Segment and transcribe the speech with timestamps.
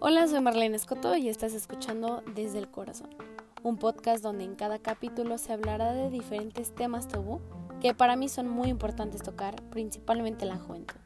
[0.00, 3.08] Hola, soy Marlene Escoto y estás escuchando Desde el Corazón,
[3.62, 7.40] un podcast donde en cada capítulo se hablará de diferentes temas tabú
[7.80, 11.00] que para mí son muy importantes tocar, principalmente la juventud.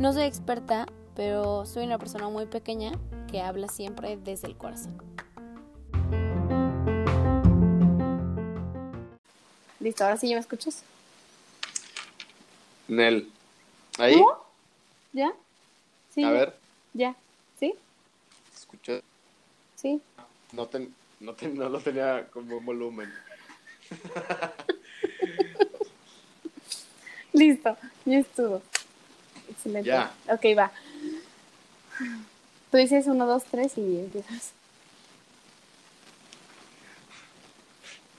[0.00, 2.90] No soy experta, pero soy una persona muy pequeña
[3.28, 4.98] que habla siempre desde el corazón.
[9.78, 10.82] Listo, ahora sí ya me escuchas.
[12.90, 13.30] Nel.
[13.98, 14.14] ¿Ahí?
[14.14, 14.44] ¿Cómo?
[15.12, 15.32] ¿Ya?
[16.14, 16.24] Sí.
[16.24, 16.56] A ver,
[16.92, 17.14] Ya.
[17.58, 17.74] ¿Sí?
[18.56, 19.00] escucha.
[19.76, 20.00] Sí.
[20.52, 23.12] No, ten- no, ten- no lo tenía como volumen.
[27.32, 28.60] Listo, ya estuvo.
[29.48, 29.88] Excelente.
[29.88, 30.12] Ya.
[30.28, 30.72] Ok, va.
[32.70, 34.52] Tú dices uno, dos, tres y empiezas.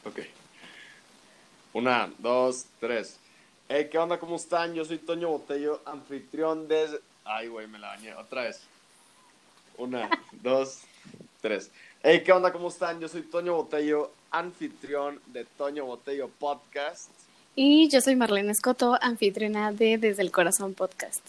[0.06, 0.20] Ok.
[1.74, 3.18] Una, dos, tres.
[3.74, 4.20] Hey, ¿qué onda?
[4.20, 4.74] ¿Cómo están?
[4.74, 7.00] Yo soy Toño Botello, anfitrión de...
[7.24, 8.14] Ay, güey, me la bañé.
[8.16, 8.60] Otra vez.
[9.78, 10.10] Una,
[10.44, 10.82] dos,
[11.42, 11.72] tres.
[12.04, 12.52] Hey, ¿qué onda?
[12.52, 13.00] ¿Cómo están?
[13.00, 17.12] Yo soy Toño Botello, anfitrión de Toño Botello Podcast.
[17.56, 21.26] Y yo soy Marlene Escoto, anfitriona de Desde el Corazón Podcast.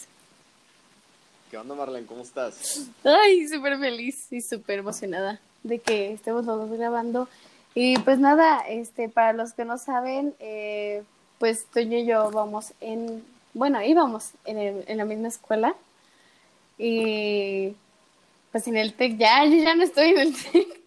[1.49, 2.05] ¿Qué onda, Marlene?
[2.05, 2.89] ¿Cómo estás?
[3.05, 7.29] Ay, súper feliz y súper emocionada de que estemos los dos grabando.
[7.73, 11.03] Y pues nada, este, para los que no saben, eh,
[11.43, 13.21] pues Toño y yo vamos en,
[13.53, 15.75] bueno, íbamos en, el- en la misma escuela.
[16.77, 17.75] Y
[18.53, 20.79] pues en el TEC, ya, yo ya no estoy en el TEC.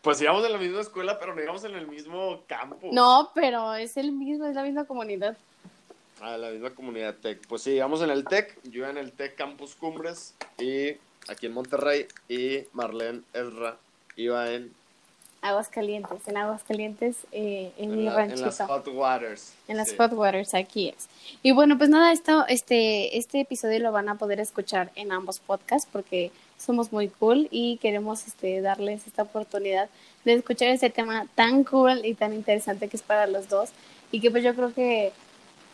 [0.00, 2.92] Pues íbamos en la misma escuela, pero no íbamos en el mismo campus.
[2.92, 5.36] No, pero es el mismo, es la misma comunidad.
[6.20, 7.44] A la misma comunidad Tech.
[7.48, 8.56] Pues sí, vamos en el Tech.
[8.70, 10.90] Yo en el Tech Campus Cumbres y
[11.28, 12.06] aquí en Monterrey.
[12.28, 13.76] Y Marlene Ezra
[14.14, 14.72] iba en,
[15.42, 18.46] Aguascalientes, en Aguascalientes, eh, en, mi en, en ranchito.
[18.46, 19.52] las Hot Waters.
[19.68, 19.96] En las Sí.
[19.96, 21.08] Hot Waters, aquí es.
[21.42, 25.38] Y bueno, pues nada, esto, este, este episodio lo van a poder escuchar en ambos
[25.40, 29.88] podcasts porque somos muy cool y queremos este, darles esta oportunidad
[30.24, 33.70] de escuchar este tema tan cool y tan interesante que es para los dos
[34.12, 35.12] y que pues yo creo que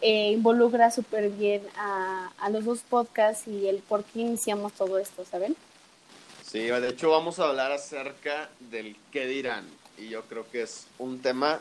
[0.03, 4.99] eh, involucra súper bien a, a los dos podcasts y el por qué iniciamos todo
[4.99, 5.57] esto, ¿saben?
[6.47, 9.67] Sí, de hecho vamos a hablar acerca del qué dirán.
[9.99, 11.61] Y yo creo que es un tema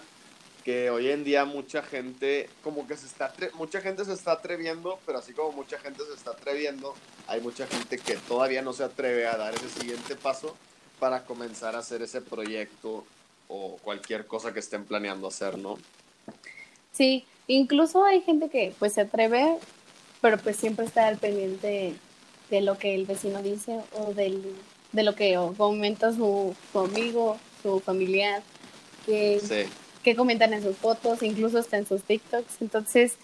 [0.63, 4.99] que hoy en día mucha gente, como que se está, mucha gente se está atreviendo,
[5.05, 6.93] pero así como mucha gente se está atreviendo,
[7.27, 10.55] hay mucha gente que todavía no se atreve a dar ese siguiente paso
[10.99, 13.05] para comenzar a hacer ese proyecto
[13.47, 15.77] o cualquier cosa que estén planeando hacer, ¿no?
[16.91, 19.57] Sí, incluso hay gente que pues se atreve,
[20.21, 21.95] pero pues siempre está al pendiente
[22.49, 24.55] de lo que el vecino dice o del,
[24.95, 28.41] de lo que comenta su, su amigo, su familiar,
[29.05, 29.69] que, Sí.
[30.03, 32.61] que comentan en sus fotos, incluso hasta en sus TikToks.
[32.61, 33.15] Entonces,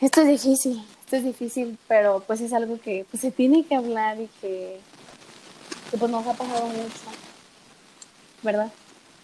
[0.00, 3.74] esto es difícil, esto es difícil, pero pues es algo que pues se tiene que
[3.74, 4.78] hablar y que,
[5.90, 6.88] que pues nos ha pasado mucho,
[8.42, 8.72] ¿verdad?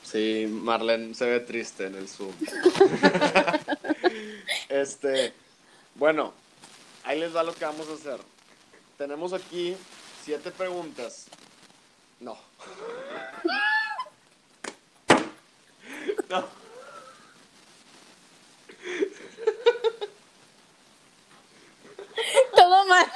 [0.02, 2.32] Sí, Marlene se ve triste en el Zoom.
[4.68, 5.32] este,
[5.94, 6.34] bueno,
[7.04, 8.20] ahí les va lo que vamos a hacer.
[8.98, 9.74] Tenemos aquí
[10.22, 11.26] siete preguntas.
[12.20, 12.38] No.
[16.28, 16.44] No.
[22.56, 23.06] Todo mal.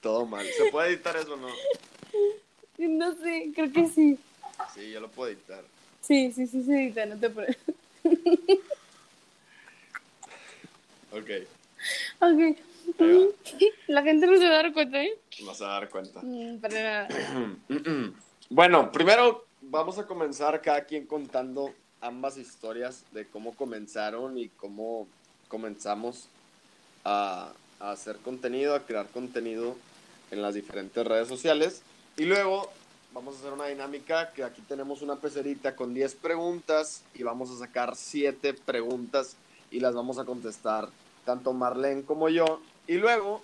[0.00, 0.46] Todo mal.
[0.46, 1.48] ¿Se puede editar eso o no?
[2.78, 4.18] No sé, creo que sí.
[4.74, 5.62] Sí, yo lo puedo editar.
[6.00, 7.58] Sí, sí, sí, sí, no te preocupes.
[11.12, 11.28] Ok,
[12.20, 12.56] Ok.
[13.86, 15.12] La gente no se va a dar cuenta, ¿eh?
[15.46, 16.20] vas a dar cuenta.
[16.22, 17.08] Mm, Para nada.
[18.52, 25.06] Bueno, primero vamos a comenzar cada quien contando ambas historias de cómo comenzaron y cómo
[25.46, 26.26] comenzamos
[27.04, 29.76] a, a hacer contenido, a crear contenido
[30.32, 31.82] en las diferentes redes sociales.
[32.16, 32.72] Y luego
[33.12, 37.50] vamos a hacer una dinámica que aquí tenemos una pecerita con 10 preguntas y vamos
[37.50, 39.36] a sacar 7 preguntas
[39.70, 40.88] y las vamos a contestar
[41.24, 42.60] tanto Marlene como yo.
[42.90, 43.40] Y luego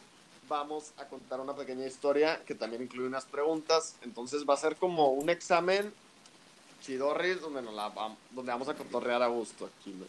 [0.49, 3.95] vamos a contar una pequeña historia que también incluye unas preguntas.
[4.03, 5.93] Entonces va a ser como un examen
[6.83, 7.93] chidorris donde, nos la
[8.33, 9.93] donde vamos a cotorrear a gusto aquí.
[9.93, 10.07] ¿no?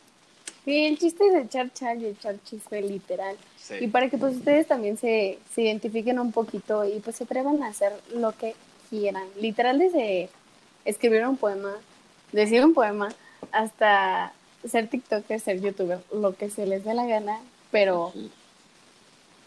[0.66, 3.38] Sí, el chiste es echar chal y echar chisme literal.
[3.60, 3.76] Sí.
[3.80, 7.62] Y para que pues ustedes también se, se identifiquen un poquito y pues se atrevan
[7.62, 8.56] a hacer lo que
[8.90, 9.28] quieran.
[9.40, 10.32] Literal desde
[10.84, 11.76] escribir un poema,
[12.32, 13.10] decir un poema,
[13.52, 14.34] hasta
[14.68, 17.40] ser TikToker, ser youtuber, lo que se les dé la gana,
[17.70, 18.12] pero.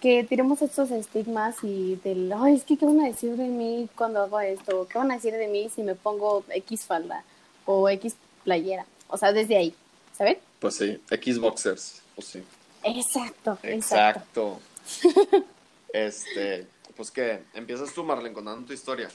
[0.01, 3.89] Que tiremos estos estigmas y del, ay, es que qué van a decir de mí
[3.95, 7.25] cuando hago esto, qué van a decir de mí si me pongo X falda
[7.67, 9.75] o X playera, o sea, desde ahí,
[10.17, 10.39] ¿saben?
[10.59, 12.43] Pues sí, Xboxers, pues sí.
[12.83, 14.61] Exacto, exacto.
[14.93, 15.45] Exacto.
[15.93, 19.09] este, pues que empiezas tú, Marlene, contando tu historia.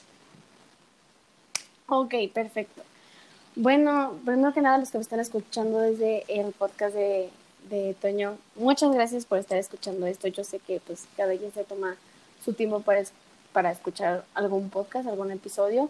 [1.87, 2.81] Ok, perfecto.
[3.55, 7.29] Bueno, primero que nada, los que me están escuchando desde el podcast de,
[7.69, 10.27] de Toño, muchas gracias por estar escuchando esto.
[10.27, 11.95] Yo sé que pues cada quien se toma
[12.43, 13.03] su tiempo para,
[13.53, 15.89] para escuchar algún podcast, algún episodio,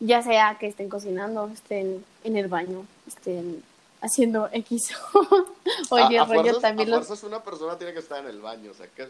[0.00, 3.62] ya sea que estén cocinando, estén en el baño, estén
[4.00, 4.94] haciendo X.
[5.90, 7.06] Oye, a, a rollo fuerzas, también a los...
[7.06, 9.08] fuerzas una persona tiene que estar en el baño, o sea, que,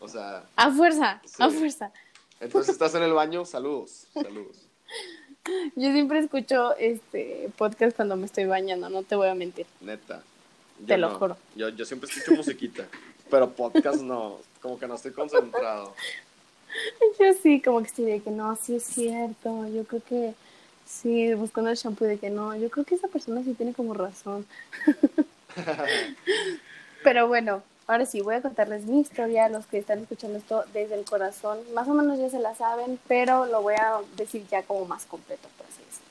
[0.00, 1.90] o sea, A fuerza, a fuerza.
[2.40, 4.56] entonces estás en el baño, saludos, saludos.
[5.76, 9.66] Yo siempre escucho este podcast cuando me estoy bañando, no te voy a mentir.
[9.80, 10.22] Neta.
[10.80, 11.18] Yo Te lo no.
[11.18, 11.36] juro.
[11.56, 12.86] Yo, yo siempre escucho musiquita,
[13.30, 15.94] pero podcast no, como que no estoy concentrado.
[17.18, 19.66] Yo sí, como que estoy de que no, sí es cierto.
[19.68, 20.34] Yo creo que
[20.86, 22.54] sí, buscando el shampoo de que no.
[22.56, 24.46] Yo creo que esa persona sí tiene como razón.
[27.04, 29.48] Pero bueno, ahora sí, voy a contarles mi historia.
[29.48, 32.98] Los que están escuchando esto desde el corazón, más o menos ya se la saben,
[33.08, 36.10] pero lo voy a decir ya como más completo, por así decirlo.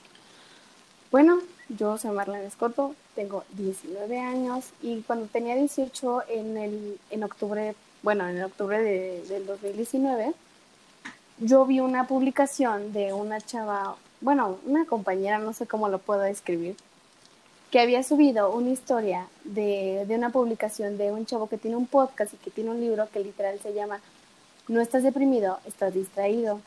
[1.11, 7.23] Bueno, yo soy Marlene Escoto, tengo 19 años y cuando tenía 18 en, el, en
[7.23, 10.33] octubre, bueno, en octubre de- del 2019,
[11.39, 16.21] yo vi una publicación de una chava, bueno, una compañera, no sé cómo lo puedo
[16.21, 16.75] describir,
[17.71, 21.85] que había subido una historia de, de una publicación de un chavo que tiene un
[21.85, 23.99] podcast y que tiene un libro que literal se llama
[24.67, 26.61] No estás deprimido, estás distraído.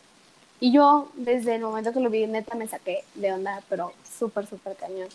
[0.62, 4.47] Y yo, desde el momento que lo vi, neta me saqué de onda, pero súper,
[4.47, 5.09] súper cañón.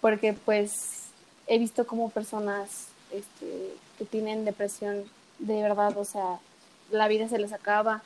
[0.00, 1.08] Porque pues
[1.46, 5.04] he visto como personas este, que tienen depresión
[5.40, 6.38] de verdad, o sea,
[6.90, 8.02] la vida se les acaba,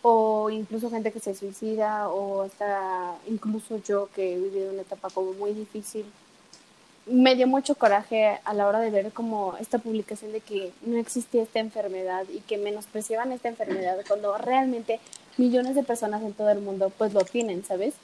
[0.00, 5.10] o incluso gente que se suicida, o hasta incluso yo que he vivido una etapa
[5.10, 6.06] como muy difícil.
[7.06, 10.98] Me dio mucho coraje a la hora de ver como esta publicación de que no
[10.98, 15.00] existía esta enfermedad y que menospreciaban esta enfermedad cuando realmente
[15.36, 17.94] millones de personas en todo el mundo pues lo tienen, ¿sabes?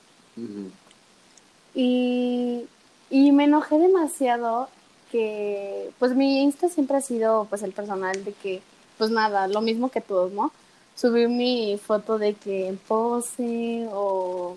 [1.75, 2.67] Y,
[3.11, 4.69] y me enojé demasiado
[5.11, 8.63] que, pues mi Insta siempre ha sido pues el personal de que,
[8.99, 10.53] pues nada, lo mismo que todos, ¿no?
[10.97, 14.57] Subir mi foto de que en pose o,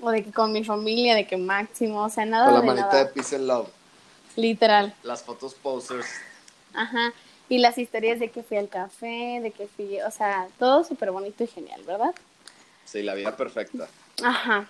[0.00, 2.66] o de que con mi familia, de que máximo, o sea, nada Con la de
[2.66, 3.68] manita nada, de Peace and Love.
[4.36, 6.06] literal, Las fotos posers.
[6.74, 7.12] ajá.
[7.48, 11.10] Y las historias de que fui al café, de que fui, o sea, todo súper
[11.10, 12.14] bonito y genial, ¿verdad?
[12.84, 13.88] Sí, la vida perfecta.
[14.22, 14.68] Ajá.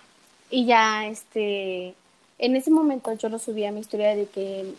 [0.49, 1.93] Y ya, este,
[2.37, 4.73] en ese momento yo lo subí a mi historia de que,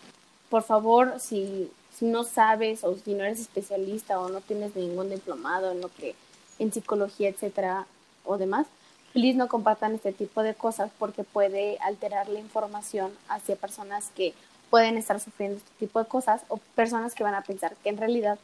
[0.49, 5.11] por favor, si, si no sabes o si no eres especialista o no tienes ningún
[5.11, 6.15] diplomado en lo que,
[6.59, 7.87] en psicología, etcétera,
[8.25, 8.67] o demás,
[9.13, 14.35] please no compartan este tipo de cosas porque puede alterar la información hacia personas que
[14.71, 17.97] pueden estar sufriendo este tipo de cosas o personas que van a pensar que en
[17.97, 18.39] realidad,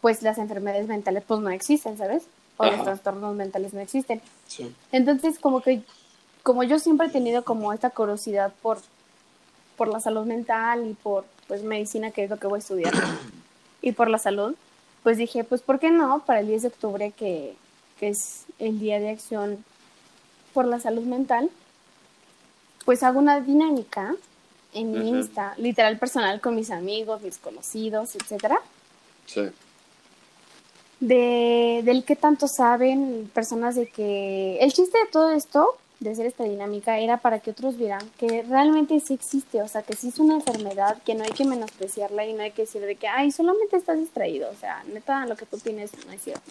[0.00, 2.24] pues las enfermedades mentales pues no existen, ¿sabes?
[2.58, 2.84] O los Ajá.
[2.84, 4.20] trastornos mentales no existen.
[4.46, 4.74] Sí.
[4.92, 5.82] Entonces, como que,
[6.42, 8.78] como yo siempre he tenido como esta curiosidad por,
[9.76, 12.92] por la salud mental y por, pues, medicina, que es lo que voy a estudiar,
[13.82, 14.54] y por la salud,
[15.02, 16.22] pues dije, pues, ¿por qué no?
[16.26, 17.56] Para el 10 de octubre, que,
[17.98, 19.64] que es el Día de Acción
[20.52, 21.48] por la Salud Mental,
[22.84, 24.14] pues hago una dinámica
[24.72, 25.16] en mi Ujú.
[25.18, 28.60] Insta, literal personal, con mis amigos, mis conocidos, etcétera,
[29.26, 29.48] Sí.
[31.00, 36.24] de, del que tanto saben personas de que el chiste de todo esto de hacer
[36.26, 40.08] esta dinámica era para que otros vieran que realmente sí existe, o sea, que sí
[40.08, 43.06] es una enfermedad, que no hay que menospreciarla y no hay que decir de que,
[43.06, 46.50] ay, solamente estás distraído, o sea, neta, lo que tú tienes no es cierto.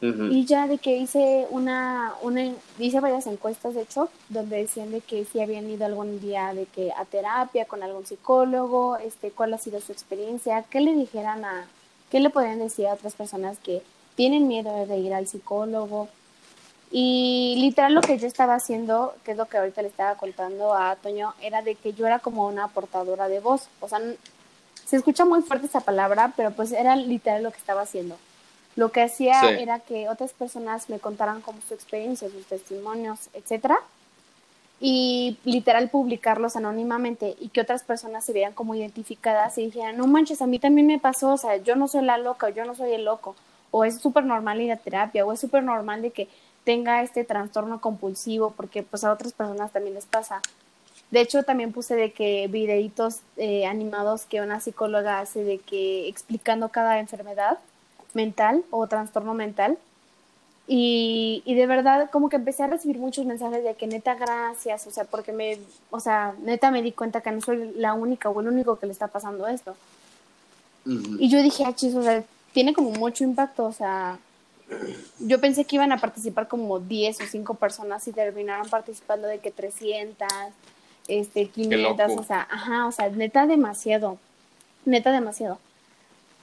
[0.00, 5.00] Y ya de que hice una, una, hice varias encuestas, de hecho, donde decían de
[5.00, 9.54] que si habían ido algún día de que a terapia con algún psicólogo, este, cuál
[9.54, 11.66] ha sido su experiencia, qué le dijeran a,
[12.10, 13.82] qué le podrían decir a otras personas que
[14.16, 16.08] tienen miedo de ir al psicólogo.
[16.90, 20.74] Y literal lo que yo estaba haciendo, que es lo que ahorita le estaba contando
[20.74, 23.68] a Toño, era de que yo era como una portadora de voz.
[23.80, 24.00] O sea,
[24.84, 28.16] se escucha muy fuerte esa palabra, pero pues era literal lo que estaba haciendo.
[28.76, 29.46] Lo que hacía Sí.
[29.58, 33.78] era que otras personas me contaran como su experiencia, sus testimonios, etcétera,
[34.78, 40.06] y literal publicarlos anónimamente y que otras personas se vieran como identificadas y dijeran, no
[40.06, 42.66] manches, a mí también me pasó, o sea, yo no soy la loca, o yo
[42.66, 43.34] no soy el loco,
[43.70, 46.28] o es súper normal ir a terapia, o es súper normal de que
[46.64, 50.42] tenga este trastorno compulsivo, porque pues a otras personas también les pasa.
[51.10, 56.08] De hecho, también puse de que videitos eh, animados que una psicóloga hace de que
[56.08, 57.58] explicando cada enfermedad
[58.16, 59.78] mental o trastorno mental
[60.66, 64.88] Y, y de verdad, como que empecé a recibir muchos mensajes de que neta, gracias,
[64.88, 65.58] o sea, porque me,
[65.90, 68.86] o sea, neta me di cuenta que no soy la única o el único que
[68.86, 69.76] le está pasando esto.
[70.84, 74.18] Y yo dije, ah, chis, o sea, tiene como mucho impacto, o sea,
[75.20, 79.38] yo pensé que iban a participar como 10 o 5 personas y terminaron participando de
[79.38, 80.26] que 300,
[81.06, 82.20] este, 500, loco.
[82.20, 84.18] o sea, ajá, o sea, neta demasiado,
[84.84, 85.58] neta demasiado.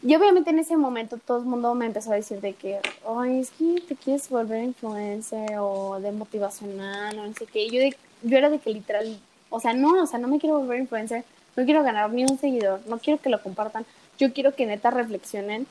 [0.06, 3.40] Y obviamente en ese momento todo el mundo me empezó a decir de que, ay,
[3.40, 7.70] es que te quieres volver influencer o de motivacional o no sé qué.
[7.70, 9.18] Yo, de- yo era de que literal,
[9.50, 11.24] o sea, no, o sea, no me quiero volver influencer,
[11.56, 13.86] no quiero ganar ni un seguidor, no quiero que lo compartan,
[14.20, 15.66] yo quiero que neta reflexionen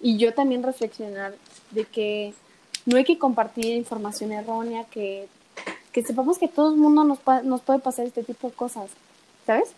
[0.00, 1.34] y yo también reflexionar
[1.70, 2.34] de que
[2.86, 5.28] no hay que compartir información errónea, que,
[5.92, 8.90] que sepamos que todo el mundo nos, nos puede pasar este tipo de cosas,
[9.46, 9.70] ¿sabes?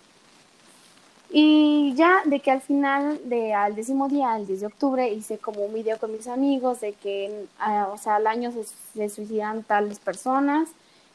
[1.31, 5.39] Y ya de que al final, de al décimo día, al 10 de octubre, hice
[5.39, 8.65] como un video con mis amigos de que, ah, o sea, al año se,
[8.95, 10.69] se suicidan tales personas,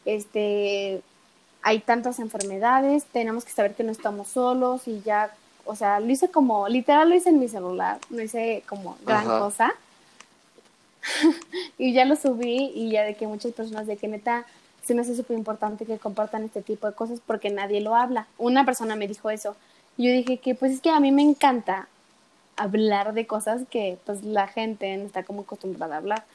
[0.06, 1.01] este,
[1.62, 5.34] hay tantas enfermedades, tenemos que saber que no estamos solos y ya,
[5.65, 9.27] o sea, lo hice como, literal lo hice en mi celular, no hice como gran
[9.27, 9.39] Ajá.
[9.39, 9.74] cosa.
[11.77, 14.46] y ya lo subí y ya de que muchas personas de que neta
[14.84, 18.27] se me hace súper importante que compartan este tipo de cosas porque nadie lo habla.
[18.38, 19.56] Una persona me dijo eso.
[20.01, 21.88] Y yo dije que pues es que a mí me encanta
[22.55, 26.25] hablar de cosas que pues la gente no está como acostumbrada a hablar.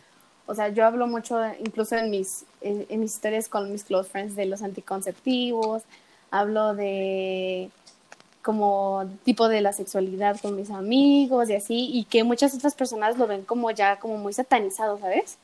[0.46, 4.08] O sea, yo hablo mucho, incluso en mis, en, en mis historias con mis close
[4.08, 5.82] friends, de los anticonceptivos,
[6.30, 7.70] hablo de
[8.40, 13.18] como tipo de la sexualidad con mis amigos y así, y que muchas otras personas
[13.18, 15.38] lo ven como ya como muy satanizado, ¿sabes?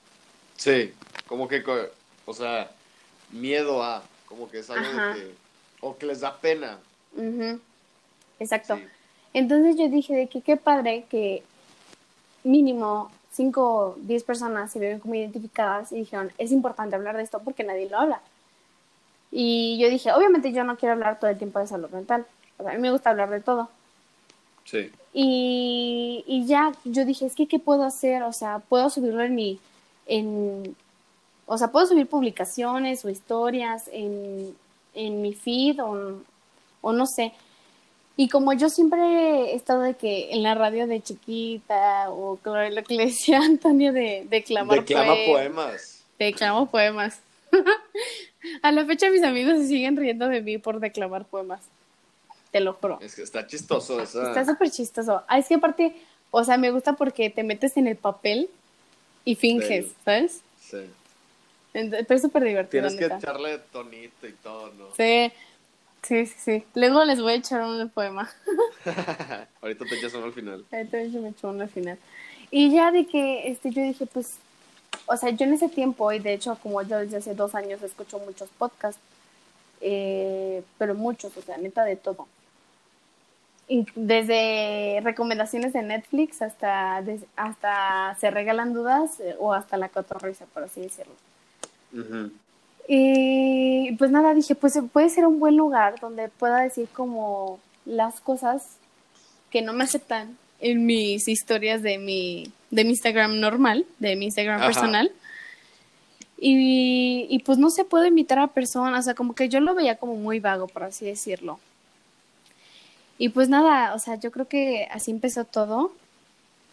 [0.57, 0.95] Sí,
[1.27, 1.61] como que,
[2.25, 2.71] o sea,
[3.33, 5.35] miedo a, como que es algo de que,
[5.81, 6.79] o que les da pena.
[7.17, 7.59] Ujú.
[8.43, 8.77] Exacto.
[8.77, 8.83] Sí.
[9.35, 11.43] Entonces yo dije de que qué padre que
[12.45, 17.23] mínimo 5 o 10 personas se vieron como identificadas y dijeron, es importante hablar de
[17.23, 18.21] esto porque nadie lo habla.
[19.31, 22.27] Y yo dije, obviamente yo no quiero hablar todo el tiempo de salud mental.
[22.59, 23.71] O sea, a mí me gusta hablar de todo.
[24.65, 24.91] Sí.
[25.15, 28.23] Y, y ya yo dije, es que ¿qué puedo hacer?
[28.25, 29.59] O sea, puedo subirlo en mi,
[30.07, 30.77] en,
[31.47, 34.55] o sea, puedo subir publicaciones o historias en,
[34.95, 36.19] en mi feed o,
[36.83, 37.33] o no sé.
[38.17, 42.85] Y como yo siempre he estado de que en la radio de chiquita o lo
[42.85, 46.05] que le decía Antonio de declamar Declama poe- poemas.
[46.19, 47.21] Declamo poemas.
[48.63, 51.61] A la fecha mis amigos se siguen riendo de mí por declamar poemas.
[52.51, 52.99] Te lo juro.
[53.01, 54.29] Es que está chistoso esa.
[54.29, 55.23] Está súper chistoso.
[55.27, 55.95] Ah, es que aparte,
[56.31, 58.51] o sea, me gusta porque te metes en el papel
[59.25, 59.95] y finges, Sí.
[60.05, 60.41] ¿sabes?
[60.61, 60.79] Sí.
[61.73, 62.87] Pero es súper divertido.
[62.89, 64.89] Tienes que echarle tonito y todo, ¿no?
[64.97, 65.33] Sí,
[66.03, 66.65] sí, sí, sí.
[66.75, 68.31] Luego les voy a echar un poema.
[69.63, 70.65] Ahorita te echas uno al final.
[70.71, 71.99] Entonces yo me echó uno al final.
[72.51, 74.37] Y ya de que este, yo dije, pues,
[75.07, 77.83] o sea, yo en ese tiempo, y de hecho, como yo desde hace dos años
[77.83, 79.01] escucho muchos podcasts,
[79.81, 82.29] eh, pero muchos, o sea, neta de todo.
[83.69, 87.03] Y Desde recomendaciones de Netflix hasta,
[87.37, 91.15] hasta se regalan dudas eh, o hasta la cotorrisa, por así decirlo.
[91.93, 92.31] Ujú.
[92.89, 98.21] Y pues nada, dije, pues puede ser un buen lugar donde pueda decir como las
[98.21, 98.77] cosas
[99.51, 104.27] que no me aceptan en mis historias de mi, de mi Instagram normal, de mi
[104.27, 104.67] Instagram Ajá.
[104.67, 105.13] personal.
[106.39, 109.75] Y, y pues no se puede invitar a personas, o sea, como que yo lo
[109.75, 111.61] veía como muy vago, por así decirlo.
[113.19, 115.93] Y pues nada, o sea, yo creo que así empezó todo,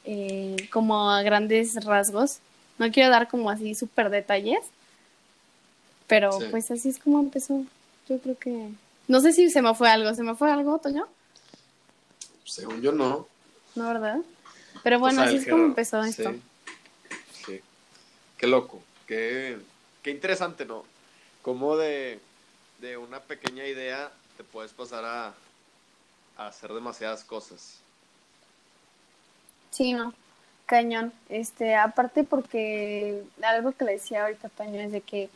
[0.05, 2.39] eh, como a grandes rasgos.
[2.79, 4.59] No quiero dar como así súper detalles,
[6.09, 6.47] pero Sí.
[6.51, 7.63] pues así es como empezó.
[8.09, 8.69] Yo creo que...
[9.07, 11.07] No sé si se me fue algo, ¿se me fue algo, Toño?
[12.43, 13.27] Según yo, no.
[13.75, 14.17] No, ¿verdad?
[14.83, 16.09] Pero bueno, O sea, así es como empezó Sí.
[16.09, 16.33] esto.
[17.45, 17.61] Sí.
[18.37, 18.81] Qué loco.
[19.07, 19.57] Qué,
[20.03, 20.83] qué interesante, ¿no?
[21.41, 22.19] Cómo de,
[22.81, 25.33] de una pequeña idea te puedes pasar a,
[26.37, 27.77] a hacer demasiadas cosas.
[29.71, 30.13] Sí, no,
[30.65, 31.13] cañón.
[31.29, 35.29] Este, aparte porque algo que le decía ahorita Toño es de que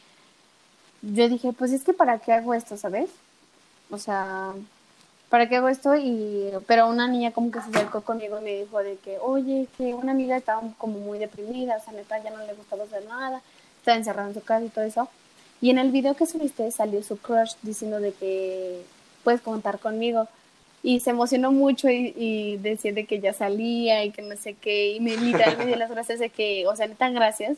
[1.04, 3.10] yo dije, pues es que para qué hago esto, ¿sabes?
[3.92, 4.54] O sea,
[5.30, 5.96] ¿para qué hago esto?
[5.96, 9.68] Y, pero una niña como que se acercó conmigo y me dijo de que, oye,
[9.78, 13.06] que una amiga estaba como muy deprimida, o sea, neta, ya no le gustaba hacer
[13.06, 13.42] nada,
[13.80, 15.10] estaba encerrada en su casa y todo eso.
[15.62, 18.82] Y en el video que subiste salió su crush diciendo de que
[19.24, 20.28] puedes contar conmigo.
[20.84, 24.56] Y se emocionó mucho y, y decía de que ya salía y que no sé
[24.56, 24.92] qué.
[24.94, 27.58] Y me literal me dio las gracias de que, o sea, neta, gracias.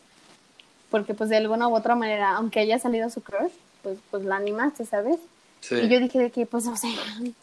[0.96, 3.52] Porque pues de alguna u otra manera, aunque haya salido su crush,
[3.84, 5.18] pues, pues la animaste, ¿sabes?
[5.60, 5.76] Sí.
[5.76, 6.90] Y yo dije de que, pues, o sea,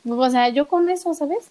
[0.09, 1.49] o sea, yo con eso, ¿sabes?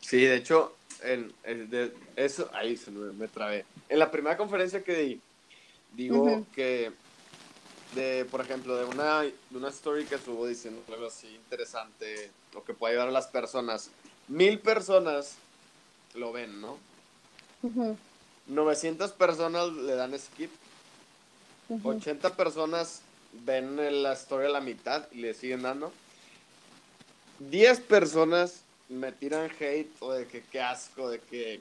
[0.00, 0.74] Sí, de hecho,
[1.04, 3.64] en, en- de- eso, ahí se me, me trabé.
[3.88, 5.20] En la primera conferencia que di,
[5.94, 6.90] digo que
[7.94, 12.64] de, por ejemplo, de una, de una story que subo diciendo algo así interesante, o
[12.64, 13.90] que puede ayudar a las personas,
[14.26, 15.36] mil personas
[16.16, 16.76] lo ven, ¿no?
[18.48, 20.50] 900 personas le dan skip,
[21.68, 23.02] 80 personas
[23.44, 25.92] ven la story a la mitad y le siguen dando,
[27.38, 31.60] 10 personas me tiran hate o de que qué asco, de que...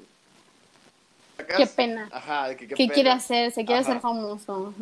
[1.58, 2.10] Qué pena.
[2.14, 3.52] Ajá, de que qué, quiere hacer?
[3.52, 4.74] Se quiere hacer famoso.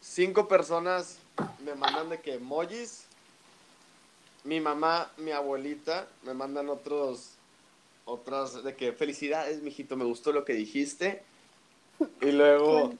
[0.00, 1.18] Cinco personas
[1.64, 3.04] me mandan de que emojis.
[4.44, 7.30] Mi mamá, mi abuelita me mandan otros,
[8.04, 11.22] otras de que felicidades, mijito, me gustó lo que dijiste.
[12.20, 12.92] Y luego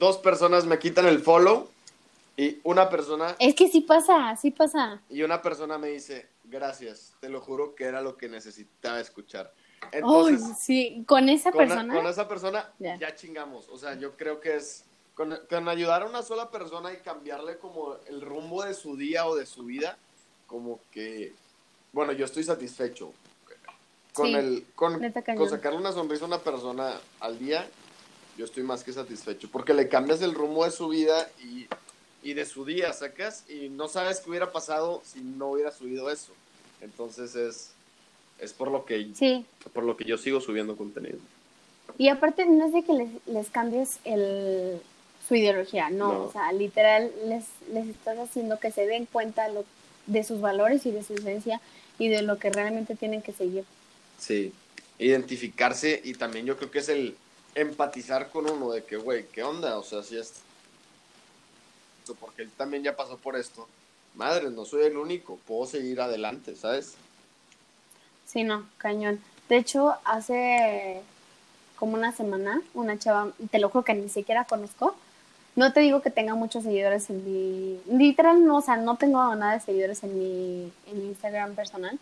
[0.00, 1.68] dos personas me quitan el follow
[2.36, 3.36] y una persona...
[3.38, 5.00] Es que sí pasa, sí pasa.
[5.10, 9.52] Y una persona me dice, gracias, te lo juro que era lo que necesitaba escuchar.
[9.92, 11.94] Entonces, sí, con esa persona.
[11.94, 13.68] Con esa persona ya chingamos.
[13.68, 17.96] O sea, yo creo que es con, ayudar a una sola persona y cambiarle como
[18.06, 19.98] el rumbo de su día o de su vida,
[20.46, 21.34] como que,
[21.92, 23.12] bueno, yo estoy satisfecho.
[24.14, 25.00] Con, el, con,
[25.36, 27.68] con sacarle una sonrisa a una persona al día,
[28.40, 31.66] yo estoy más que satisfecho, porque le cambias el rumbo de su vida y,
[32.22, 36.10] y de su día, sacas, y no sabes qué hubiera pasado si no hubiera subido
[36.10, 36.32] eso.
[36.80, 37.72] Entonces es,
[38.38, 39.08] es por lo que
[39.74, 41.18] por lo que yo sigo subiendo contenido.
[41.98, 44.80] Y aparte no es de que les, les cambies el,
[45.28, 49.66] su ideología, no, o sea, literal les, les estás haciendo que se den cuenta lo,
[50.06, 51.60] de sus valores y de su esencia
[51.98, 53.64] y de lo que realmente tienen que seguir.
[54.18, 54.54] Sí,
[54.98, 57.16] identificarse y también yo creo que es el
[57.54, 59.78] empatizar con uno de que, güey, ¿qué onda?
[59.78, 60.34] O sea, si es...
[62.18, 63.68] Porque él también ya pasó por esto.
[64.14, 66.94] Madre, no soy el único, puedo seguir adelante, ¿sabes?
[68.26, 69.20] Sí, no, cañón.
[69.48, 71.00] De hecho, hace
[71.76, 74.94] como una semana, una chava, te lo juro que ni siquiera conozco,
[75.56, 77.80] no te digo que tenga muchos seguidores en mi...
[77.86, 81.98] Literal, no, o sea, no tengo nada de seguidores en mi, en mi Instagram personal.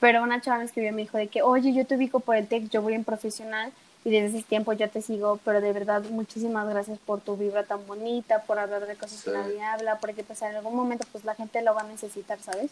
[0.00, 2.36] Pero una chava me escribió y me dijo de que, oye, yo te ubico por
[2.36, 3.72] el tech, yo voy en profesional
[4.04, 7.62] y desde ese tiempo yo te sigo, pero de verdad muchísimas gracias por tu vibra
[7.64, 11.24] tan bonita, por hablar de cosas que nadie habla, porque pues en algún momento pues
[11.24, 12.70] la gente lo va a necesitar, ¿sabes?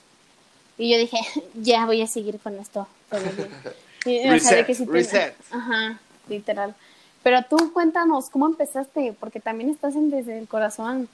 [0.76, 1.18] Y yo dije,
[1.54, 2.88] ya voy a seguir con esto.
[4.04, 5.34] reset, reset.
[5.50, 6.74] Ajá, literal.
[7.22, 9.14] Pero tú cuéntanos, ¿cómo empezaste?
[9.20, 11.08] Porque también estás en Desde el Corazón.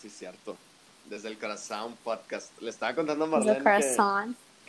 [0.00, 0.56] Sí, cierto.
[1.06, 2.52] Desde el Corazón podcast.
[2.60, 3.96] Le estaba contando a Marlene que,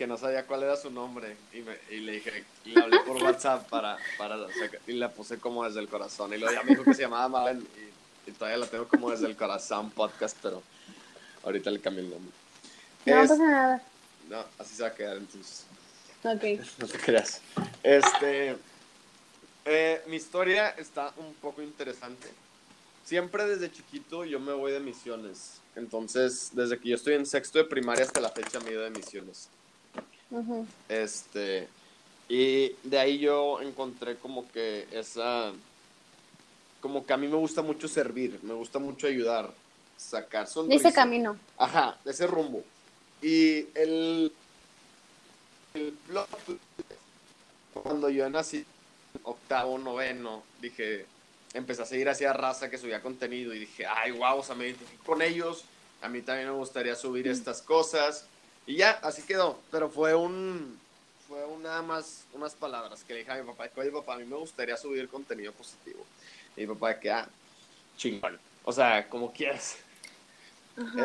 [0.02, 3.00] que, no sabía cuál era su nombre y, me, y le dije, y le hablé
[3.02, 4.38] por WhatsApp para, para
[4.88, 6.34] y la puse como Desde el Corazón.
[6.34, 7.64] Y luego ya me dijo que se llamaba Marlene
[8.26, 10.64] y, todavía la tengo como Desde el Corazón podcast, pero
[11.44, 12.32] ahorita le cambié el nombre.
[13.06, 13.84] No pasa nada.
[14.28, 15.66] No, así se va a quedar entonces.
[16.24, 16.66] Ok.
[16.80, 17.42] no te creas.
[17.84, 18.58] Este...
[19.66, 22.28] Eh, mi historia está un poco interesante.
[23.06, 25.62] Siempre desde chiquito yo me voy de misiones.
[25.76, 28.82] Entonces, desde que yo estoy en sexto de primaria hasta la fecha me he ido
[28.82, 29.50] de misiones.
[30.90, 31.68] Este.
[32.30, 35.52] Y de ahí yo encontré como que esa.
[36.80, 39.54] Como que a mí me gusta mucho servir, me gusta mucho ayudar,
[39.98, 41.38] sacar De ese camino.
[41.58, 42.64] Ajá, de ese rumbo.
[43.22, 44.32] Y el.
[45.74, 46.28] El blog,
[47.74, 48.66] cuando yo nací,
[49.24, 51.06] octavo, noveno, dije,
[51.54, 54.66] empecé a seguir hacia raza que subía contenido y dije, ay, wow, o sea, me
[54.66, 55.64] identifico con ellos,
[56.02, 58.26] a mí también me gustaría subir estas cosas.
[58.72, 60.80] Y ya, así quedó, pero fue un,
[61.28, 64.24] fue nada más unas palabras que le dije a mi papá, oye papá, a mí
[64.24, 66.06] me gustaría subir contenido positivo.
[66.56, 67.28] Y mi papá, que, ah,
[67.98, 69.76] chingón, o sea, como quieras.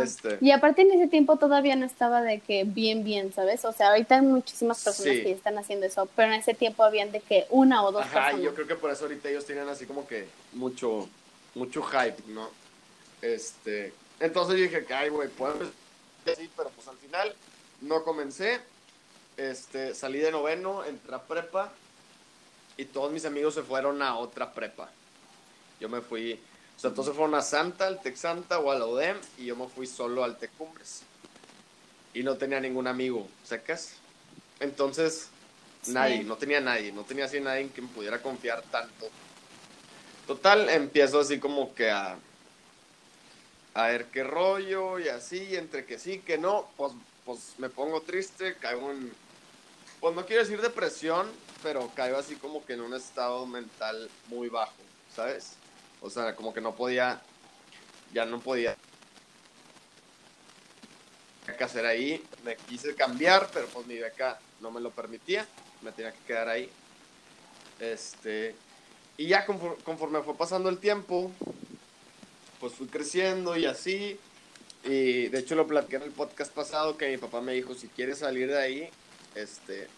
[0.01, 0.39] Este.
[0.41, 3.65] Y aparte en ese tiempo todavía no estaba de que bien, bien, ¿sabes?
[3.65, 7.11] O sea, ahorita hay muchísimas personas que están haciendo eso, pero en ese tiempo habían
[7.11, 9.87] de que una o dos Ajá, yo creo que por eso ahorita ellos tienen así
[9.87, 11.09] como que mucho,
[11.57, 12.49] mucho hype, ¿no?
[13.23, 15.57] Este, entonces yo dije que, ay, güey, puedo
[16.35, 17.35] sí, pero pues al final
[17.81, 18.61] no comencé,
[19.37, 21.73] este, salí de noveno, entré a prepa
[22.77, 24.91] y todos mis amigos se fueron a otra prepa.
[25.81, 26.41] Yo me fui
[26.77, 29.57] o sea, entonces fueron a Santa, al Tec Santa o a la UDEM y yo
[29.57, 31.03] me fui solo al Tec Cumbres.
[32.13, 33.95] Y no tenía ningún amigo, ¿sacas?
[34.61, 35.29] Entonces,
[35.87, 39.09] nadie, no tenía nadie, no tenía así nadie en quien pudiera confiar tanto.
[40.27, 42.19] Total, empiezo así como que a,
[43.75, 46.93] a ver qué rollo y así, entre que sí, que no, pues,
[47.27, 49.13] pues me pongo triste, caigo en,
[50.01, 51.31] pues no quiero decir depresión,
[51.63, 54.73] pero caigo así como que en un estado mental muy bajo,
[55.15, 55.53] ¿sabes?
[56.01, 57.21] O sea, como que no podía,
[58.15, 58.77] ya no podía
[61.55, 62.23] que hacer ahí.
[62.45, 65.47] Me quise cambiar, pero pues mi beca no me lo permitía.
[65.83, 66.71] Me tenía que quedar ahí.
[67.81, 68.55] Este,
[69.17, 71.31] y ya conforme, fue pasando el tiempo,
[72.61, 74.19] pues fui creciendo y así.
[74.87, 77.89] Y de hecho lo platiqué en el podcast pasado que mi papá me dijo, si
[77.89, 78.89] quieres salir de ahí,
[79.35, 79.89] este,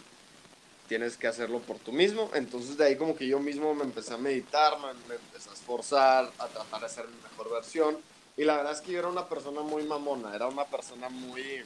[0.89, 2.31] tienes que hacerlo por tú mismo.
[2.35, 5.53] Entonces de ahí como que yo mismo me empecé a meditar, me, me, empecé a
[5.53, 7.99] esforzar, a tratar de ser mi mejor versión.
[8.37, 11.63] Y la verdad es que yo era una persona muy mamona, era una persona muy,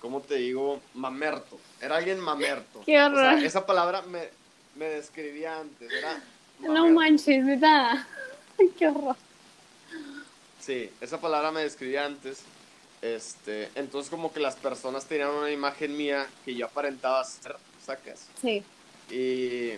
[0.00, 0.80] ¿cómo te digo?
[0.94, 1.58] Mamerto.
[1.80, 2.82] Era alguien mamerto.
[2.84, 3.38] Qué horror.
[3.44, 4.30] esa palabra me,
[4.76, 6.20] me describía antes, era
[6.60, 8.06] no manches, ¿verdad?
[8.78, 9.16] Qué horror.
[10.60, 12.42] Sí, esa palabra me describía antes.
[13.02, 18.26] Este, entonces como que las personas tenían una imagen mía que yo aparentaba ser, sacas.
[18.40, 18.62] Sí.
[19.10, 19.72] Y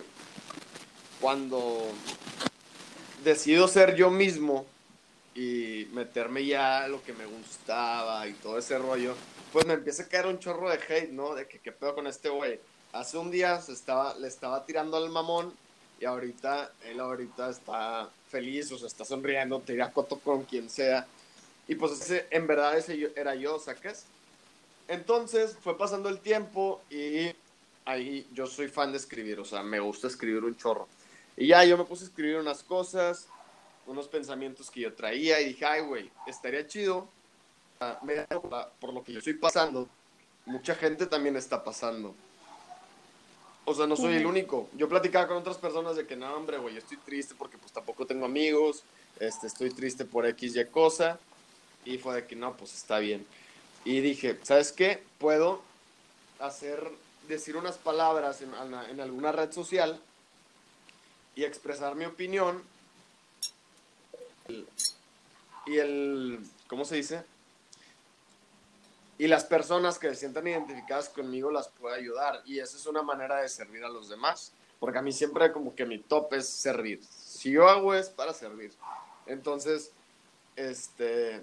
[1.21, 1.89] cuando
[3.23, 4.65] decido ser yo mismo
[5.33, 9.15] y meterme ya lo que me gustaba y todo ese rollo,
[9.53, 11.33] pues me empieza a caer un chorro de hate, ¿no?
[11.33, 12.59] De que qué pedo con este güey.
[12.91, 15.53] Hace un día se estaba, le estaba tirando al mamón
[16.03, 20.69] y ahorita, él ahorita está feliz, o sea, está sonriendo, te irá coto con quien
[20.69, 21.07] sea.
[21.65, 24.03] Y pues ese, en verdad ese era yo, ¿sacas?
[24.89, 27.33] Entonces fue pasando el tiempo y
[27.85, 30.89] ahí yo soy fan de escribir, o sea, me gusta escribir un chorro.
[31.37, 33.29] Y ya yo me puse a escribir unas cosas,
[33.87, 37.07] unos pensamientos que yo traía y dije, ay, güey, estaría chido.
[38.81, 39.87] Por lo que yo estoy pasando,
[40.45, 42.13] mucha gente también está pasando.
[43.65, 44.69] O sea, no soy el único.
[44.73, 48.05] Yo platicaba con otras personas de que, no, hombre, güey, estoy triste porque pues tampoco
[48.05, 48.83] tengo amigos,
[49.19, 51.17] este, estoy triste por X y cosa.
[51.85, 53.25] Y fue de que, no, pues está bien.
[53.85, 55.03] Y dije, ¿sabes qué?
[55.17, 55.61] Puedo
[56.39, 56.91] hacer,
[57.27, 58.51] decir unas palabras en,
[58.89, 59.99] en alguna red social
[61.35, 62.61] y expresar mi opinión.
[65.65, 67.23] Y el, ¿cómo se dice?
[69.17, 72.41] Y las personas que se sientan identificadas conmigo las puedo ayudar.
[72.45, 74.53] Y esa es una manera de servir a los demás.
[74.79, 77.01] Porque a mí siempre como que mi top es servir.
[77.03, 78.73] Si yo hago es para servir.
[79.25, 79.91] Entonces,
[80.55, 81.41] este...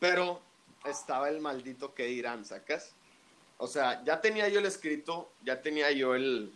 [0.00, 0.40] Pero
[0.84, 2.94] estaba el maldito que dirán, ¿sacas?
[3.58, 6.52] O sea, ya tenía yo el escrito, ya tenía yo el...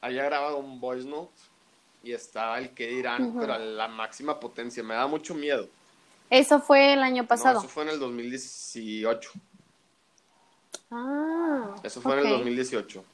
[0.00, 1.32] Había grabado un voice note
[2.02, 4.82] y estaba el que dirán, pero a la máxima potencia.
[4.82, 5.66] Me da mucho miedo.
[6.34, 7.60] Eso fue el año pasado.
[7.60, 9.30] eso fue en el 2018.
[10.90, 11.76] Ah.
[11.84, 13.04] Eso fue en el 2018.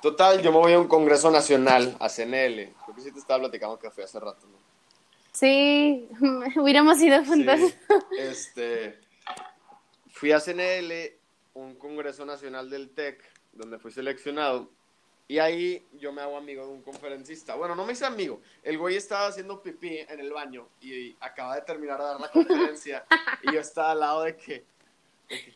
[0.00, 2.72] Total, yo me voy a un congreso nacional, a CNL.
[2.84, 4.56] Creo que sí te estaba platicando que fui hace rato, ¿no?
[5.32, 6.08] Sí,
[6.56, 7.58] hubiéramos ido juntos.
[8.18, 9.00] este,
[10.12, 10.92] fui a CNL,
[11.54, 13.20] un congreso nacional del TEC,
[13.52, 14.70] donde fui seleccionado.
[15.30, 17.54] Y ahí yo me hago amigo de un conferencista.
[17.54, 18.40] Bueno, no me hice amigo.
[18.64, 22.28] El güey estaba haciendo pipí en el baño y acaba de terminar de dar la
[22.32, 23.06] conferencia.
[23.44, 24.64] y yo estaba al lado de que,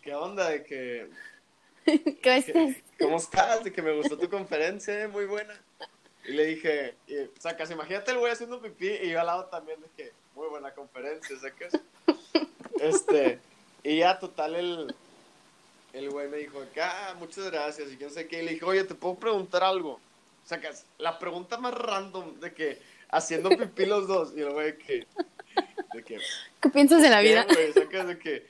[0.00, 0.48] ¿qué onda?
[0.48, 1.10] De que...
[2.22, 2.76] ¿Cómo estás?
[3.00, 3.64] ¿Cómo estás?
[3.64, 5.60] De que me gustó tu conferencia, eh, muy buena.
[6.24, 6.94] Y le dije,
[7.36, 10.12] o sea, casi imagínate el güey haciendo pipí y yo al lado también de que,
[10.36, 11.72] muy buena conferencia, ¿sacas?
[12.80, 13.40] Este,
[13.82, 14.94] y ya total el,
[15.94, 18.84] el güey me dijo, ah, muchas gracias, y quién sé qué, y le dije, oye,
[18.84, 19.92] ¿te puedo preguntar algo?
[19.92, 20.60] O sea,
[20.98, 25.06] la pregunta más random de que, haciendo pipí los dos, y el güey que,
[25.94, 26.18] de que...
[26.60, 27.46] ¿Qué piensas de la vida?
[27.48, 28.46] Güey, sacas de que,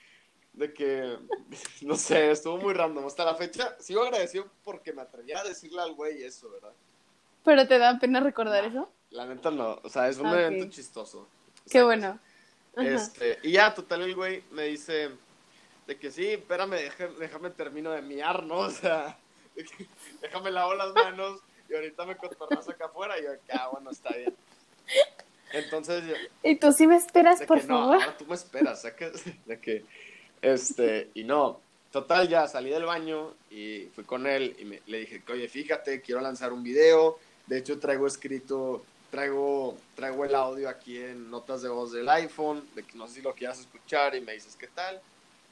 [0.54, 1.18] de que,
[1.82, 3.06] no sé, estuvo muy random.
[3.06, 6.72] Hasta la fecha, sigo agradecido porque me atreví a decirle al güey eso, ¿verdad?
[7.44, 8.90] ¿Pero te da pena recordar eso?
[9.10, 11.28] La neta no, o sea, es un evento chistoso.
[11.70, 12.18] Qué bueno.
[12.76, 15.10] Este, y ya, total, el güey me dice
[15.86, 16.76] de que sí, espérame,
[17.18, 18.58] déjame, termino de miar, ¿no?
[18.58, 19.18] O sea,
[20.20, 24.14] déjame lavar las manos y ahorita me cotorras acá afuera y yo, ah, bueno, está
[24.14, 24.34] bien.
[25.52, 27.96] Entonces yo, ¿Y tú sí me esperas, por favor?
[27.96, 29.24] No, ahora tú me esperas, ¿sabes?
[29.46, 29.84] De que,
[30.42, 31.60] este, y no,
[31.92, 36.00] total, ya salí del baño y fui con él y me, le dije, oye, fíjate,
[36.00, 41.62] quiero lanzar un video, de hecho traigo escrito, traigo, traigo el audio aquí en notas
[41.62, 44.56] de voz del iPhone, de que no sé si lo quieras escuchar y me dices
[44.56, 45.00] qué tal.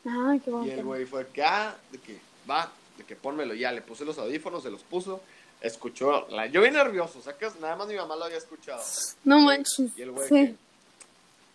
[0.04, 3.70] Y el güey fue que, ah, de que, va, de que pónmelo ya.
[3.70, 5.20] Le puse los audífonos, se los puso,
[5.60, 6.26] escuchó.
[6.28, 8.82] La, yo vi nervioso, sacas, nada más mi mamá lo había escuchado.
[9.24, 9.96] No manches.
[9.96, 10.54] Y el güey que,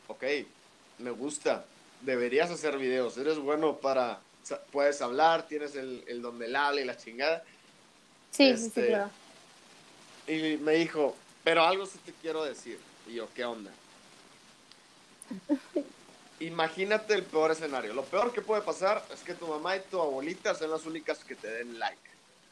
[0.07, 0.23] ok,
[0.99, 1.65] me gusta,
[2.01, 4.19] deberías hacer videos, eres bueno para,
[4.71, 7.43] puedes hablar, tienes el, el don del habla y la chingada.
[8.31, 9.09] Sí, sí, sí, este, claro.
[10.27, 12.79] Y me dijo, pero algo sí te quiero decir.
[13.07, 13.71] Y yo, ¿qué onda?
[16.39, 17.93] imagínate el peor escenario.
[17.93, 21.23] Lo peor que puede pasar es que tu mamá y tu abuelita sean las únicas
[21.23, 21.97] que te den like.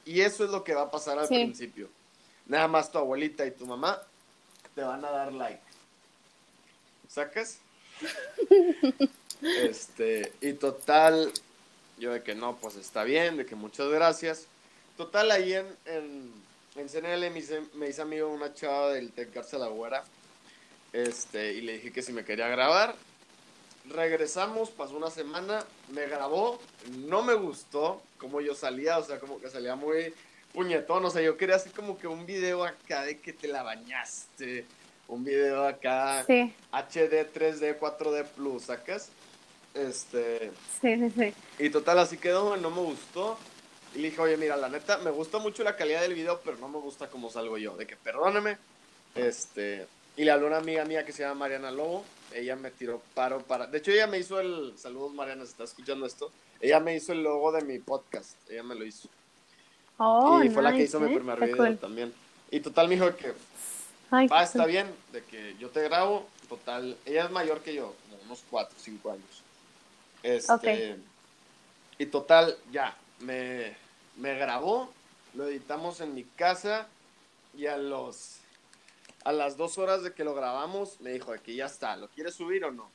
[0.06, 1.90] Y eso es lo que va a pasar al principio.
[2.48, 4.02] Nada más tu abuelita y tu mamá
[4.74, 5.62] te van a dar like.
[7.10, 7.60] ¿Sacas?
[9.42, 11.32] este, y total,
[11.98, 14.46] yo de que no, pues está bien, de que muchas gracias.
[14.98, 15.66] Total, ahí en,
[16.76, 20.04] en CNL me hice, me hice amigo una chava del Tec Garza La Güera.
[20.92, 22.96] Este, y le dije que si me quería grabar.
[23.90, 26.60] Regresamos, pasó una semana, me grabó,
[27.06, 30.14] no me gustó como yo salía, o sea, como que salía muy
[30.54, 33.62] puñetón, o sea, yo quería así como que un video acá de que te la
[33.62, 34.66] bañaste,
[35.08, 39.10] un video acá Sí, HD, 3D, 4D Plus, ¿sacas?
[39.74, 41.34] Este, sí, sí, sí.
[41.60, 43.38] y total, así quedó, no me gustó.
[43.94, 46.58] Y le dije, oye, mira, la neta, me gusta mucho la calidad del video, pero
[46.58, 47.76] no me gusta cómo salgo yo.
[47.78, 48.58] De que perdóname.
[49.16, 52.06] Este, y le habló una amiga mía que se llama Mariana Lobo.
[52.34, 53.68] Ella me tiró paro para.
[53.68, 54.74] De hecho, ella me hizo el.
[54.78, 56.32] Saludos, Mariana, si está escuchando esto.
[56.62, 58.36] Ella me hizo el logo de mi podcast.
[58.50, 59.10] Ella me lo hizo.
[59.98, 61.78] Oh, y fue la que hizo mi primer Está video cool.
[61.78, 62.14] también.
[62.52, 63.34] Y total, me dijo que
[64.12, 64.72] Ay, va, qué está cool.
[64.72, 66.28] bien, de que yo te grabo.
[66.50, 69.44] Total, ella es mayor que yo, como unos 4 o 5 años.
[70.22, 70.98] Este.
[71.98, 73.76] Y total, ya, me,
[74.18, 74.92] me grabó,
[75.34, 76.88] lo editamos en mi casa
[77.58, 78.38] y a los
[79.26, 82.08] a las dos horas de que lo grabamos me dijo de que ya está, ¿lo
[82.10, 82.88] quieres subir o no?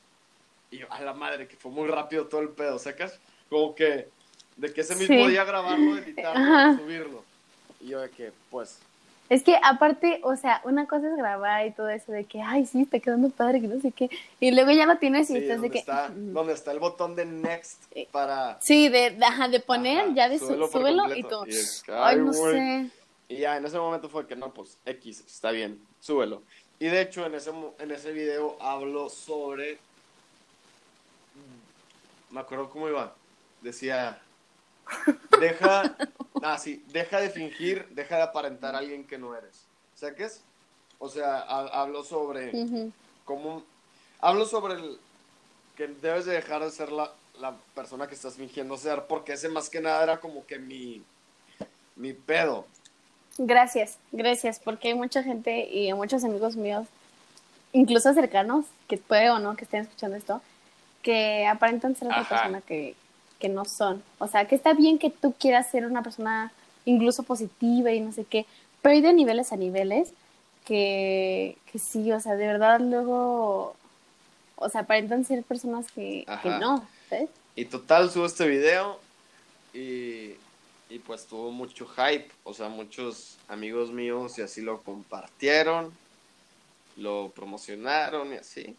[0.71, 3.19] Y yo, a la madre, que fue muy rápido todo el pedo, ¿sacas?
[3.49, 4.07] Como que
[4.57, 5.27] de que ese mismo Sí.
[5.31, 6.77] día grabarlo, editarlo, Ajá.
[6.77, 7.23] subirlo.
[7.81, 8.79] Y yo de que, pues,
[9.29, 12.65] Es que aparte, o sea, una cosa es grabar y todo eso de que, ay,
[12.65, 14.09] sí, está quedando padre, que no sé qué.
[14.41, 15.79] Y luego ya lo tienes y sí, estás de que...
[15.79, 16.33] está, mm.
[16.33, 18.57] donde está el botón de next Eh, para...
[18.61, 21.45] Sí, de, de, de poner, Ajá, ya de súbelo súbelo, y tú.
[21.47, 22.53] Y es Ay, ay, no güey.
[22.53, 22.89] sé.
[23.29, 26.41] Y ya en ese momento fue que no, pues X, está bien, súbelo.
[26.79, 29.77] Y de hecho en ese, en ese video hablo sobre...
[32.29, 33.13] Me acuerdo cómo iba.
[33.61, 34.19] Decía,
[35.39, 35.95] deja...
[36.43, 39.61] Ah, sí, deja de fingir, deja de aparentar a alguien que no eres.
[39.93, 40.41] ¿Sabes?
[40.97, 42.49] O sea, ha- hablo sobre
[43.25, 43.63] cómo...
[44.19, 44.97] Hablo sobre el...
[45.77, 49.49] que debes de dejar de ser la, la persona que estás fingiendo ser, porque ese
[49.49, 51.03] más que nada era como que mi...
[51.95, 52.65] Mi pedo.
[53.37, 56.87] Gracias, gracias, porque hay mucha gente y muchos amigos míos,
[57.71, 60.41] incluso cercanos, que puede o no que estén escuchando esto,
[61.01, 62.29] que aparentan ser otra Ajá.
[62.29, 62.95] persona que,
[63.39, 64.03] que no son.
[64.19, 66.51] O sea, que está bien que tú quieras ser una persona
[66.85, 68.45] incluso positiva y no sé qué,
[68.81, 70.13] pero hay de niveles a niveles
[70.65, 73.75] que, que sí, o sea, de verdad luego,
[74.55, 77.29] o sea, aparentan ser personas que, que no, ¿sabes?
[77.55, 78.99] Y total, subo este video
[79.73, 80.33] y,
[80.91, 82.29] y pues tuvo mucho hype.
[82.43, 85.91] O sea, muchos amigos míos y así lo compartieron,
[86.97, 88.75] lo promocionaron y así.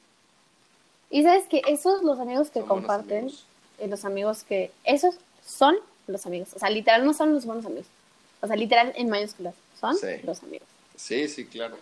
[1.11, 3.45] Y sabes que esos los amigos que Son comparten, amigos.
[3.79, 7.65] eh, los amigos que, esos son los amigos, o sea, literal no son los buenos
[7.65, 7.87] amigos,
[8.41, 10.07] o sea, literal en mayúsculas, son Sí.
[10.25, 10.67] los amigos.
[10.97, 11.77] Sí, sí, claro.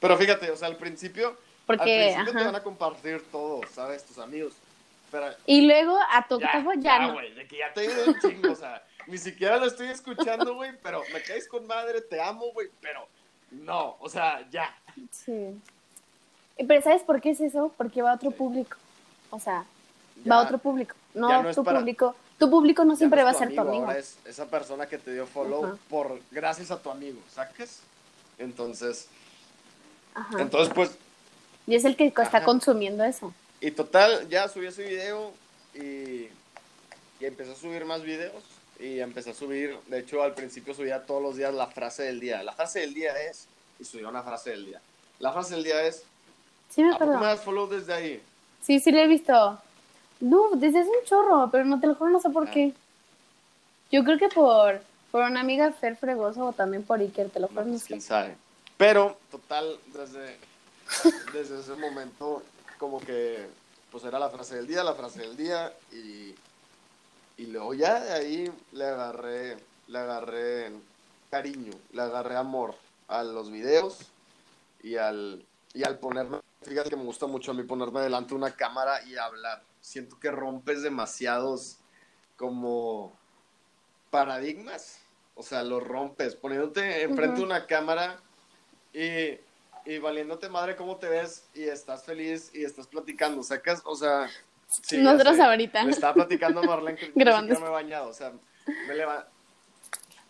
[0.00, 4.04] Pero fíjate, o sea, al principio, Porque, al principio te van a compartir todo, ¿sabes?
[4.04, 4.52] Tus amigos.
[5.10, 7.14] Pero Y luego a tu ya, ya, ya, no.
[7.14, 9.88] güey, de que ya te he ido un chingo, o sea, ni siquiera lo estoy
[9.88, 13.06] escuchando, güey, pero me caes con madre, te amo, güey, pero
[13.50, 14.76] no, o sea, ya.
[15.10, 15.60] Sí.
[16.66, 17.72] Pero ¿sabes por qué es eso?
[17.76, 18.36] Porque va a otro Sí.
[18.36, 18.76] público.
[19.30, 19.64] O sea,
[20.24, 20.94] Ya- va a otro público.
[21.14, 22.14] No, no tu para- público.
[22.38, 23.86] Tu público no ya siempre no va a ser tu amigo.
[23.86, 27.80] Ahora es esa persona que te dio follow por gracias a tu amigo, ¿sacas?
[28.38, 29.08] Entonces,
[30.14, 30.40] Ajá.
[30.42, 30.96] entonces pues,
[31.66, 32.44] y es el que está Ajá.
[32.44, 33.32] consumiendo eso.
[33.58, 35.32] y total, ya subí ese video
[35.74, 36.28] y,
[37.18, 38.44] y empecé a subir más videos
[38.78, 42.20] y empecé a subir, de hecho al principio subía todos los días la frase del
[42.20, 42.42] día.
[42.42, 43.46] La frase del día es,
[43.78, 44.80] y subía una frase del día.
[45.18, 46.02] La frase del día es,
[46.70, 47.20] Sí, me ¿a poco acuerdo.
[47.20, 48.22] me das follow desde ahí?
[48.62, 49.58] Sí, sí lo he visto.
[50.20, 52.50] No, desde hace un chorro, pero no te lo juro, no sé por Ah.
[52.52, 52.72] qué.
[53.92, 54.80] Yo creo que por,
[55.12, 58.00] por una amiga Fer Fregoso o también por Iker, te lo juro, No, pues, quién
[58.02, 58.36] sabe.
[58.76, 60.36] Pero, total, desde,
[61.32, 62.42] desde ese momento,
[62.78, 63.46] como que,
[63.92, 66.34] pues era la frase del día, la frase del día, y,
[67.36, 69.56] y luego ya de ahí le agarré,
[69.88, 70.72] le agarré
[71.30, 72.74] cariño, le agarré amor
[73.08, 73.98] a los videos
[74.82, 75.44] y al,
[75.74, 79.02] y al ponerme, fíjate que me gusta mucho a mí ponerme delante de una cámara
[79.06, 79.62] y hablar.
[79.80, 81.78] Siento que rompes demasiados
[82.36, 83.12] como
[84.10, 85.00] paradigmas,
[85.34, 87.52] o sea, los rompes, poniéndote enfrente de Ujú.
[87.52, 88.18] una cámara
[88.92, 89.38] y,
[89.84, 94.30] y valiéndote madre cómo te ves y estás feliz y estás platicando, sacas, o sea,
[94.82, 95.84] sí, Nosotros ahorita.
[95.84, 98.32] Le estaba platicando Marlene que siquiera me he bañado, o sea,
[98.88, 99.26] me, leva-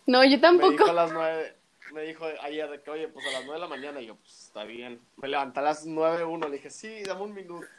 [0.07, 0.85] No, yo me dijo tampoco.
[0.91, 1.55] a las nueve,
[1.93, 4.17] me dijo ayer de que, oye, pues a las nueve de la mañana, y yo,
[4.17, 5.01] pues está bien.
[5.17, 7.67] Me levanté a las nueve uno, le dije, sí, dame un minuto.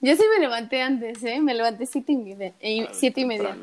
[0.00, 1.40] Yo sí me levanté antes, ¿eh?
[1.40, 2.54] Me levanté siete y media.
[2.60, 3.56] eh, siete y media.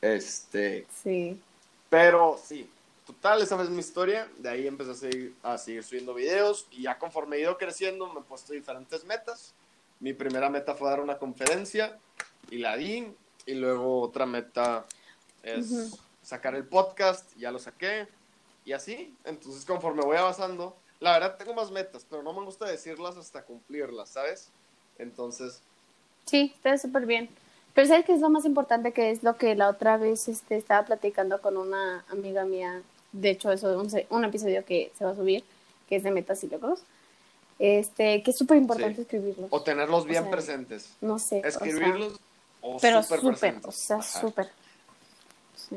[0.00, 1.38] Este, Sí.
[1.88, 2.68] pero sí,
[3.06, 4.28] total, esa es mi historia.
[4.38, 8.12] De ahí empecé a seguir, a seguir subiendo videos y ya conforme he ido creciendo
[8.12, 9.52] me he puesto diferentes metas.
[10.00, 11.98] Mi primera meta fue dar una conferencia
[12.50, 13.06] y la di.
[13.46, 14.84] Y luego otra meta
[15.42, 15.98] es Ujú.
[16.22, 18.06] sacar el podcast, ya lo saqué,
[18.64, 19.14] y así.
[19.24, 23.42] Entonces, conforme voy avanzando, la verdad tengo más metas, pero no me gusta decirlas hasta
[23.42, 24.48] cumplirlas, ¿sabes?
[24.98, 25.60] Entonces.
[26.26, 27.28] Sí, está súper bien.
[27.74, 28.92] Pero ¿sabes qué es lo más importante?
[28.92, 32.82] Que es lo que la otra vez este, estaba platicando con una amiga mía.
[33.12, 35.44] De hecho, eso es un, un episodio que se va a subir,
[35.88, 36.82] que es de metas y logros.
[37.62, 39.02] Este, que es súper importante Sí.
[39.02, 39.48] escribirlos.
[39.50, 40.88] O tenerlos bien sea, presentes.
[41.02, 41.38] No sé.
[41.38, 42.18] o sea, Escribirlos
[42.62, 44.48] o pero súper o sea, súper.
[45.54, 45.76] Sí.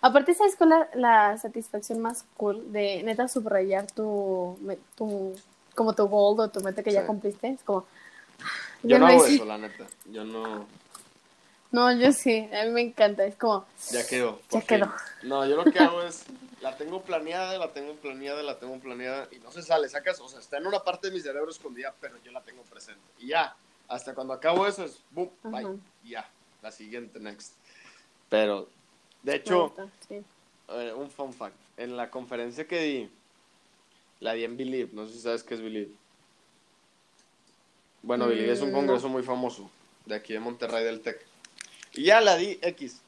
[0.00, 4.58] Aparte, ¿sabes cuál es la, la satisfacción más cool de neta subrayar tu,
[4.96, 5.34] tu
[5.74, 7.48] como tu goal o tu meta que ya cumpliste?
[7.48, 7.84] Es como,
[8.82, 9.34] Yo no hago hice.
[9.36, 9.84] eso, la neta.
[10.06, 10.66] Yo no.
[11.70, 14.40] No, yo sí, a mí me encanta, es como, Ya quedó.
[14.50, 14.78] Ya fin.
[14.78, 14.92] quedó.
[15.22, 16.22] No, yo lo que hago es,
[16.60, 20.28] la tengo planeada, la tengo planeada, la tengo planeada y no se sale, sacas, o
[20.28, 23.00] sea, está en una parte de mi cerebro escondida, pero yo la tengo presente.
[23.18, 23.54] Y ya,
[23.88, 26.28] hasta cuando acabo eso es, boom, bye, y ya,
[26.62, 27.54] la siguiente, next.
[28.28, 28.68] Pero,
[29.22, 30.22] de hecho, gusta, sí.
[30.68, 33.10] eh, un fun fact, en la conferencia que di,
[34.20, 35.92] la di en Believe, no sé si sabes qué es Believe.
[38.02, 38.78] Bueno, Mm, Believe es un no.
[38.78, 39.70] congreso muy famoso,
[40.06, 41.24] de aquí de Monterrey del TEC.
[41.94, 43.00] Y ya la di X.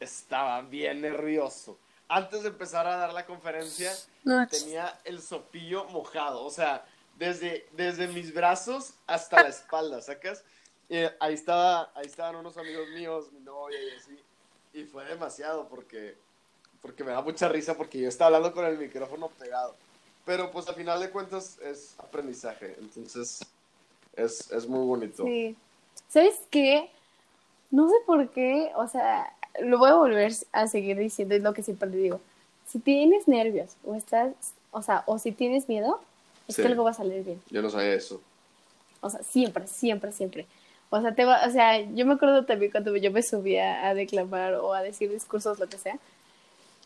[0.00, 1.78] Estaba bien nervioso.
[2.08, 3.92] Antes de empezar a dar la conferencia,
[4.24, 6.44] No, tenía el sopillo mojado.
[6.44, 6.84] O sea,
[7.18, 10.44] desde, desde mis brazos hasta la espalda, ¿sacas?
[10.88, 14.18] Y ahí, estaba, ahí estaban unos amigos míos, mi novia y así.
[14.74, 16.16] Y fue demasiado porque,
[16.82, 19.74] porque me da mucha risa porque yo estaba hablando con el micrófono pegado.
[20.26, 22.76] Pero pues al final de cuentas es aprendizaje.
[22.80, 23.40] Entonces
[24.16, 25.24] es, es muy bonito.
[25.24, 25.56] Sí.
[26.08, 26.90] ¿Sabes qué?
[27.70, 31.54] No sé por qué, o sea, lo voy a volver a seguir diciendo, es lo
[31.54, 32.20] que siempre le digo.
[32.68, 34.32] Si tienes nervios o estás,
[34.70, 36.00] o sea, o si tienes miedo,
[36.48, 36.62] es Sí.
[36.62, 37.40] que algo va a salir bien.
[37.50, 38.20] Yo no sabía eso.
[39.00, 40.46] O sea, siempre, siempre, siempre.
[40.90, 43.94] O sea, te va, o sea, yo me acuerdo también cuando yo me subía a
[43.94, 45.98] declamar o a decir discursos, lo que sea.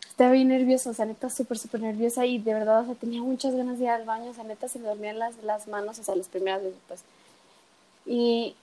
[0.08, 3.22] Estaba bien nerviosa, o sea, neta, súper, súper nerviosa y de verdad, o sea, tenía
[3.22, 5.98] muchas ganas de ir al baño, o sea, neta, se me dormían las, las manos,
[5.98, 7.00] o sea, las primeras veces, pues.
[8.06, 8.56] Y,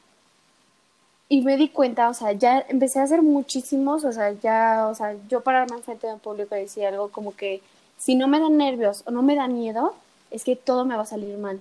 [1.27, 4.95] y me di cuenta, o sea, ya empecé a hacer muchísimos, o sea, ya, o
[4.95, 7.61] sea, yo pararme enfrente de un público y decir algo como que
[7.97, 9.95] si no me dan nervios o no me da miedo,
[10.31, 11.59] es que todo me va a salir mal.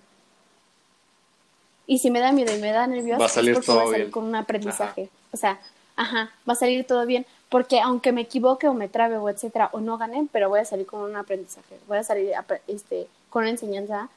[1.86, 3.86] Y si me da miedo y me da nervios, Va a salir todo voy a
[3.90, 4.10] salir bien.
[4.10, 5.10] con un aprendizaje.
[5.32, 5.60] O sea,
[5.96, 9.70] ajá, va a salir todo bien, porque aunque me equivoque o me trabe o etcétera,
[9.72, 12.32] o no gane, pero voy a salir con un aprendizaje, voy a salir
[12.68, 14.08] este, con una enseñanza,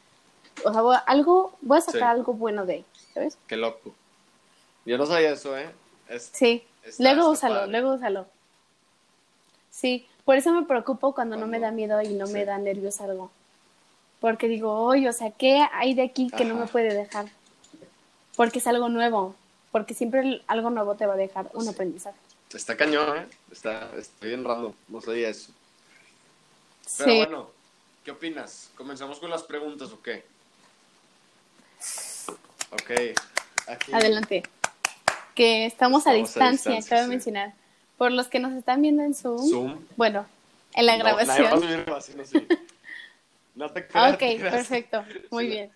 [0.65, 2.19] o sea, voy a, algo, voy a sacar Sí.
[2.19, 3.37] algo bueno de ahí, ¿sabes?
[3.47, 3.93] Qué loco.
[4.87, 5.69] Yo no sabía eso, ¿eh?
[6.07, 7.71] Es- Sí, Está- luego está úsalo, padre.
[7.71, 8.25] luego úsalo.
[9.69, 13.01] Sí, por eso me preocupo cuando, no me da miedo y no me da nervios
[13.01, 13.29] algo.
[14.21, 17.25] Porque digo, oye, o sea, ¿qué hay de aquí que no me puede dejar?
[18.37, 19.35] Porque es algo nuevo,
[19.73, 21.69] porque siempre algo nuevo te va a dejar un Sí.
[21.69, 22.17] aprendizaje.
[22.53, 23.27] Está cañón, ¿eh?
[23.51, 24.73] Está, está bien raro.
[24.87, 25.51] No sabía eso.
[26.97, 27.51] Pero Sí, bueno,
[28.05, 28.69] ¿qué opinas?
[28.77, 30.23] ¿Comenzamos con las preguntas o qué?
[32.71, 32.91] Ok.
[33.67, 33.93] Aquí.
[33.93, 34.43] adelante.
[35.37, 37.09] Que estamos, a Estamos a distancia, sí.
[37.09, 37.53] mencionar.
[37.97, 39.85] Por los que nos están viendo en Zoom, Zoom.
[39.95, 40.25] bueno,
[40.73, 41.61] en la No, a grabación.
[41.85, 42.47] grabación así.
[43.55, 44.13] No te creas.
[44.13, 44.53] ok, te creas.
[44.53, 45.49] perfecto, muy Sí.
[45.51, 45.71] bien.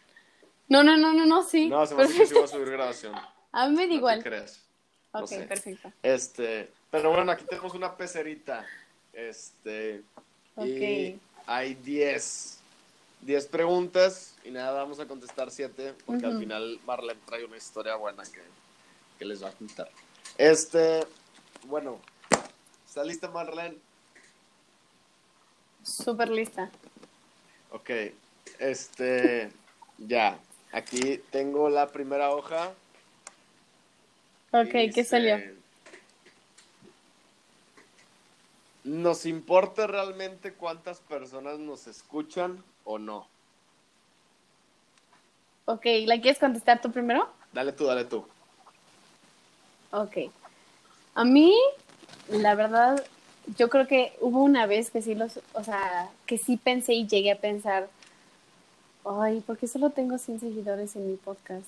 [0.67, 1.67] No, no, no, no, no, sí.
[1.67, 3.13] No, se me hace que sí a subir grabación.
[3.51, 4.17] A mí me da No igual.
[4.23, 4.59] te creas.
[5.13, 5.41] Ok, no sé.
[5.43, 5.91] perfecto.
[6.03, 8.65] Este, pero bueno, aquí tenemos una pecerita.
[9.13, 10.01] Este,
[10.57, 12.59] y hay 10.
[13.21, 17.95] 10 preguntas y nada, vamos a contestar 7 porque al final Marlene trae una historia
[17.95, 18.41] buena que,
[19.21, 19.87] que les va a contar.
[20.35, 21.05] Este,
[21.67, 21.99] bueno,
[22.87, 23.77] ¿está lista Marlene?
[25.83, 26.71] Súper lista.
[27.69, 27.91] Ok,
[28.57, 29.51] este,
[29.99, 30.39] ya,
[30.71, 32.73] aquí tengo la primera hoja.
[34.53, 35.37] Ok, y ¿qué dice, salió?
[38.83, 43.27] ¿Nos importa realmente cuántas personas nos escuchan o no?
[45.65, 47.31] Ok, ¿la quieres contestar tú primero?
[47.53, 48.25] Dale tú, dale tú.
[49.91, 50.17] Ok.
[51.15, 51.53] A mí,
[52.29, 53.03] la verdad,
[53.57, 57.07] yo creo que hubo una vez que sí los, o sea, que sí pensé y
[57.07, 57.89] llegué a pensar,
[59.05, 61.67] ay, ¿por qué solo tengo 100 seguidores en mi podcast?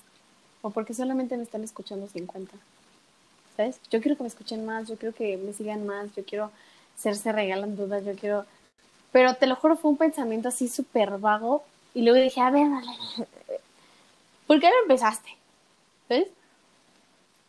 [0.62, 2.56] ¿O por qué solamente me están escuchando 50?
[3.56, 3.78] ¿Sabes?
[3.90, 6.50] Yo quiero que me escuchen más, yo quiero que me sigan más, yo quiero
[6.96, 8.46] ser se regalan dudas, yo quiero...
[9.12, 11.62] Pero te lo juro, fue un pensamiento así súper vago
[11.92, 12.96] y luego dije, a ver, Marlene,
[14.46, 15.36] ¿por qué no empezaste?
[16.08, 16.28] ¿Sabes?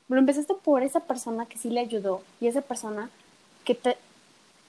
[0.07, 3.09] Pero empezaste por esa persona que sí le ayudó y esa persona
[3.63, 3.97] que te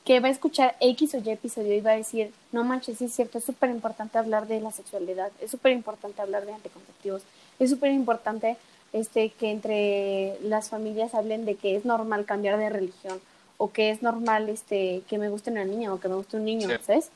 [0.05, 3.07] que va a escuchar X o Y episodio y va a decir, no manches, sí
[3.07, 7.23] es cierto, es súper importante hablar de la sexualidad, es súper importante hablar de anticonceptivos,
[7.59, 8.57] es súper importante
[8.93, 13.21] este, que entre las familias hablen de que es normal cambiar de religión
[13.59, 16.45] o que es normal este que me guste una niña o que me guste un
[16.45, 16.77] niño, Sí.
[16.87, 17.11] ¿sabes?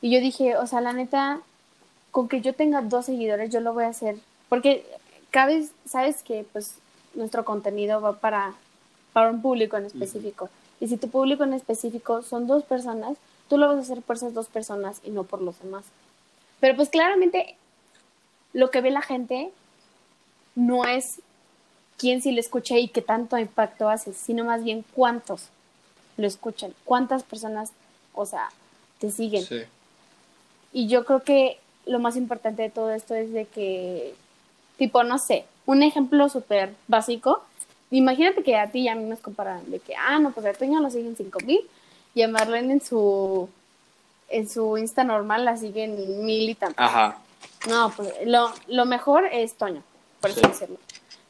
[0.00, 1.40] Y yo dije, o sea, la neta,
[2.12, 4.16] con que yo tenga dos seguidores, yo lo voy a hacer.
[4.48, 4.86] Porque
[5.30, 6.74] cabe, sabes que pues
[7.14, 8.54] nuestro contenido va para,
[9.12, 10.48] para un público en específico.
[10.80, 13.16] Y si tu público en específico son dos personas,
[13.48, 15.84] tú lo vas a hacer por esas dos personas y no por los demás.
[16.60, 17.56] Pero pues claramente
[18.52, 19.50] lo que ve la gente
[20.54, 21.20] no es
[21.96, 25.48] quién sí lo escucha y qué tanto impacto hace, sino más bien cuántos
[26.16, 27.72] lo escuchan, cuántas personas,
[28.14, 28.50] o sea,
[28.98, 29.44] te siguen.
[29.44, 29.62] Sí.
[30.72, 34.14] Y yo creo que lo más importante de todo esto es de que,
[34.80, 37.42] tipo, no sé, un ejemplo súper básico.
[37.92, 40.52] Imagínate que a ti y a mí nos comparan de que, ah, no, pues a
[40.54, 41.60] Toño lo siguen 5000
[42.14, 43.48] y a Marlene en su,
[44.30, 46.82] en su Insta normal la siguen mil y tanto.
[46.82, 47.18] Ajá.
[47.68, 49.82] No, pues lo, lo mejor es Toño,
[50.20, 50.46] por así Sí.
[50.48, 50.78] decirlo.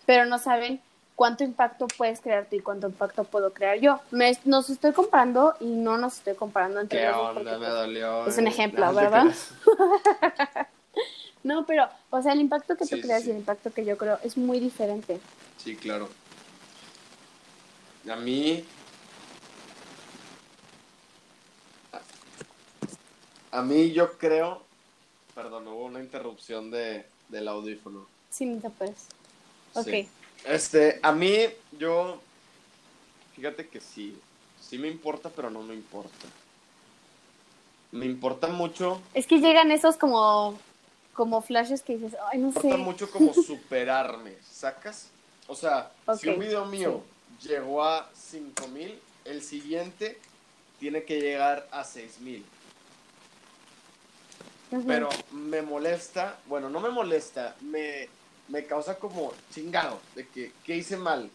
[0.06, 0.80] Pero no saben
[1.16, 3.98] cuánto impacto puedes crear tú y cuánto impacto puedo crear yo.
[4.12, 7.52] Me, nos estoy comparando y no nos estoy comparando entre ¿Qué los dos onda?
[7.52, 8.26] Me pues, dolió.
[8.26, 8.50] es un eh.
[8.50, 9.24] ejemplo, No ¿verdad?
[11.42, 13.28] No, pero, o sea, el impacto que tú Sí, creas sí.
[13.28, 15.20] y el impacto que yo creo es muy diferente.
[15.58, 16.08] Sí, claro.
[18.10, 18.64] A mí.
[23.50, 24.62] A mí yo creo.
[25.34, 28.06] Perdón, hubo una interrupción de, del audífono.
[28.30, 29.06] Sí, no te puedes.
[29.74, 29.86] Ok.
[29.86, 30.08] Sí.
[30.44, 31.34] Este, a mí,
[31.78, 32.20] yo.
[33.34, 34.18] Fíjate que sí.
[34.60, 36.26] Sí me importa, pero no me importa.
[37.92, 39.00] Me importa mucho.
[39.14, 40.56] Es que llegan esos como,
[41.20, 42.74] como flashes que dices, ay, no sé.
[42.78, 45.10] mucho como superarme, ¿sacas?
[45.48, 47.02] O sea, si un video mío
[47.42, 50.18] llegó a 5000, el siguiente
[50.78, 52.42] tiene que llegar a 6000.
[54.70, 54.86] Ujú.
[54.86, 58.08] Pero me molesta, bueno, no me molesta, me,
[58.48, 61.28] me causa como chingado de que, ¿qué hice mal?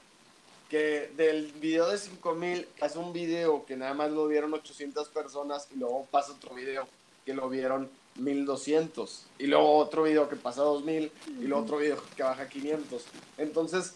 [0.67, 5.67] Que del video de 5000 hace un video que nada más lo vieron 800 personas
[5.71, 6.87] y luego pasa otro video
[7.23, 11.97] que lo vieron 1200 y luego otro video que pasa 2000 y luego otro video
[12.15, 13.03] que baja 500.
[13.37, 13.93] Entonces,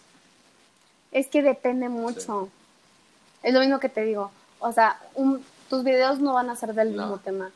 [1.12, 2.50] Es que depende mucho.
[3.42, 4.30] Es lo mismo que te digo.
[4.60, 7.04] O sea, un, tus videos no van a ser del No.
[7.04, 7.52] mismo tema,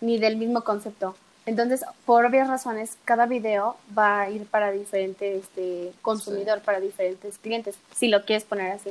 [0.00, 1.14] ni del mismo concepto.
[1.46, 7.38] Entonces, por obvias razones, cada video va a ir para diferente este, consumidor, para diferentes
[7.38, 8.90] clientes, si lo quieres poner así,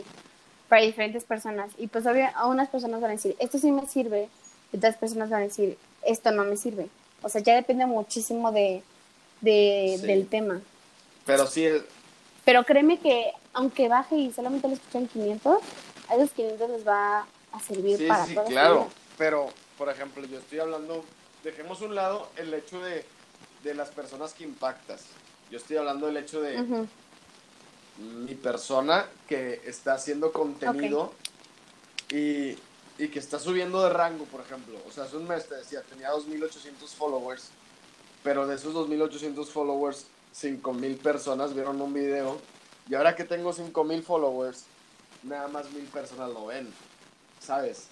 [0.68, 1.70] para diferentes personas.
[1.78, 4.28] Y pues, obvio, a unas personas van a decir, esto sí me sirve,
[4.74, 6.90] y otras personas van a decir, esto no me sirve.
[7.22, 8.82] O sea, ya depende muchísimo de,
[9.42, 10.08] de- Sí.
[10.08, 10.62] del tema.
[11.26, 11.86] pero sí, el-
[12.46, 15.60] Pero créeme que aunque baje y solamente lo escuchan 500,
[16.08, 18.88] a esos 500 les va a servir Sí, para sí, toda su claro.
[19.18, 21.04] Pero, por ejemplo, yo estoy hablando,
[21.44, 23.06] dejemos un lado el hecho de,
[23.64, 25.02] de las personas que impactas.
[25.52, 26.58] Yo estoy hablando del hecho de
[27.98, 31.14] mi persona que está haciendo contenido
[32.12, 32.56] y,
[33.00, 34.78] y que está subiendo de rango, por ejemplo.
[34.88, 37.50] O sea, hace un mes te decía, tenía 2.800 followers,
[38.24, 42.38] pero de esos 2.800 followers, 5.000 personas vieron un video.
[42.90, 44.66] Y ahora que tengo 5.000 followers,
[45.24, 46.72] nada más 1.000 personas lo ven,
[47.40, 47.88] ¿sabes?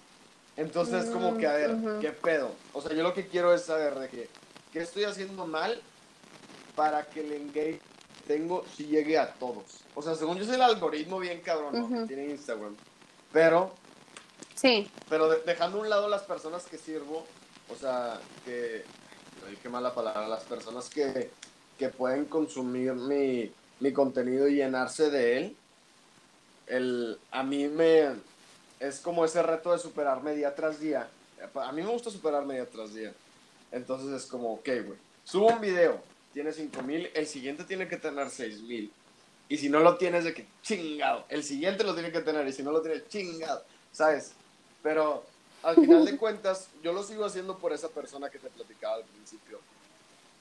[0.57, 1.99] Entonces es como que, a ver, Mm.
[2.01, 2.51] ¿qué pedo?
[2.73, 4.29] O sea, yo lo que quiero es saber de que,
[4.73, 5.81] ¿qué estoy haciendo mal
[6.75, 7.79] para que el engage
[8.27, 9.81] tengo si llegue a todos?
[9.95, 12.75] O sea, según yo es el algoritmo bien cabrón que tiene Instagram.
[13.31, 13.71] Pero,
[14.55, 17.25] Sí, pero de- dejando a un lado las personas que sirvo,
[17.69, 18.83] o sea, que,
[19.49, 21.29] dije mala palabra, las personas que,
[21.77, 25.55] que pueden consumir mi, mi contenido y llenarse de él,
[26.67, 28.09] el, a mí me,
[28.79, 31.07] es como ese reto de superarme día tras día.
[31.55, 33.13] A mí me gusta superarme día tras día.
[33.71, 36.01] Entonces es como, ok, güey, subo un video,
[36.33, 38.91] tiene 5000, el siguiente tiene que tener 6000.
[39.49, 41.25] Y si no lo tienes, de que chingado.
[41.29, 43.63] El siguiente lo tiene que tener, y si no lo tiene, chingado.
[43.97, 44.31] ¿Sabes?
[44.83, 45.23] Pero
[45.63, 49.03] al final de cuentas, yo lo sigo haciendo por esa persona que te platicaba al
[49.03, 49.59] principio.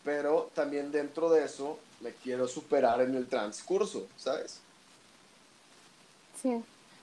[0.04, 4.58] Pero también dentro de eso, me quiero superar en el transcurso, ¿sabes?
[6.42, 6.62] sí.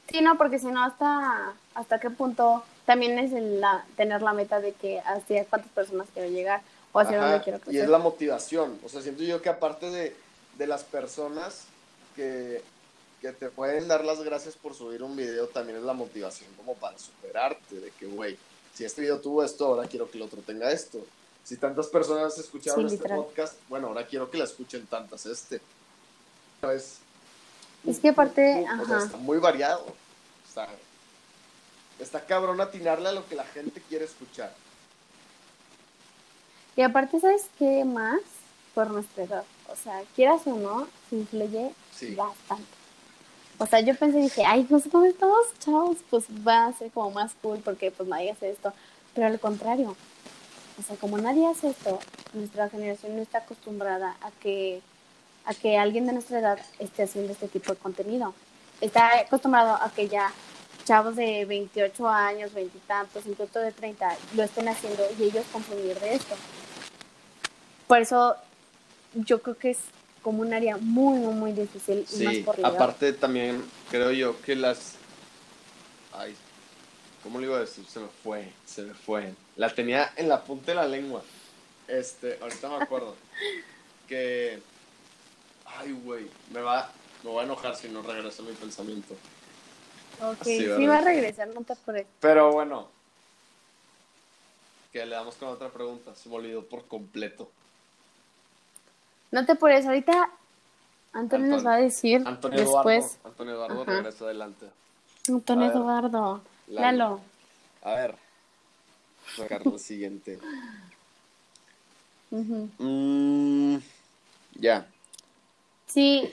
[0.09, 4.33] Sí, no, porque si no, hasta, hasta qué punto también es el la, tener la
[4.33, 7.83] meta de que hacia cuántas personas quiero llegar o hacia Ajá, dónde quiero y crecer.
[7.85, 8.77] es la motivación.
[8.83, 10.13] O sea, siento yo que aparte de,
[10.57, 11.63] de las personas
[12.17, 12.61] que,
[13.23, 16.75] que te pueden dar las gracias por subir un video, también es la motivación como
[16.75, 18.37] para superarte, de que, güey,
[18.73, 20.99] si este video tuvo esto, ahora quiero que el otro tenga esto.
[21.41, 23.23] Si tantas personas escucharon Sí, este literal.
[23.25, 25.61] podcast, bueno, ahora quiero que la escuchen tantas este.
[26.73, 26.97] Es,
[27.87, 29.05] Es que aparte, o sea, ajá.
[29.05, 29.85] está muy variado.
[30.47, 30.67] Está,
[31.99, 34.53] está cabrón atinarle a lo que la gente quiere escuchar.
[36.75, 38.19] Y aparte, ¿sabes qué más?
[38.75, 39.43] Por nuestra edad.
[39.69, 42.15] O sea, quieras o no, se influye Sí.
[42.15, 42.82] bastante.
[43.63, 47.11] O sea, yo pensé, dije, ay, pues como estamos chavos, pues va a ser como
[47.11, 48.73] más cool porque pues nadie hace esto.
[49.15, 49.95] Pero al contrario,
[50.77, 51.97] o sea, como nadie hace esto,
[52.33, 54.81] nuestra generación no está acostumbrada a que,
[55.45, 58.33] a que alguien de nuestra edad esté haciendo este tipo de contenido.
[58.81, 60.33] Está acostumbrado a que ya
[60.83, 65.45] chavos de 28 años, 20 y tantos, incluso de 30, lo estén haciendo y ellos
[65.53, 66.35] consumir esto.
[67.87, 68.35] Por eso
[69.13, 69.79] yo creo que es
[70.23, 74.55] como un área muy, muy, muy difícil y más por aparte también creo yo que
[74.55, 74.95] las...
[76.13, 76.35] Ay,
[77.21, 77.85] ¿cómo le iba a decir?
[77.85, 79.33] Se me fue, se me fue.
[79.57, 81.21] La tenía en la punta de la lengua.
[81.87, 83.15] Este, ahorita me acuerdo.
[84.07, 84.61] que...
[85.65, 86.91] Ay, güey, me va,
[87.23, 89.15] me voy a enojar si no regreso mi pensamiento.
[90.21, 92.05] Ok, sí va a regresar, no te apures.
[92.19, 92.89] Pero bueno,
[94.93, 96.15] que le damos con otra pregunta.
[96.15, 97.49] Se me olvidó por completo.
[99.33, 100.29] No te apures, ahorita
[101.11, 103.05] Antonio, nos va a decir Antonio después.
[103.05, 104.67] Eduardo, Antonio Eduardo regresa adelante.
[105.27, 107.19] Antonio Eduardo, Lalo.
[107.81, 108.15] A ver,
[109.35, 110.37] sacar lo siguiente.
[112.29, 113.77] Mm,
[114.53, 114.85] ya.
[115.87, 116.31] Sí.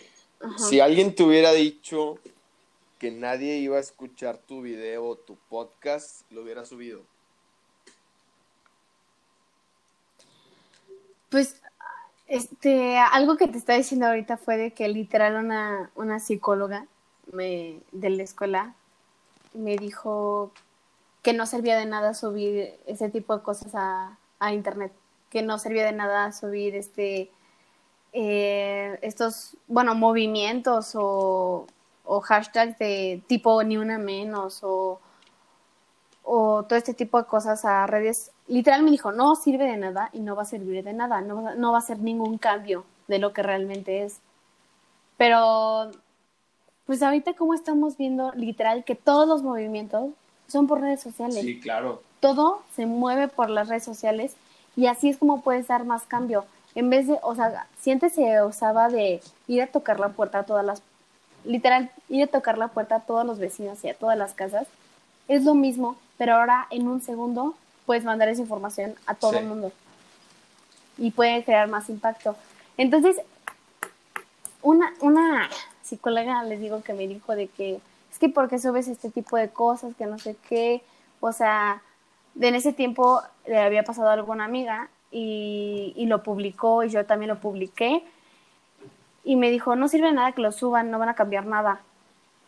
[0.58, 2.18] Si alguien te hubiera dicho
[2.98, 7.00] que nadie iba a escuchar tu video o tu podcast, lo hubiera subido.
[11.30, 11.62] Pues
[12.30, 16.86] este, algo que te estaba diciendo ahorita fue de que literal una, una psicóloga
[17.32, 18.74] me, de la escuela
[19.52, 20.50] me dijo
[21.22, 24.92] que no servía de nada subir ese tipo de cosas a, a internet,
[25.28, 27.30] que no servía de nada subir este
[28.12, 31.66] eh, estos, bueno, movimientos o
[32.10, 35.00] o hashtags de tipo ni una menos o,
[36.22, 38.30] o todo este tipo de cosas a redes.
[38.48, 41.54] Literal me dijo, no sirve de nada y no va a servir de nada, no,
[41.54, 44.18] no va a ser ningún cambio de lo que realmente es.
[45.16, 45.90] Pero,
[46.86, 50.10] pues ahorita como estamos viendo literal que todos los movimientos
[50.48, 51.44] son por redes sociales.
[51.44, 52.02] Sí, claro.
[52.20, 54.34] Todo se mueve por las redes sociales
[54.76, 56.44] y así es como puedes dar más cambio.
[56.74, 60.40] En vez de, o sea, si antes se usaba de ir a tocar la puerta
[60.40, 60.82] a todas las
[61.44, 64.66] literal, ir a tocar la puerta a todos los vecinos y a todas las casas,
[65.28, 67.54] es lo mismo, pero ahora en un segundo
[67.86, 69.72] puedes mandar esa información a todo el mundo
[70.98, 72.36] y puede crear más impacto.
[72.76, 73.22] Entonces,
[74.60, 75.48] una, una
[75.80, 77.80] psicóloga les digo que me dijo de que
[78.12, 80.82] es que porque subes este tipo de cosas, que no sé qué,
[81.20, 81.80] o sea,
[82.38, 87.06] en ese tiempo le había pasado a alguna amiga y, y lo publicó y yo
[87.06, 88.04] también lo publiqué
[89.24, 91.80] y me dijo, no sirve nada que lo suban, no van a cambiar nada.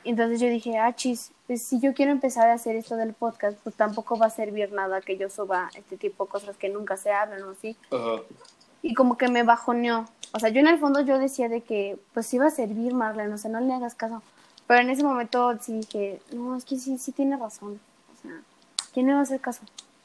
[0.05, 3.59] Entonces yo dije, ah, chis, pues si yo quiero empezar a hacer esto del podcast,
[3.63, 6.97] pues tampoco va a servir nada que yo suba este tipo de cosas que nunca
[6.97, 7.77] se hablan o así.
[8.83, 10.07] Y como que me bajoneó.
[10.33, 13.35] O sea, yo en el fondo yo decía de que, pues iba a servir, Marlene,
[13.35, 14.23] o sea, no le hagas caso.
[14.67, 17.81] Pero en ese momento sí dije, no, es que sí, sí tiene razón.
[18.13, 18.41] O sea,
[18.93, 19.63] ¿quién me va a hacer caso?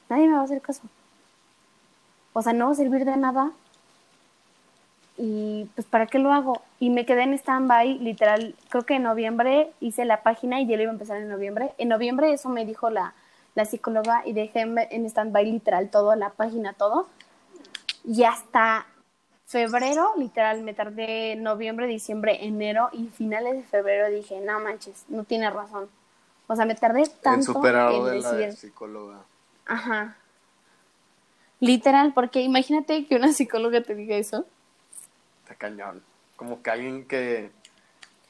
[0.09, 0.81] Nadie me va a hacer caso.
[2.33, 3.51] O sea, no va a servir de nada
[5.17, 6.61] y pues ¿para qué lo hago?
[6.79, 10.77] Y me quedé en stand-by, literal, creo que en noviembre hice la página y ya
[10.77, 11.71] lo iba a empezar en noviembre.
[11.79, 13.15] En noviembre eso me dijo la,
[13.55, 17.07] la psicóloga y dejé en stand-by literal todo, la página, todo.
[18.05, 18.85] Y hasta
[19.47, 25.23] febrero, literal, me tardé noviembre, diciembre, enero y finales de febrero dije, no manches, no
[25.23, 25.89] tiene razón.
[26.45, 29.17] O sea, me tardé tanto en, en de la psicóloga.
[29.65, 30.15] Ajá.
[31.59, 34.45] Literal, porque imagínate que una psicóloga te diga eso
[35.55, 36.03] cañón.
[36.35, 37.51] Como que alguien que,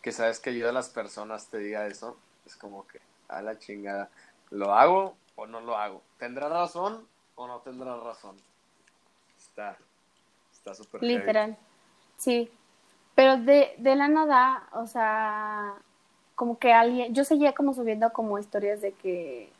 [0.01, 3.59] que sabes que ayuda a las personas te diga eso, es como que, a la
[3.59, 4.09] chingada,
[4.49, 6.01] ¿lo hago o no lo hago?
[6.17, 7.05] ¿Tendrá razón
[7.35, 8.37] o no tendrá razón?
[9.37, 9.77] Está,
[10.53, 11.57] está súper Literal,
[12.17, 12.51] sí.
[13.15, 15.75] Pero de, de la nada, o sea,
[16.35, 19.51] como que alguien, yo seguía como subiendo como historias de que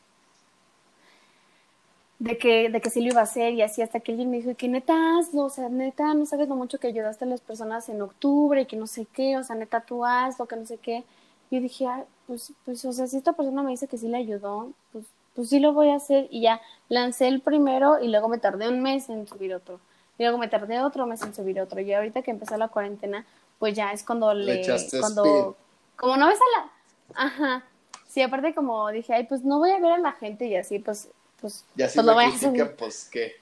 [2.18, 4.38] de que, de que sí lo iba a hacer y así hasta que alguien me
[4.38, 7.40] dijo que neta hazlo, o sea, neta no sabes lo mucho que ayudaste a las
[7.40, 10.66] personas en octubre y que no sé qué, o sea, neta tú hazlo, que no
[10.66, 11.04] sé qué.
[11.50, 11.86] Yo dije,
[12.26, 15.48] pues, pues, o sea, si esta persona me dice que sí le ayudó, pues, pues
[15.48, 18.82] sí lo voy a hacer y ya lancé el primero y luego me tardé un
[18.82, 19.80] mes en subir otro.
[20.18, 21.80] Y luego me tardé otro mes en subir otro.
[21.80, 23.24] Y ahorita que empezó la cuarentena,
[23.60, 24.66] pues ya es cuando le,
[24.98, 25.56] cuando,
[25.96, 27.64] como no ves a la, ajá,
[28.08, 30.80] sí, aparte como dije, ay, pues no voy a ver a la gente y así,
[30.80, 31.08] pues
[31.40, 33.32] pues, ya si pues me pues qué.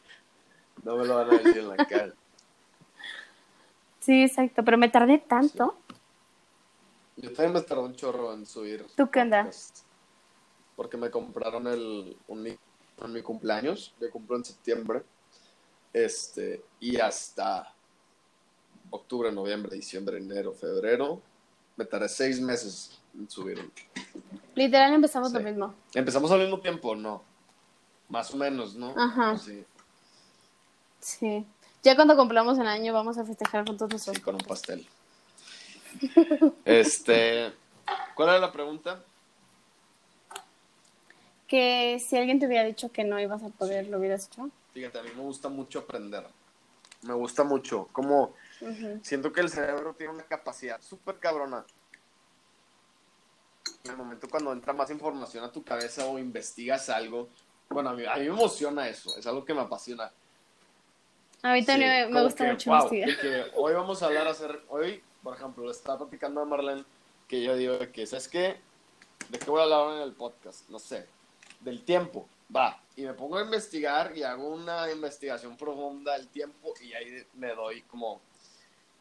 [0.84, 2.12] No me lo van a decir en la cara.
[4.00, 5.76] Sí, exacto, pero me tardé tanto.
[7.16, 8.86] Yo también me tardé un chorro en subir.
[8.96, 9.84] ¿Tú qué andas?
[10.76, 15.02] Porque me compraron el, un, en mi cumpleaños, yo cumplo en septiembre,
[15.92, 17.74] este, y hasta
[18.90, 21.20] octubre, noviembre, diciembre, enero, febrero,
[21.76, 23.70] me tardé seis meses en subirlo.
[24.54, 25.38] Literal empezamos Sí.
[25.38, 25.74] lo mismo.
[25.94, 27.24] Empezamos al mismo tiempo, ¿no?
[28.08, 28.94] Más o menos, ¿no?
[28.96, 29.36] Ajá.
[29.38, 29.64] Sí,
[31.06, 31.46] Sí.
[31.84, 34.86] Ya cuando cumplamos el año vamos a festejar juntos nuestros sí, con un pastel.
[36.64, 37.52] Este,
[38.14, 39.02] ¿cuál era la pregunta?
[41.46, 44.50] Que si alguien te hubiera dicho que no ibas a poder, ¿lo hubieras hecho?
[44.74, 46.26] Fíjate, a mí me gusta mucho aprender.
[47.02, 47.88] Me gusta mucho.
[47.92, 48.34] Como
[49.02, 51.64] siento que el cerebro tiene una capacidad súper cabrona.
[53.84, 57.28] En el momento cuando entra más información a tu cabeza o investigas algo,
[57.70, 60.10] bueno, a mí, a mí me emociona eso, es algo que me apasiona.
[61.42, 64.64] A mí también Sí, me, gusta que, mucho wow, que hoy vamos a hablar, hacer,
[64.68, 66.84] hoy, por ejemplo, estaba platicando a Marlene
[67.28, 68.60] que yo digo que, ¿sabes qué?
[69.28, 70.68] ¿De qué voy a hablar en el podcast?
[70.68, 71.06] No sé,
[71.60, 72.80] del tiempo, va.
[72.96, 77.54] Y me pongo a investigar y hago una investigación profunda del tiempo y ahí me
[77.54, 78.20] doy como,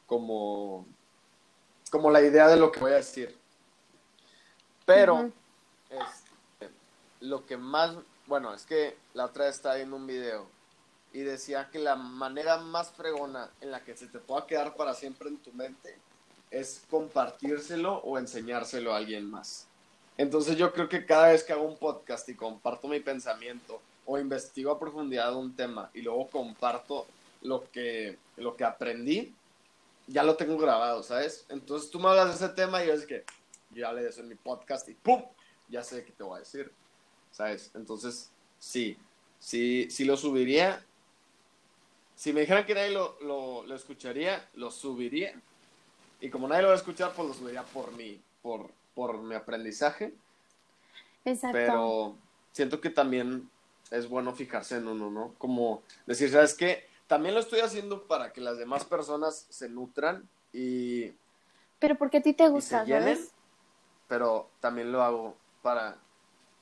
[0.06, 0.86] como,
[1.92, 3.38] como la idea de lo que voy a decir.
[4.86, 5.34] Pero, Ujú.
[5.90, 6.74] este,
[7.22, 7.96] lo que más,
[8.28, 10.48] bueno, es que la otra vez estaba viendo un video
[11.14, 14.94] y decía que la manera más fregona en la que se te pueda quedar para
[14.94, 15.98] siempre en tu mente
[16.52, 19.68] es compartírselo o enseñárselo a alguien más.
[20.18, 24.18] Entonces yo creo que cada vez que hago un podcast y comparto mi pensamiento o
[24.18, 27.06] investigo a profundidad un tema y luego comparto
[27.42, 29.34] lo que, lo que aprendí,
[30.08, 31.46] ya lo tengo grabado, ¿sabes?
[31.50, 33.26] Entonces tú me hablas de ese tema y es que
[33.72, 35.24] yo hablé de eso en mi podcast y ¡pum!
[35.68, 36.72] Ya sé qué te voy a decir,
[37.36, 37.70] ¿sabes?
[37.76, 38.98] Entonces, sí,
[39.40, 40.82] sí, sí lo subiría.
[42.16, 45.34] Si me dijeran que nadie lo, lo, lo escucharía, lo subiría.
[46.22, 49.36] Y como nadie lo va a escuchar, pues lo subiría por mí, por, por mi
[49.36, 50.14] aprendizaje.
[51.26, 51.58] Exacto.
[51.58, 52.16] Pero
[52.54, 53.50] siento que también
[53.92, 55.34] es bueno fijarse en uno, ¿no?
[55.38, 56.88] Como decir, ¿sabes qué?
[57.08, 61.12] También lo estoy haciendo para que las demás personas se nutran y,
[61.80, 63.32] Pero porque a ti te gusta, llenen, ¿sabes?
[64.08, 65.98] pero también lo hago para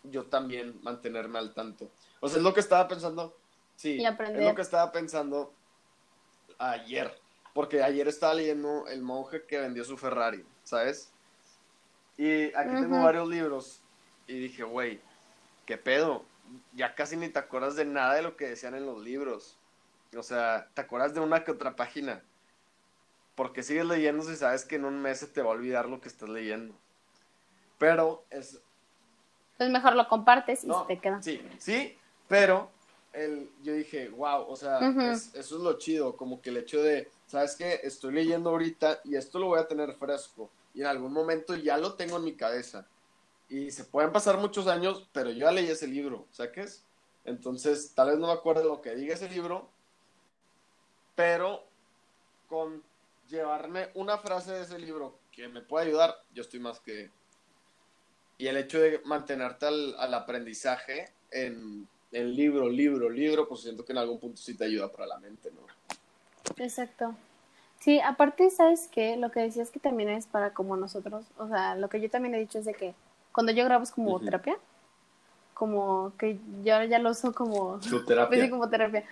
[0.03, 1.89] yo también mantenerme al tanto.
[2.19, 3.35] O sea, es lo que estaba pensando,
[3.75, 5.53] sí, es lo que estaba pensando
[6.57, 7.13] ayer,
[7.53, 11.11] porque ayer estaba leyendo El monje que vendió su Ferrari, ¿sabes?
[12.17, 13.81] Y aquí tengo varios libros
[14.27, 15.01] y dije, güey,
[15.65, 16.25] ¿qué pedo?
[16.73, 19.57] Ya casi ni te acuerdas de nada de lo que decían en los libros.
[20.15, 22.21] O sea, te acuerdas de una que otra página.
[23.35, 25.99] Porque sigues leyendo si sabes que en un mes se te va a olvidar lo
[25.99, 26.75] que estás leyendo.
[27.79, 28.61] Pero es,
[29.53, 31.21] Entonces mejor lo compartes y no, se te queda.
[31.21, 31.97] Sí, sí,
[32.27, 32.69] pero
[33.13, 34.79] el, yo dije, wow, o sea,
[35.11, 37.79] es- eso es lo chido, como que el hecho de, ¿sabes qué?
[37.83, 41.77] Estoy leyendo ahorita y esto lo voy a tener fresco y en algún momento ya
[41.77, 42.87] lo tengo en mi cabeza.
[43.49, 46.83] Y se pueden pasar muchos años, pero yo ya leí ese libro, ¿sabes?
[47.25, 49.69] Entonces, tal vez no me acuerdo de lo que diga ese libro,
[51.15, 51.63] pero
[52.47, 52.83] con
[53.29, 57.11] llevarme una frase de ese libro que me pueda ayudar, yo estoy más que...
[58.37, 63.85] Y el hecho de mantenerte al, al aprendizaje en, en libro, libro, libro, pues siento
[63.85, 65.61] que en algún punto sí te ayuda para la mente, ¿no?
[66.63, 67.15] Exacto.
[67.79, 69.17] Sí, aparte, ¿sabes qué?
[69.17, 72.33] Lo que decías que también es para como nosotros, o sea, lo que yo también
[72.33, 72.93] he dicho es de que
[73.33, 74.57] cuando yo grabo es como terapia,
[75.53, 78.41] como que yo ahora ya lo uso como, pues terapia.
[78.43, 79.03] sí, como terapia,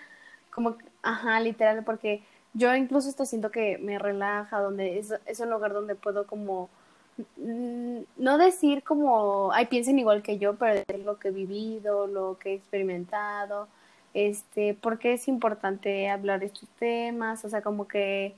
[0.51, 5.49] como, ajá, literal, porque yo incluso esto siento que me relaja, donde es, es un
[5.49, 6.69] lugar donde puedo como,
[7.37, 12.51] no decir como, ay, piensen igual que yo, pero lo que he vivido, lo que
[12.51, 13.67] he experimentado,
[14.13, 18.35] este, porque es importante hablar de estos temas, o sea, como que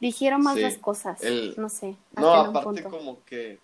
[0.00, 3.58] dijeron más Sí, las cosas, el- no sé, No, aparte como que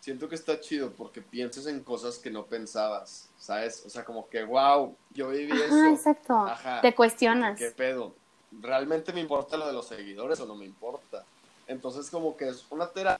[0.00, 3.84] siento que está chido porque piensas en cosas que no pensabas, ¿sabes?
[3.86, 5.88] O sea, como que, wow, yo viví Ajá, eso.
[5.90, 6.82] exacto, Ajá.
[6.82, 7.58] te cuestionas.
[7.58, 8.16] ¿Qué pedo?
[8.50, 11.24] ¿Realmente me importa lo de los seguidores o no me importa?
[11.66, 13.18] Entonces como que es una terapia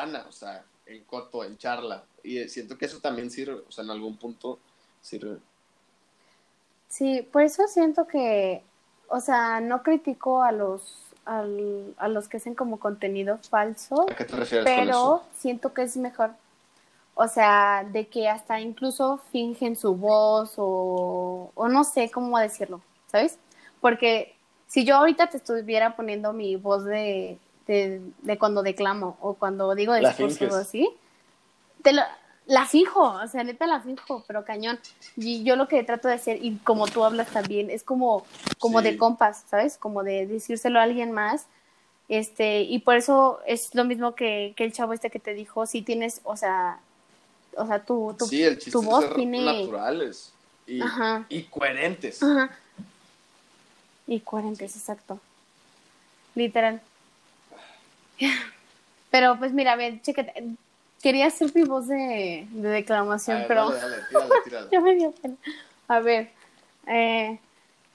[0.00, 2.02] sana, o sea, en coto, en charla.
[2.22, 4.58] Y eh, siento que eso también sirve, o sea, en algún punto
[5.02, 5.38] sirve.
[6.88, 8.62] Sí, por eso siento que,
[9.08, 14.14] o sea, no critico a los, al- a los que hacen como contenido falso, ¿A
[14.16, 15.22] qué te refieres con pero eso?
[15.38, 16.30] siento que es mejor.
[17.14, 22.80] O sea, de que hasta incluso fingen su voz o, o no sé cómo decirlo,
[23.08, 23.38] ¿sabes?
[23.80, 24.34] Porque
[24.66, 27.38] si yo ahorita te estuviera poniendo mi voz de,
[27.70, 30.90] de, de cuando declamo o cuando digo discursos así,
[31.82, 32.02] te lo,
[32.46, 34.80] la fijo, o sea, neta la fijo, pero cañón.
[35.16, 38.26] Y yo lo que trato de hacer, y como tú hablas también, es como,
[38.58, 38.84] como Sí.
[38.86, 39.78] de compas, ¿sabes?
[39.78, 41.46] Como de decírselo a alguien más.
[42.08, 45.64] Este, y por eso es lo mismo que, que el chavo este que te dijo,
[45.66, 46.80] si tienes, o sea,
[47.56, 49.44] o sea, tu, tu, sí, el tu voz tiene...
[49.44, 50.32] naturales
[50.66, 51.24] y, Ajá.
[51.28, 52.20] y coherentes.
[52.20, 52.50] Ajá.
[54.08, 55.20] Y coherentes, exacto.
[56.34, 56.80] Literal.
[59.10, 60.44] Pero pues mira, a ver, chécate.
[61.02, 63.96] Quería hacer mi voz de, de declamación, A ver, pero dale,
[64.72, 65.36] ya me dio pena.
[65.88, 66.30] A ver,
[66.86, 67.38] eh,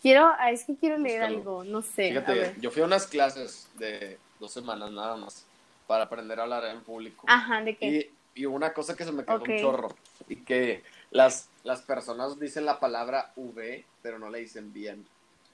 [0.02, 1.38] quiero, ah, es que quiero leer Búscalo.
[1.38, 2.08] algo, no sé.
[2.08, 2.60] a Fíjate, ver.
[2.60, 5.46] yo fui a unas clases de dos semanas nada más
[5.88, 7.26] para aprender a hablar en público.
[7.28, 8.12] Ajá, ¿de qué?
[8.36, 9.90] Y, y una cosa que se me quedó un chorro.
[10.28, 15.06] Y que las, las personas dicen la palabra V, pero no le dicen bien.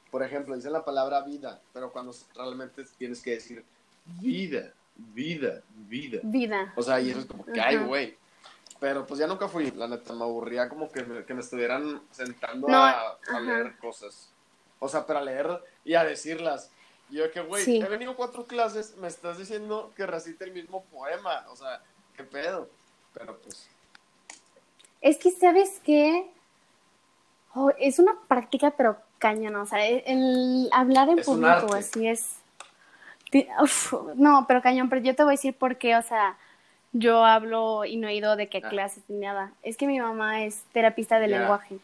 [0.09, 3.63] Por ejemplo, dicen la palabra vida, pero cuando realmente tienes que decir
[4.05, 6.19] vida, vida, vida.
[6.23, 6.73] Vida.
[6.75, 8.17] O sea, y eso es como que, ay, güey.
[8.79, 12.01] Pero pues ya nunca fui, la neta, me aburría como que me, que me estuvieran
[12.09, 14.29] sentando No, a, a leer cosas.
[14.79, 15.47] O sea, para leer
[15.85, 16.71] y a decirlas.
[17.11, 17.79] Y yo que, güey, Sí.
[17.79, 21.45] he venido cuatro clases, me estás diciendo que recite el mismo poema.
[21.51, 21.81] O sea,
[22.17, 22.67] qué pedo.
[23.13, 23.67] Pero pues,
[25.01, 26.31] Es que, ¿sabes qué?
[27.53, 29.61] Oh, es una práctica, pero cañona.
[29.61, 32.37] O sea, el, hablar en Es público así es.
[33.61, 36.35] Uf, no, pero cañón, pero yo te voy a decir por qué, o sea,
[36.93, 38.69] yo hablo y no he ido de qué Ah.
[38.69, 39.51] clases ni nada.
[39.63, 41.77] Es que mi mamá es terapista de lenguaje.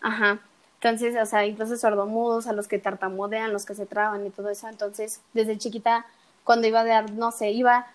[0.00, 0.38] Ajá.
[0.80, 4.48] Entonces, o sea, incluso sordomudos, a los que tartamudean, los que se traban y todo
[4.48, 4.68] eso.
[4.68, 6.06] Entonces, desde chiquita,
[6.44, 7.86] cuando iba a dar, no sé, iba,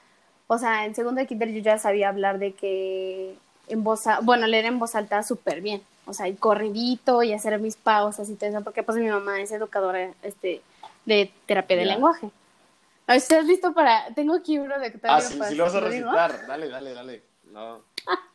[0.48, 3.38] o sea, en segundo de kinder yo ya sabía hablar de que
[3.70, 5.82] en voz, bueno, leer en voz alta súper bien.
[6.06, 9.40] O sea, y corridito y hacer mis pausas y todo eso, porque pues mi mamá
[9.40, 10.62] es educadora, este,
[11.06, 12.30] de terapia de lenguaje.
[13.08, 14.14] ¿Estás listo para...?
[14.16, 16.48] Tengo aquí uno de Octavio ah, sí, Paz, sí lo vas a recitar.
[16.48, 17.24] Dale, dale, dale.
[17.52, 17.82] No.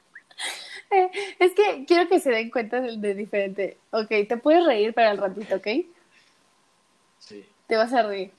[0.91, 3.77] Eh, Es que quiero que se den cuenta de, de diferente.
[3.91, 5.67] Ok, te puedes reír para el ratito, ¿ok?
[7.19, 7.45] Sí.
[7.67, 8.33] Te vas a reír.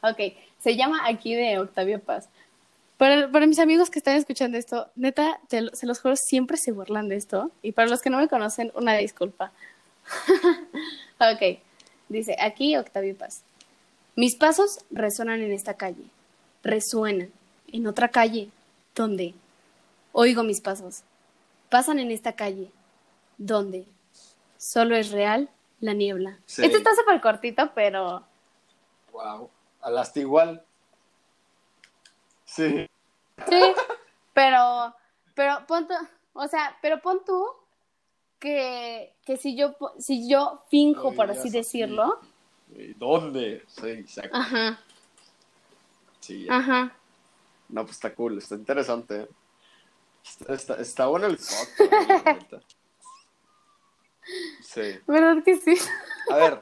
[0.00, 2.30] Ok, se llama aquí de Octavio Paz.
[2.96, 6.72] Para, para mis amigos que están escuchando esto, neta, te se los juro, siempre se
[6.72, 7.50] burlan de esto.
[7.60, 9.52] Y para los que no me conocen, una disculpa.
[11.20, 11.58] ok,
[12.08, 13.42] dice aquí Octavio Paz.
[14.14, 16.04] Mis pasos resuenan en esta calle.
[16.62, 17.30] Resuenan
[17.72, 18.50] en otra calle.
[18.94, 19.34] ¿Dónde?
[20.12, 21.02] Oigo mis pasos.
[21.68, 22.70] Pasan en esta calle.
[23.36, 23.86] ¿Dónde?
[24.58, 25.50] Solo es real
[25.80, 26.38] la niebla.
[26.46, 26.64] Sí.
[26.64, 28.24] Este está súper cortito, pero...
[29.12, 29.50] Wow.
[29.82, 30.64] Alaste igual.
[32.44, 32.88] Sí.
[33.48, 33.62] Sí,
[34.32, 34.94] pero,
[35.34, 35.94] pero pon tú,
[36.32, 37.46] o sea, pero pon tú
[38.38, 42.20] que, que si yo, si yo finjo, por Oigas así decirlo,
[42.74, 43.64] ¿Y ¿Dónde?
[43.68, 44.36] Sí, exacto.
[44.36, 44.80] ajá,
[46.20, 46.92] Sí, ajá,
[47.68, 49.20] No, pues está cool, está interesante.
[49.22, 49.28] ¿eh?
[50.24, 51.38] Está, está, está bueno el
[51.78, 52.60] neta.
[54.60, 54.98] Sí.
[55.06, 55.76] ¿verdad que sí?
[56.32, 56.60] A ver,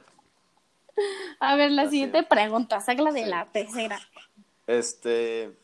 [1.40, 3.30] A ver, la siguiente pregunta, sácala de Sí.
[3.30, 3.98] la pecera.
[4.66, 5.56] este.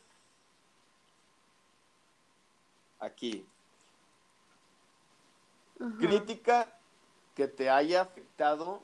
[2.98, 3.44] Aquí.
[5.80, 5.96] Ajá.
[5.98, 6.68] Crítica
[7.34, 8.82] que te haya afectado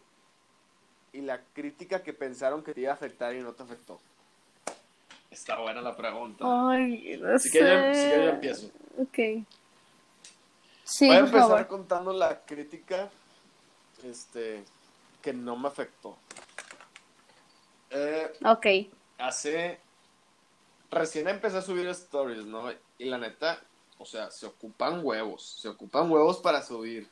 [1.12, 4.00] y la crítica que pensaron que te iba a afectar y no te afectó.
[5.30, 6.44] Está buena la pregunta.
[6.70, 8.66] Ay, no Así que yo, así que yo empiezo.
[8.98, 9.46] Ok.
[10.84, 11.66] Sí, Voy a empezar favor.
[11.66, 13.10] contando la crítica
[14.04, 14.62] este,
[15.20, 16.16] que no me afectó.
[17.90, 18.66] Eh, Ok.
[19.18, 19.80] hace.
[20.90, 22.70] Recién empecé a subir stories, ¿no?
[22.98, 23.60] Y la neta,
[23.98, 25.56] o sea, se ocupan huevos.
[25.60, 27.08] Se ocupan huevos para subir.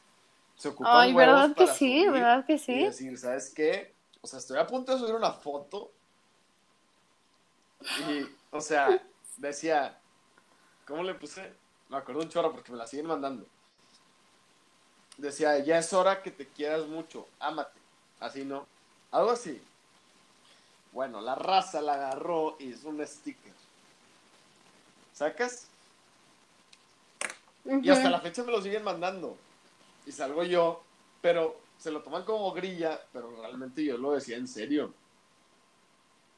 [0.56, 2.04] Se ocupan Ay, huevos ¿verdad que para sí?
[2.04, 2.74] subir ¿Verdad que Y sí?
[2.74, 3.92] decir, ¿sabes qué?
[4.20, 5.90] O sea, estoy a punto de subir una foto.
[8.08, 9.02] Y, o sea,
[9.36, 9.98] decía.
[10.86, 11.50] ¿Cómo le puse?
[11.88, 13.46] Me acuerdo un chorro porque me la siguen mandando.
[15.16, 17.78] Decía, ya es hora que te quieras mucho, ámate.
[18.20, 18.66] Así, ¿no?
[19.10, 19.62] Algo así.
[20.92, 23.52] Bueno, la raza la agarró y hizo un sticker.
[25.12, 25.68] ¿Sacas?
[27.64, 29.36] Y hasta la fecha me lo siguen mandando.
[30.06, 30.82] Y salgo yo,
[31.22, 34.92] pero se lo toman como grilla, pero realmente yo lo decía en serio.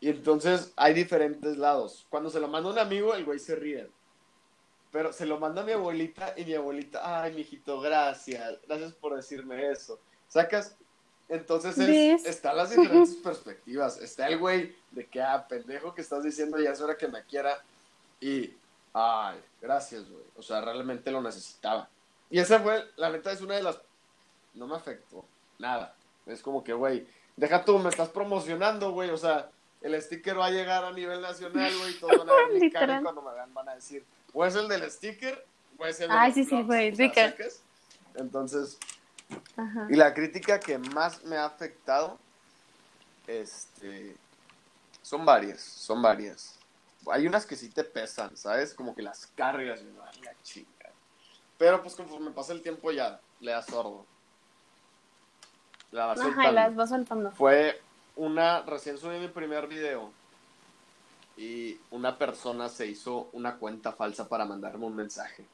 [0.00, 2.06] Y entonces hay diferentes lados.
[2.10, 3.88] Cuando se lo manda un amigo, el güey se ríe.
[4.92, 8.58] Pero se lo manda a mi abuelita y mi abuelita, ay, mijito, gracias.
[8.66, 9.98] Gracias por decirme eso.
[10.28, 10.76] ¿Sacas?
[11.28, 13.98] Entonces es- están las diferentes perspectivas.
[14.00, 17.24] Está el güey de que, ah, pendejo que estás diciendo, ya es hora que me
[17.24, 17.62] quiera.
[18.20, 18.52] Y,
[18.96, 20.24] ay, gracias, güey.
[20.36, 21.88] O sea, realmente lo necesitaba.
[22.30, 23.78] Y esa fue, la neta, es una de las...
[24.54, 25.24] No me afectó,
[25.58, 25.94] nada.
[26.24, 29.10] Es como que, güey, deja tú, me estás promocionando, güey.
[29.10, 29.50] O sea,
[29.82, 31.92] el sticker va a llegar a nivel nacional, güey.
[32.00, 34.90] Todos van a cara y cuando me vean van a decir, o es el del
[34.90, 37.36] sticker, o es el de Ay, sí, sí, blogs", güey, sticker.
[38.14, 38.78] Entonces,
[39.58, 39.86] Ajá.
[39.90, 42.18] y la crítica que más me ha afectado,
[43.26, 44.16] este,
[45.02, 46.58] son varias, son varias.
[47.10, 48.74] Hay unas que sí te pesan, ¿sabes?
[48.74, 50.68] Como que las cargas y no, la chinga.
[51.58, 54.04] Pero pues conforme pasa el tiempo ya le das sordo.
[55.92, 56.52] La vas Ajá, y soltando.
[56.52, 57.30] las vas soltando.
[57.32, 57.80] Fue
[58.16, 60.10] una, recién subí mi primer video
[61.36, 65.44] y una persona se hizo una cuenta falsa para mandarme un mensaje.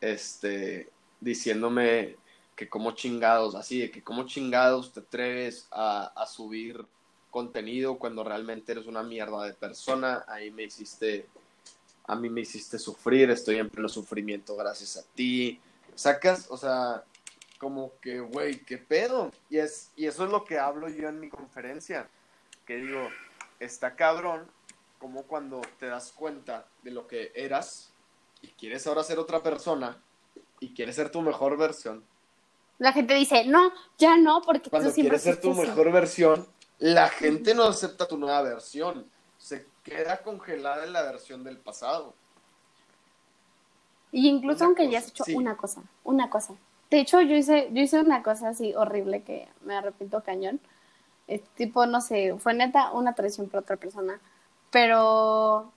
[0.00, 0.90] Este,
[1.20, 2.16] diciéndome
[2.54, 6.84] que como chingados, así de que como chingados te atreves a, a subir
[7.34, 10.24] contenido cuando realmente eres una mierda de persona.
[10.28, 11.26] Ahí me hiciste,
[12.06, 15.58] a mí me hiciste sufrir, estoy en pleno sufrimiento gracias a ti.
[15.96, 17.02] Sacas, o sea,
[17.58, 19.32] como que, güey, ¿qué pedo?
[19.50, 22.08] Y, es, y eso es lo que hablo yo en mi conferencia,
[22.66, 23.08] que digo,
[23.58, 24.46] está cabrón
[25.00, 27.90] como cuando te das cuenta de lo que eras
[28.42, 30.00] y quieres ahora ser otra persona
[30.60, 32.04] y quieres ser tu mejor versión.
[32.78, 35.70] La gente dice, no, ya no, porque Cuando tú siempre quieres ser tu fuiste así".
[35.70, 36.46] mejor versión,
[36.78, 39.06] la gente no acepta tu nueva versión.
[39.38, 42.14] Se queda congelada en la versión del pasado.
[44.12, 45.34] Y incluso Una aunque ya has hecho sí.
[45.34, 46.54] una cosa, una cosa.
[46.90, 50.60] De hecho, yo hice, yo hice una cosa así horrible que me arrepiento cañón.
[51.26, 54.20] Es tipo, no sé, fue neta una traición por otra persona.
[54.70, 55.72] Pero,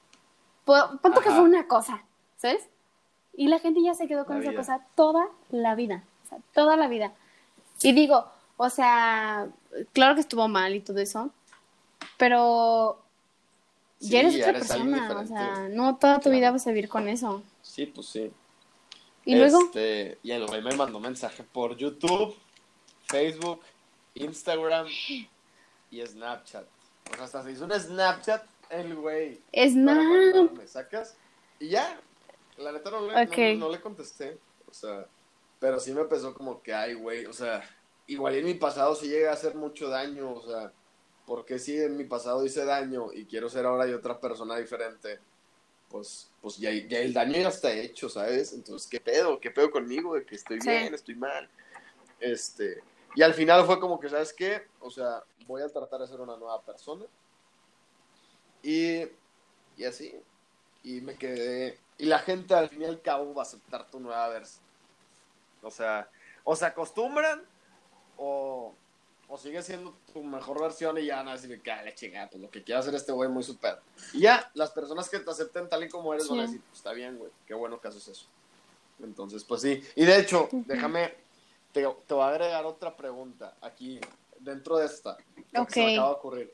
[0.66, 2.04] punto que fue una cosa,
[2.36, 2.68] ¿sabes?
[3.34, 4.60] Y la gente ya se quedó con La esa vida.
[4.60, 6.04] cosa toda la vida.
[6.26, 7.14] O sea, toda la vida.
[7.82, 8.26] Y digo,
[8.58, 9.48] o sea,
[9.94, 11.30] claro que estuvo mal y todo eso.
[12.18, 13.02] Pero
[14.00, 15.20] Sí, ya eres otra eres persona.
[15.20, 16.38] O sea, no toda tu Claro.
[16.38, 17.42] vida vas a vivir con eso.
[17.62, 18.32] Sí, pues sí.
[19.26, 22.36] Y luego, Este, y el güey me mandó mensaje por YouTube,
[23.08, 23.62] Facebook,
[24.16, 24.88] Instagram
[25.92, 26.66] y Snapchat.
[27.12, 29.42] O sea, hasta se hizo un Snapchat el güey.
[29.54, 29.96] Snap.
[29.98, 31.16] mandarme, ¿sacas?
[31.60, 32.00] Y ya.
[32.58, 33.38] La neta no le, no- Ok.
[33.60, 34.38] no, le contesté.
[34.70, 35.06] O sea,
[35.60, 37.62] pero sí me empezó como que, ay, güey, o sea,
[38.08, 40.72] igual en mi pasado sí llegué a hacer mucho daño, o sea,
[41.26, 45.20] porque si en mi pasado hice daño y quiero ser ahora yo otra persona diferente,
[45.90, 48.54] pues, pues ya, ya el daño ya está hecho, ¿sabes?
[48.54, 49.40] Entonces, ¿qué pedo?
[49.40, 50.16] ¿Qué pedo conmigo?
[50.16, 50.70] De que estoy Sí.
[50.70, 51.50] bien, estoy mal.
[52.20, 52.82] Este,
[53.16, 54.68] y al final fue como que, ¿sabes qué?
[54.80, 57.06] O sea, voy a tratar de ser una nueva persona.
[58.64, 59.04] Y,
[59.78, 60.14] y así.
[60.84, 61.80] Y me quedé.
[61.98, 64.64] Y la gente al fin y al cabo va a aceptar tu nueva versión.
[65.62, 66.10] O sea,
[66.44, 67.44] o se acostumbran
[68.18, 68.74] o,
[69.30, 72.30] o sigue siendo tu mejor versión y ya van a decir que "Ah, la chingada,
[72.30, 73.80] pues lo que quiere hacer este güey muy super.
[74.14, 76.78] Y ya, las personas que te acepten tal y como eres van a decir, pues
[76.78, 78.26] está bien, güey, qué bueno que haces eso.
[79.02, 79.84] Entonces, pues sí.
[79.96, 81.14] Y de hecho, déjame,
[81.72, 84.00] te, te voy a agregar otra pregunta aquí,
[84.40, 85.18] dentro de esta.
[85.54, 86.54] porque se me acaba de ocurrir.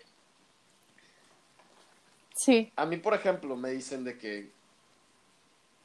[2.36, 2.72] sí.
[2.76, 4.52] A mí, por ejemplo, me dicen de que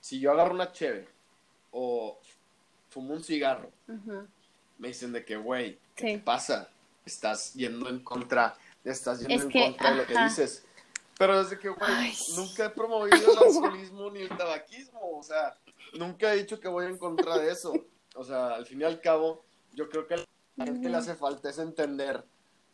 [0.01, 1.07] si yo agarro una cheve
[1.71, 2.19] o
[2.91, 3.71] fumo un cigarro.
[4.79, 6.13] Me dicen de que, güey, ¿qué Sí.
[6.15, 6.71] te pasa?
[7.05, 10.65] Estás yendo en contra, estás yendo Es en que, contra de lo que dices.
[11.19, 13.39] Pero desde que, güey, nunca he promovido el
[13.73, 15.57] alcoholismo ni el tabaquismo, o sea,
[15.95, 17.73] nunca he dicho que voy en contra de eso.
[18.15, 20.25] O sea, al fin y al cabo, yo creo que a
[20.57, 22.25] la gente le hace falta es entender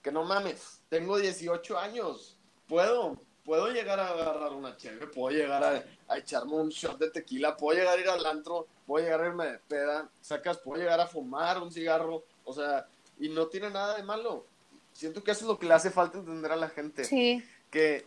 [0.03, 2.39] que no mames, tengo 18 años,
[2.69, 7.11] puedo, puedo llegar a agarrar una cheve, puedo llegar a, a echarme un shot de
[7.11, 10.81] tequila, puedo llegar a ir al antro, puedo llegar a irme de peda, sacas, puedo
[10.81, 12.87] llegar a fumar un cigarro, o sea,
[13.19, 14.47] y no tiene nada de malo.
[14.93, 17.45] Siento que eso es lo que le hace falta entender a la gente Sí.
[17.71, 18.07] que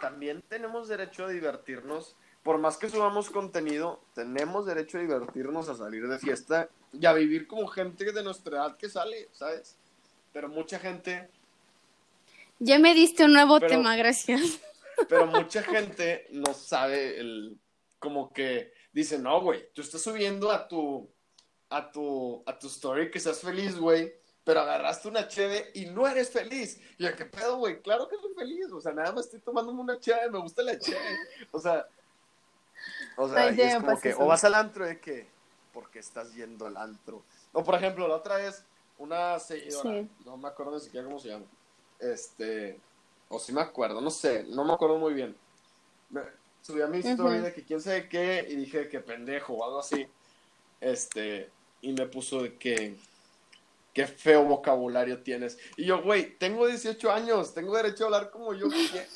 [0.00, 2.16] también tenemos derecho a divertirnos.
[2.42, 7.12] Por más que subamos contenido, tenemos derecho a divertirnos, a salir de fiesta y a
[7.14, 9.76] vivir como gente de nuestra edad que sale, ¿sabes?
[10.32, 11.30] Pero mucha gente,
[12.58, 14.60] Ya me diste un nuevo Pero- tema, gracias.
[15.08, 17.58] Pero mucha gente no sabe el,
[17.98, 21.10] como que dice, no, güey, tú estás subiendo a tu,
[21.70, 24.12] a tu, a tu story que seas feliz, güey,
[24.44, 26.78] pero agarraste una cheve y no eres feliz.
[26.98, 27.80] Y yo, ¿qué pedo, güey?
[27.80, 30.78] Claro que soy feliz, o sea, nada más estoy tomándome una cheve, me gusta la
[30.78, 30.98] cheve,
[31.50, 31.86] o sea,
[33.16, 34.20] o sea, Ay, es como que, eso.
[34.20, 35.26] o vas al antro de que,
[35.72, 37.24] porque estás yendo al antro.
[37.52, 38.64] O por ejemplo, la otra vez,
[38.98, 40.08] una seguidora, Sí.
[40.24, 41.46] no me acuerdo ni siquiera cómo se llama,
[41.98, 42.78] este,
[43.34, 45.36] o sí me acuerdo, no sé, no me acuerdo muy bien.
[46.10, 46.22] Me,
[46.62, 47.28] subí a mi Ujú.
[47.28, 50.06] de que quién sabe qué y dije que pendejo o algo así.
[50.80, 52.96] Este, y me puso de que
[53.92, 55.58] qué feo vocabulario tienes.
[55.76, 59.06] Y yo, güey, tengo 18 años, tengo derecho a hablar como yo quiera.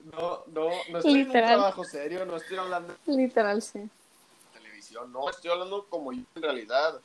[0.00, 1.48] No, no, no estoy en un Literal.
[1.48, 3.78] trabajo serio, no estoy hablando Literal, sí.
[3.80, 3.90] de
[4.52, 7.00] televisión, no, estoy hablando como yo en realidad.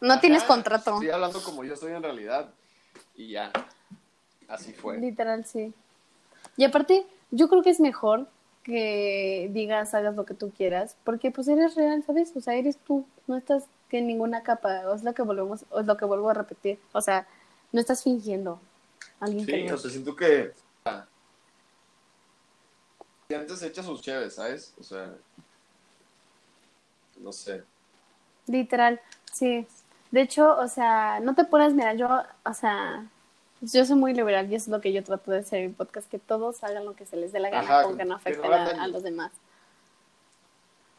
[0.00, 0.94] No Ajá, tienes contrato.
[0.94, 2.52] Estoy hablando como yo soy en realidad.
[3.14, 3.50] Y ya,
[4.48, 4.98] así fue.
[4.98, 5.72] Literal, sí.
[6.56, 8.28] Y aparte, yo creo que es mejor
[8.62, 12.32] que digas, hagas lo que tú quieras, porque pues eres real, ¿sabes?
[12.34, 15.80] O sea, eres tú, no estás en ninguna capa, o es lo que volvemos, o
[15.80, 17.26] es lo que vuelvo a repetir, o sea,
[17.72, 18.60] no estás fingiendo
[19.20, 20.52] alguien Sí, o sea, siento que.
[23.28, 24.74] Y antes echa sus cheves, ¿sabes?
[24.78, 25.14] O sea.
[27.20, 27.64] No sé.
[28.46, 29.00] Literal,
[29.32, 29.66] sí.
[30.10, 33.08] De hecho, o sea, no te puedes, mira, yo, o sea,
[33.72, 36.08] yo soy muy liberal y eso es lo que yo trato de hacer en podcast,
[36.08, 38.80] que todos hagan lo que se les dé la gana, aunque no que no afecten
[38.80, 39.32] a los demás.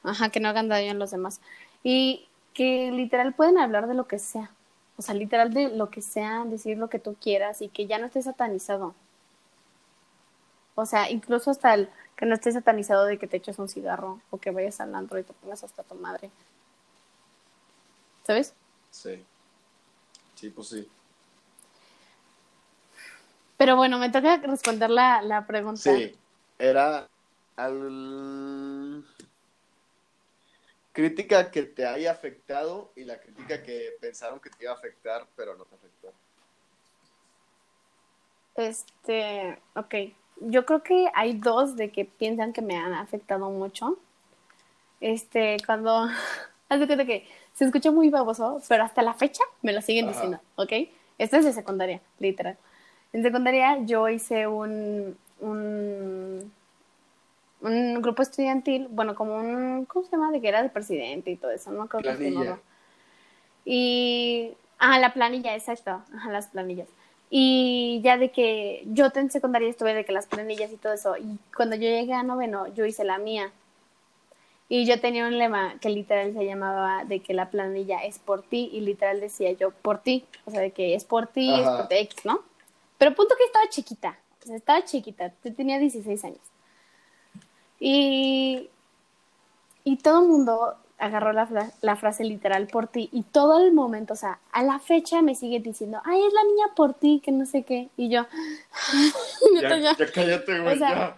[0.04, 1.42] Ajá, que no hagan daño a los demás.
[1.84, 4.52] Y que literal pueden hablar de lo que sea.
[4.98, 8.00] O sea, literal de lo que sea, decir lo que tú quieras y que ya
[8.00, 8.96] no esté satanizado.
[10.76, 14.22] O sea, incluso hasta el que no esté satanizado de que te eches un cigarro
[14.32, 16.32] o que vayas al antro y te pongas hasta tu madre.
[18.26, 18.54] ¿Sabes?
[18.92, 19.24] Sí.
[20.36, 20.90] Sí, pues sí.
[23.58, 25.82] Pero bueno, me toca responder la, la pregunta.
[25.82, 26.16] Sí,
[26.60, 27.08] era
[27.56, 29.04] al...
[30.94, 35.26] crítica que te haya afectado y la crítica que pensaron que te iba a afectar,
[35.36, 36.14] pero no te afectó.
[38.56, 39.96] Este, ok.
[40.42, 43.98] Yo creo que hay dos de que piensan que me han afectado mucho.
[45.02, 46.08] Este, cuando,
[46.70, 50.06] haz de cuenta que se escucha muy baboso, pero hasta la fecha me lo siguen
[50.06, 50.14] Ajá.
[50.14, 50.74] diciendo, ¿ok?
[51.18, 52.58] Esto es de secundaria, literal.
[53.14, 56.52] En secundaria yo hice un, un,
[57.62, 60.32] un grupo estudiantil, bueno, como un, ¿cómo se llama?
[60.32, 62.60] De que era de presidente y todo eso, no creo que se Planilla.
[63.66, 66.88] Y, ah, la planilla, exacto, ajá, las planillas.
[67.30, 71.18] Y ya de que yo en secundaria estuve de que las planillas y todo eso,
[71.18, 73.52] y cuando yo llegué a noveno, yo hice la mía.
[74.70, 78.42] Y yo tenía un lema que literal se llamaba de que la planilla es por
[78.42, 81.68] ti, y literal decía yo por ti, o sea, de que es por ti, es
[81.68, 81.78] Ajá.
[81.78, 82.42] por ti, X, ¿no?
[82.98, 86.40] Pero punto que estaba chiquita, o sea, estaba chiquita, yo tenía 16 años.
[87.80, 88.70] Y,
[89.84, 93.72] y todo el mundo agarró la, fra- la frase literal por ti y todo el
[93.72, 97.22] momento, o sea, a la fecha me sigue diciendo, ay, es la niña por ti,
[97.24, 97.90] que no sé qué.
[97.98, 98.26] Y yo,
[99.62, 99.96] Ya, ya.
[99.96, 101.18] ya cállate, güey, O sea.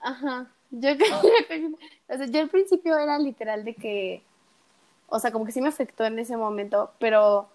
[0.00, 0.46] Ajá.
[0.70, 0.90] Yo,
[2.08, 4.22] o sea, yo al principio era literal de que,
[5.08, 7.48] o sea, como que sí me afectó en ese momento, pero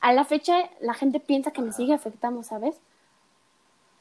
[0.00, 2.76] a la fecha la gente piensa que me sigue afectando, ¿sabes?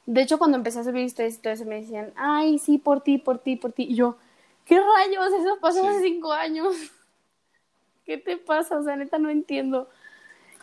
[0.05, 3.01] De hecho, cuando empecé a subir historias y todo eso, me decían, ay, sí, por
[3.01, 3.83] ti, por ti, por ti.
[3.83, 4.15] Y yo,
[4.65, 5.31] ¿qué rayos?
[5.39, 5.87] Eso pasó Sí.
[5.87, 6.73] hace cinco años.
[8.05, 8.79] ¿Qué te pasa?
[8.79, 9.87] O sea, neta, no entiendo.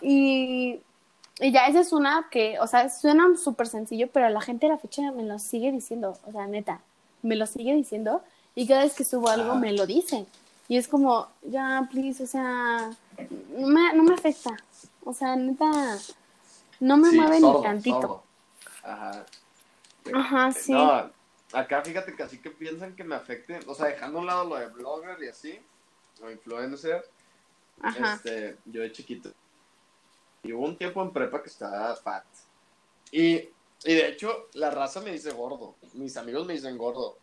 [0.01, 0.81] Y,
[1.39, 4.71] y ya, esa es una que, o sea, suena súper sencillo, pero la gente a
[4.71, 6.19] la fecha me lo sigue diciendo.
[6.27, 6.81] O sea, neta,
[7.23, 8.23] me lo sigue diciendo.
[8.57, 9.61] Y cada vez que subo algo, Ajá.
[9.61, 10.27] me lo dicen.
[10.69, 12.91] Y es como, ya, please, o sea,
[13.57, 14.57] no me, no me afecta.
[15.09, 15.71] O sea, neta,
[16.81, 18.01] no me Sí, mueve sordo, ni tantito.
[18.01, 18.23] sordo.
[18.83, 19.27] Ajá.
[20.13, 20.73] Ajá, sí.
[20.73, 21.13] No,
[21.53, 24.45] acá fíjate que así que piensan que me afecte, o sea, dejando a un lado
[24.49, 25.61] lo de blogger y así,
[26.21, 27.09] o influencer,
[27.81, 28.15] Ajá.
[28.15, 29.31] este, yo de chiquito.
[30.43, 32.25] Y hubo un tiempo en prepa que estaba fat.
[33.13, 33.49] Y, y
[33.95, 35.77] de hecho, la raza me dice gordo.
[35.95, 37.17] Mis amigos me dicen gordo.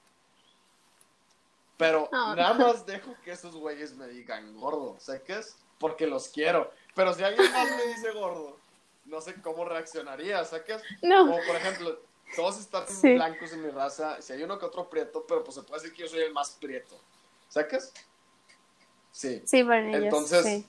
[1.77, 2.33] Pero Ah.
[2.37, 4.95] nada más dejo que esos güeyes me digan gordo.
[4.99, 5.57] ¿Sacas?
[5.79, 6.71] Porque los quiero.
[6.95, 8.57] Pero si alguien más me dice gordo,
[9.05, 10.81] no sé cómo reaccionaría, ¿sacas?
[11.01, 11.25] No.
[11.25, 11.99] Como por ejemplo,
[12.35, 13.15] todos están Sí.
[13.15, 14.21] blancos en mi raza.
[14.21, 16.33] Si hay uno que otro prieto, pero pues se puede decir que yo soy el
[16.33, 16.99] más prieto.
[17.49, 17.93] ¿Sacas?
[19.11, 19.41] Sí.
[19.45, 20.03] Sí, para ellos.
[20.03, 20.67] Entonces, sí.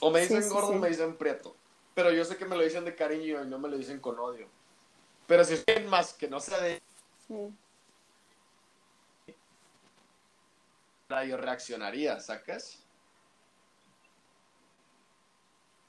[0.00, 1.54] O me dicen sí, gordo o me dicen prieto.
[1.94, 4.18] Pero yo sé que me lo dicen de cariño y no me lo dicen con
[4.18, 4.46] odio.
[5.26, 6.82] Pero si es alguien más que no sea de
[11.26, 12.78] yo reaccionaría, ¿sacas?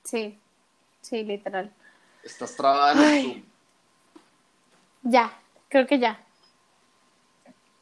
[0.08, 0.40] Sí,
[1.02, 1.70] sí, literal.
[2.24, 3.24] Estás trabada en el.
[3.24, 3.44] Zoom.
[5.04, 5.34] Ya,
[5.68, 6.18] creo que ya.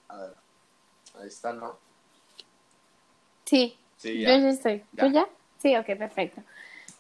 [0.08, 0.34] A ver.
[1.22, 1.78] Ahí está, ¿no?
[3.46, 4.38] Sí, Sí, yo ya.
[4.40, 4.84] ya estoy.
[4.94, 5.04] Ya.
[5.06, 5.28] ¿Tú ya?
[5.60, 6.42] Sí, ok, perfecto.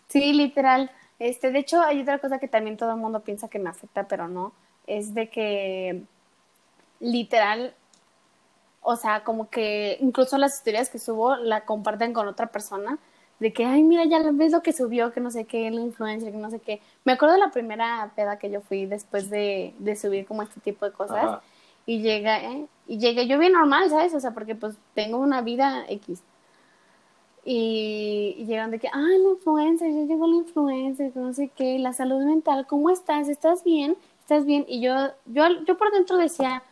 [0.09, 0.91] Sí, literal.
[1.17, 4.07] Este, de hecho, hay otra cosa que también todo el mundo piensa que me afecta,
[4.07, 4.53] pero no.
[4.85, 6.03] Es de que,
[6.99, 7.73] literal,
[8.81, 12.99] o sea, como que incluso las historias que subo la comparten con otra persona.
[13.39, 16.31] De que, ay, mira, ya ves lo que subió, que no sé qué, el influencer,
[16.31, 16.81] que no sé qué.
[17.03, 20.61] Me acuerdo de la primera peda que yo fui después de, de subir como este
[20.61, 21.23] tipo de cosas.
[21.23, 21.41] Ajá.
[21.85, 22.65] Y llega, ¿eh?
[22.87, 24.13] Y llegué yo bien normal, ¿sabes?
[24.13, 26.23] O sea, porque pues tengo una vida X.
[27.43, 31.49] Y, y llegan de que, ay, la influencer, ya llegó la influencer, que no sé
[31.55, 33.29] qué, la salud mental, ¿cómo estás?
[33.29, 33.95] ¿Estás bien?
[34.21, 34.65] ¿Estás bien?
[34.67, 36.63] Y yo, yo, yo por dentro decía,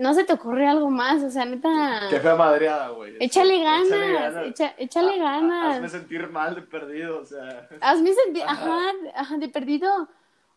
[0.00, 3.16] no se te ocurre algo más, o sea, neta, Qué fea madreada, güey.
[3.20, 4.46] échale ganas, Échale ganas.
[4.46, 5.76] echa- échale Ah, ah, ganas.
[5.76, 7.68] Hazme sentir mal de perdido, o sea.
[7.80, 8.78] Hazme sentir, Ajá.
[9.14, 10.08] ajá, de perdido.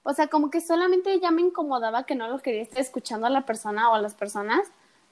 [0.03, 3.29] O sea, como que solamente ya me incomodaba que no lo quería estar escuchando a
[3.29, 4.61] la persona o a las personas,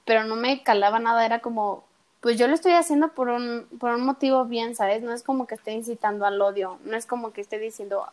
[0.06, 1.86] pero no me calaba nada, era como,
[2.20, 5.02] pues yo lo estoy haciendo por un, por un motivo bien, ¿sabes?
[5.02, 8.06] No es como que esté incitando al odio, no es como que esté diciendo,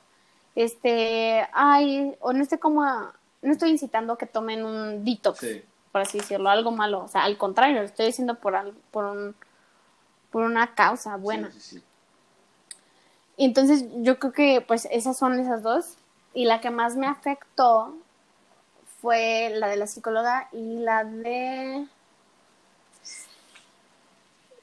[0.55, 5.63] este, ay, o no esté como, no estoy incitando a que tomen un detox, Sí.
[5.99, 9.05] Por así decirlo, algo malo, o sea, al contrario, lo estoy diciendo por, al- por,
[9.05, 9.35] un,
[10.31, 11.51] por una causa buena.
[11.51, 11.83] Sí, sí, sí.
[13.37, 15.97] entonces yo creo que pues esas son esas dos.
[16.35, 17.97] Y la que más me afectó
[19.03, 21.85] fue la de la psicóloga y la de...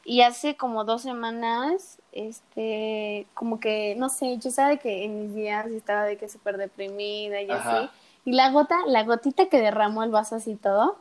[0.05, 5.21] Y hace como dos semanas, este, como que, no sé, yo estaba de que en
[5.21, 7.89] mis días estaba de que súper deprimida y así.
[8.23, 10.97] Y la gota, la gotita que derramó el vaso así todo,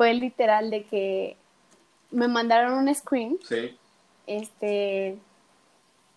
[0.00, 1.36] fue literal de que
[2.10, 3.38] me mandaron un screen.
[3.46, 3.76] Sí.
[4.26, 5.18] Este,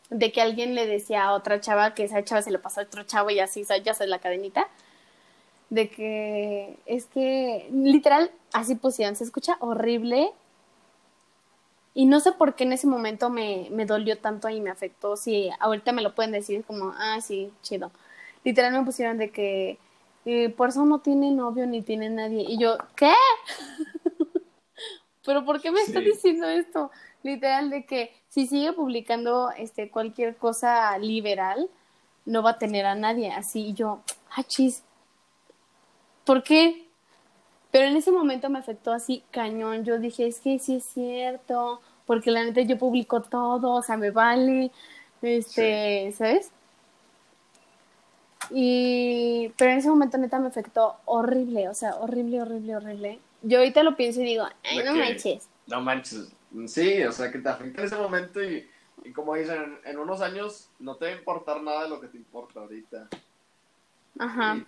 [0.10, 2.84] de que alguien le decía a otra chava que esa chava se le pasó a
[2.84, 4.70] otro chavo y así, ya sabes, la cadenita.
[5.70, 10.32] De que es que, literal, así pusieron, se escucha horrible.
[11.94, 15.18] Y no sé por qué en ese momento me, me dolió tanto y me afectó.
[15.18, 17.92] Si ahorita me lo pueden decir como, ah, sí, chido.
[18.46, 19.78] Literal me pusieron de que
[20.26, 22.46] eh, por eso no tiene novio ni tiene nadie.
[22.48, 23.14] Y yo, ¿qué?
[25.26, 26.92] ¿Pero por qué me está diciendo esto?
[27.24, 31.70] Literal, de que si sigue publicando este cualquier cosa liberal,
[32.26, 33.32] no va a tener a nadie.
[33.32, 34.02] Así, y yo,
[34.36, 34.84] ah, chis.
[36.26, 36.88] ¿Por qué?
[37.72, 39.84] Pero en ese momento me afectó así cañón.
[39.84, 43.98] Yo dije, es que sí es cierto, porque la neta yo publico todo, o sea,
[43.98, 44.72] me vale,
[45.22, 46.52] este, ¿sabes?
[48.52, 53.20] Y, pero en ese momento neta me afectó horrible, o sea, horrible, horrible, horrible.
[53.42, 55.48] Yo ahorita lo pienso y digo, ay, no manches.
[55.68, 56.32] No manches.
[56.68, 58.68] Sí, o sea, que te afecta en ese momento y,
[59.14, 62.18] como dicen, en, unos años no te va a importar nada de lo que te
[62.18, 63.08] importa ahorita.
[64.20, 64.64] Ajá.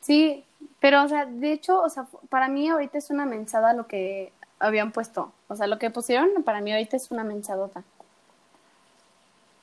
[0.00, 0.44] Sí,
[0.80, 4.32] pero, o sea, de hecho, o sea, para mí ahorita es una mensada lo que
[4.58, 5.32] habían puesto.
[5.48, 7.82] O sea, lo que pusieron para mí ahorita es una mensadota.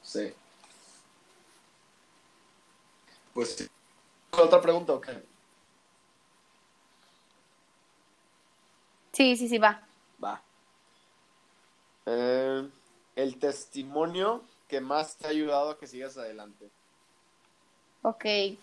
[0.04, 0.34] Sí.
[3.38, 3.70] Pues,
[4.32, 5.12] ¿otra pregunta o qué?
[9.12, 9.80] Sí, sí, sí, va.
[10.24, 10.42] Va.
[12.08, 12.68] Eh,
[13.16, 16.68] el testimonio que más te ha ayudado a que sigas adelante.
[18.02, 18.26] Ok.
[18.26, 18.58] El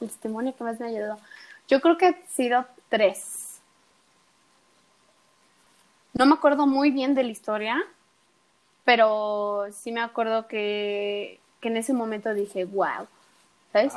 [0.00, 1.20] testimonio que más me ha ayudado.
[1.68, 3.60] Yo creo que ha sido tres.
[6.12, 7.80] No me acuerdo muy bien de la historia,
[8.84, 13.06] pero sí me acuerdo que que en ese momento dije, wow,
[13.72, 13.94] ¿sabes?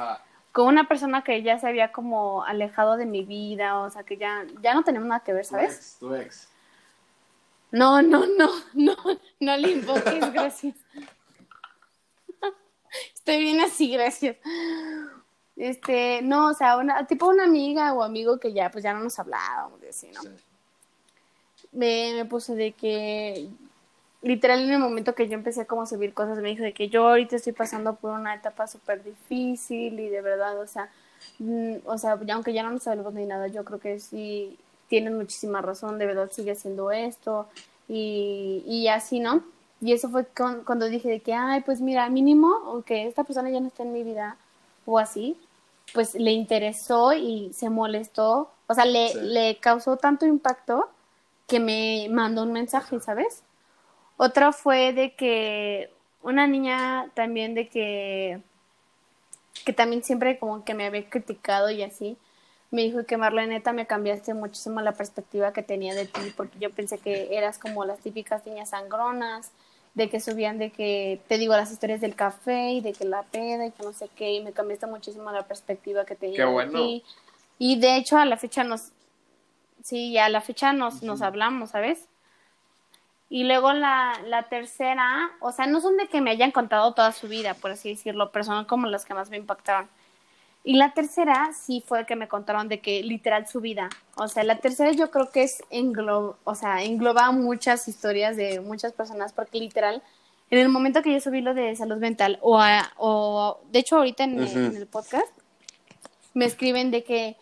[0.52, 4.18] Con una persona que ya se había como alejado de mi vida, o sea, que
[4.18, 5.98] ya, ya no tenemos nada que ver, ¿sabes?
[6.00, 6.50] Tu ex, tu ex.
[7.72, 8.96] No, no, no, no,
[9.40, 10.04] no le invoques,
[10.34, 10.76] gracias.
[13.14, 14.38] Estoy bien así, gracias.
[15.56, 19.00] Este, no, o sea, una, tipo una amiga o amigo que ya, pues ya no
[19.00, 20.22] nos hablábamos, así, ¿no?
[21.72, 23.48] Me, me puso de que
[24.22, 26.90] literal en el momento que yo empecé como a subir cosas me dijo de que
[26.90, 30.90] yo ahorita estoy pasando por una etapa súper difícil y de verdad, o sea,
[31.40, 34.58] mm, o sea, aunque ya no nos hablamos ni nada, yo creo que sí
[34.88, 37.48] tienen muchísima razón, de verdad sigue haciendo esto
[37.88, 39.44] y, y así, ¿no?
[39.82, 40.26] Y eso fue
[40.66, 43.94] cuando dije de que, ay, pues mira, mínimo, aunque esta persona ya no está en
[43.94, 44.38] mi vida
[44.86, 45.38] o así,
[45.94, 50.88] pues le interesó y se molestó, o sea, le, le causó tanto impacto
[51.48, 53.44] que me mandó un mensaje, ¿sabes?
[54.24, 55.90] Otra fue de que
[56.22, 58.40] una niña también de que,
[59.66, 62.18] que también siempre como que me había criticado y así,
[62.70, 66.60] me dijo que Marlene, neta me cambiaste muchísimo la perspectiva que tenía de ti, porque
[66.60, 69.50] yo pensé que eras como las típicas niñas sangronas,
[69.96, 73.24] de que subían de que, te digo, las historias del café y de que la
[73.24, 76.68] peda y que no sé qué, y me cambiaste muchísimo la perspectiva que tenía de
[76.68, 77.04] ti.
[77.58, 78.92] Y de hecho a la fecha nos,
[79.84, 82.06] sí, a la fecha nos, nos hablamos, ¿sabes?
[83.32, 87.14] Y luego la, la tercera, o sea, no son de que me hayan contado toda
[87.14, 89.88] su vida, por así decirlo, pero son como las que más me impactaron.
[90.66, 93.88] Y la tercera sí fue que me contaron de que literal su vida.
[94.18, 98.60] O sea, la tercera yo creo que es englo o sea, engloba muchas historias de
[98.60, 100.04] muchas personas porque literal
[100.50, 102.62] en el momento que yo subí lo de salud mental o,
[102.98, 105.32] o de hecho ahorita en, en, el podcast
[106.34, 107.38] me escriben de que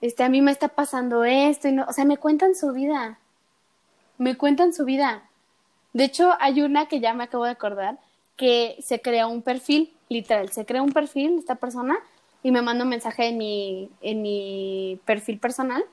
[0.00, 3.18] este a mí me está pasando esto y no, o sea, me cuentan su vida
[4.24, 5.22] me cuentan su vida.
[5.92, 7.98] De hecho, hay una que ya me acabo de acordar,
[8.36, 11.98] que se crea un perfil, literal, se crea un perfil esta persona
[12.42, 15.84] y me manda un mensaje en mi, en mi perfil personal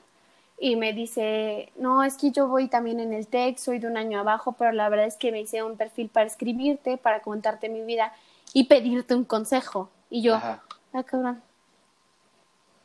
[0.58, 3.98] y me dice, no, es que yo voy también en el texto soy de un
[3.98, 7.68] año abajo, pero la verdad es que me hice un perfil para escribirte, para contarte
[7.68, 8.14] mi vida
[8.54, 9.90] y pedirte un consejo.
[10.08, 10.62] Y yo, ah,
[11.04, 11.42] cabrón.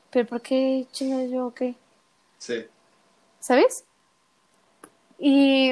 [0.09, 1.75] ¿Pero por qué chingas yo qué?
[2.37, 2.65] Sí.
[3.39, 3.86] ¿Sabes?
[5.19, 5.71] Y,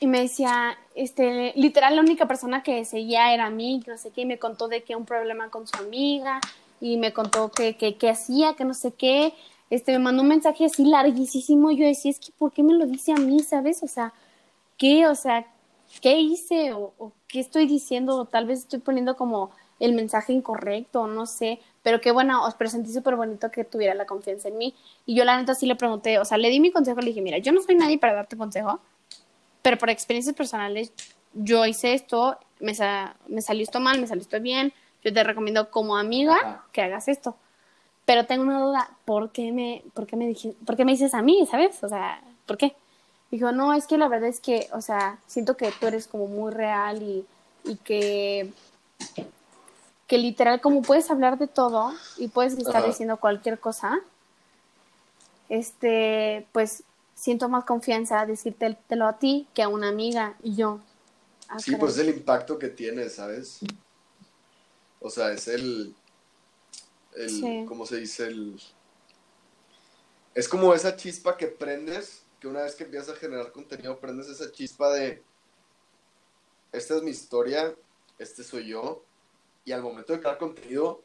[0.00, 3.98] y me decía, este, literal la única persona que seguía era a mí, que no
[3.98, 6.40] sé qué, y me contó de que un problema con su amiga,
[6.80, 9.34] y me contó que, que, hacía, que no sé qué,
[9.70, 12.86] este, me mandó un mensaje así larguísimo, yo decía, es que, ¿por qué me lo
[12.86, 13.82] dice a mí, sabes?
[13.82, 14.12] O sea,
[14.76, 15.06] ¿qué?
[15.08, 15.46] O sea,
[16.00, 19.50] qué hice o, o qué estoy diciendo, o tal vez estoy poniendo como
[19.80, 24.04] el mensaje incorrecto, no sé, pero qué bueno, os presentí súper bonito que tuviera la
[24.04, 24.74] confianza en mí.
[25.06, 27.22] Y yo la neta sí le pregunté, o sea, le di mi consejo, le dije,
[27.22, 28.78] mira, yo no soy nadie para darte consejo,
[29.62, 30.92] pero por experiencias personales,
[31.32, 35.24] yo hice esto, me, sa me salió esto mal, me salió esto bien, yo te
[35.24, 36.64] recomiendo como amiga Ajá.
[36.72, 37.36] que hagas esto.
[38.04, 41.14] Pero tengo una duda, ¿por qué me, por qué me, dije, por qué me dices
[41.14, 41.82] a mí, sabes?
[41.82, 42.76] O sea, ¿por qué?
[43.30, 46.26] Dijo, no, es que la verdad es que, o sea, siento que tú eres como
[46.26, 47.24] muy real y,
[47.64, 48.52] y que,
[50.08, 52.86] que literal, como puedes hablar de todo y puedes estar Ajá.
[52.86, 54.00] diciendo cualquier cosa,
[55.50, 56.82] este, pues
[57.14, 60.80] siento más confianza decírtelo a ti que a una amiga y yo.
[61.48, 61.80] ah, Sí, caray.
[61.80, 63.60] pues es el impacto que tiene, ¿sabes?
[65.00, 65.94] O sea, es el,
[67.14, 67.64] el Sí.
[67.68, 68.28] ¿cómo se dice?
[68.28, 68.58] El,
[70.34, 74.28] es como esa chispa que prendes, que una vez que empiezas a generar contenido, prendes
[74.28, 75.22] esa chispa de,
[76.72, 77.74] esta es mi historia,
[78.18, 79.04] este soy yo,
[79.68, 81.02] y al momento de crear contenido,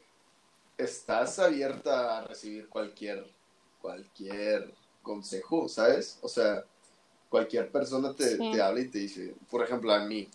[0.78, 3.30] estás abierta a recibir cualquier,
[3.78, 6.18] cualquier consejo, ¿sabes?
[6.22, 6.64] O sea,
[7.28, 8.52] cualquier persona te, Sí.
[8.52, 10.30] te habla y te dice, por ejemplo, a mí,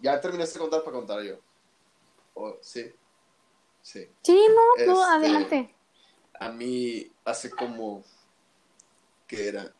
[0.00, 1.36] ya terminaste de contar para contar yo.
[2.32, 2.90] Oh, sí,
[3.82, 4.08] sí.
[4.22, 5.74] Sí, no, no, Este, adelante.
[6.40, 8.02] A mí hace como,
[9.26, 9.74] ¿qué era?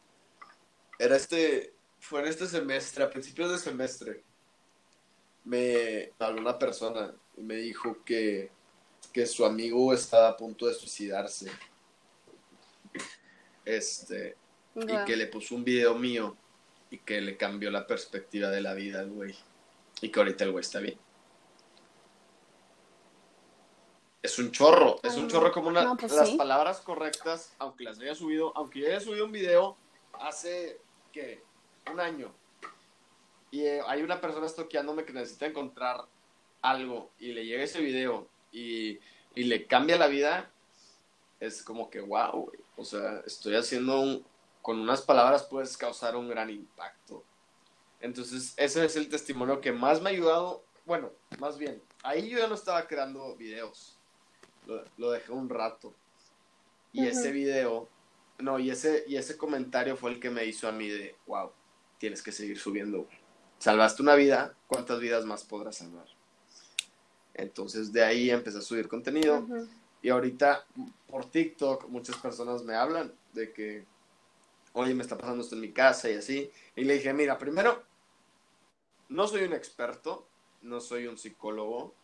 [0.98, 4.24] Era este, fue en este semestre, a principios de semestre,
[5.48, 8.50] me habló una persona y me dijo que,
[9.12, 11.50] que su amigo estaba a punto de suicidarse.
[13.64, 14.36] Este,
[14.74, 16.36] y que le puso un video mío
[16.90, 19.34] y que le cambió la perspectiva de la vida al güey.
[20.02, 20.98] Y que ahorita el güey está bien.
[24.22, 26.36] Es un chorro, es un chorro como una, no, pues las sí.
[26.36, 29.76] palabras correctas, aunque las haya subido, aunque yo haya subido un video
[30.12, 30.78] hace,
[31.12, 31.42] ¿qué?
[31.90, 32.34] Un año.
[33.50, 36.04] Y eh, hay una persona estoqueándome que necesita encontrar
[36.62, 38.98] algo y le llega ese video y,
[39.34, 40.50] y le cambia la vida,
[41.40, 42.60] es como que, wow, güey.
[42.76, 44.24] O sea, estoy haciendo un,
[44.62, 47.24] con unas palabras puedes causar un gran impacto.
[48.00, 50.62] Entonces, ese es el testimonio que más me ha ayudado.
[50.84, 53.96] Bueno, más bien, ahí yo ya no estaba creando videos.
[54.66, 55.94] Lo, lo dejé un rato.
[56.92, 57.88] Y ese video,
[58.38, 61.52] no, y ese, y ese comentario fue el que me hizo a mí de, wow,
[61.98, 63.02] tienes que seguir subiendo.
[63.02, 63.17] güey.
[63.58, 66.06] Salvaste una vida, ¿cuántas vidas más podrás salvar?
[67.34, 69.38] Entonces, de ahí empecé a subir contenido.
[69.40, 69.68] Ujú.
[70.00, 70.64] Y ahorita
[71.08, 73.84] por TikTok muchas personas me hablan de que,
[74.72, 76.50] oye, me está pasando esto en mi casa y así.
[76.76, 77.82] Y le dije, mira, primero,
[79.08, 80.28] no soy un experto,
[80.62, 81.94] no soy un psicólogo.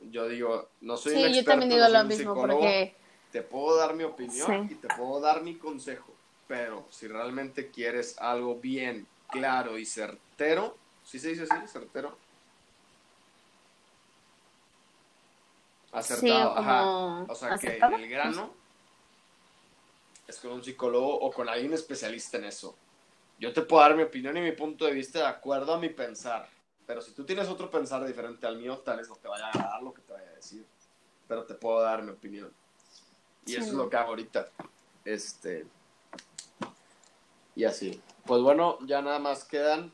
[0.00, 1.40] Yo digo, no soy un Sí, experto.
[1.40, 2.60] yo también digo no lo un mismo, psicólogo.
[2.60, 2.94] porque
[3.32, 4.74] Te puedo dar mi opinión Sí.
[4.74, 6.14] y te puedo dar mi consejo.
[6.46, 10.22] Pero si realmente quieres algo bien, claro y certero,
[11.04, 11.68] ¿sí se dice así?
[11.68, 12.16] ¿Certero?
[15.92, 16.84] Acertado, Sí, ajá.
[17.28, 17.94] O sea, que acertado.
[17.94, 18.50] en el grano
[20.26, 22.76] es con un psicólogo o con alguien especialista en eso.
[23.38, 25.90] Yo te puedo dar mi opinión y mi punto de vista de acuerdo a mi
[25.90, 26.48] pensar.
[26.86, 29.50] Pero si tú tienes otro pensar diferente al mío, tal vez no te vaya a
[29.50, 30.64] agradar lo que te vaya a decir.
[31.28, 32.52] Pero te puedo dar mi opinión.
[33.46, 34.48] Y Sí, eso es lo que hago ahorita.
[35.04, 35.66] Este.
[37.54, 38.00] Y así.
[38.26, 39.92] Pues bueno, ya nada más quedan.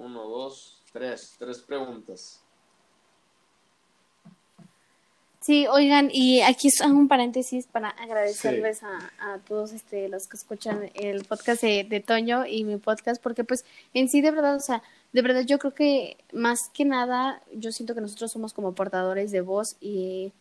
[0.00, 1.36] Uno, dos, tres.
[1.38, 2.40] Tres preguntas.
[5.40, 10.36] Sí, oigan, y aquí es un paréntesis para agradecerles a, a todos este, los que
[10.36, 13.64] escuchan el podcast de, de Toño y mi podcast, porque pues
[13.94, 14.82] en sí de verdad, o sea,
[15.12, 19.30] de verdad yo creo que más que nada, yo siento que nosotros somos como portadores
[19.30, 20.32] de voz y,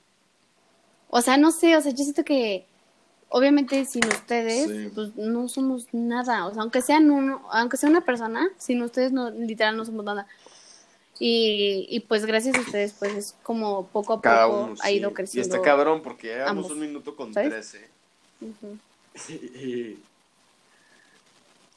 [1.10, 2.66] o sea, no sé, o sea, yo siento que
[3.30, 4.92] obviamente sin ustedes, Sí.
[4.94, 9.12] pues no somos nada, o sea, aunque sean uno, aunque sea una persona, sin ustedes
[9.12, 10.28] no, literal no somos nada.
[11.22, 14.76] Y, y pues gracias a ustedes, pues es como poco a Cada poco uno.
[14.82, 14.96] ha sí.
[14.96, 15.56] ido Y creciendo.
[15.56, 17.50] está cabrón porque ya llevamos ambos, un minuto con ¿sabes?
[17.72, 17.90] 13.
[18.42, 18.78] Ujú.
[19.30, 20.00] Y-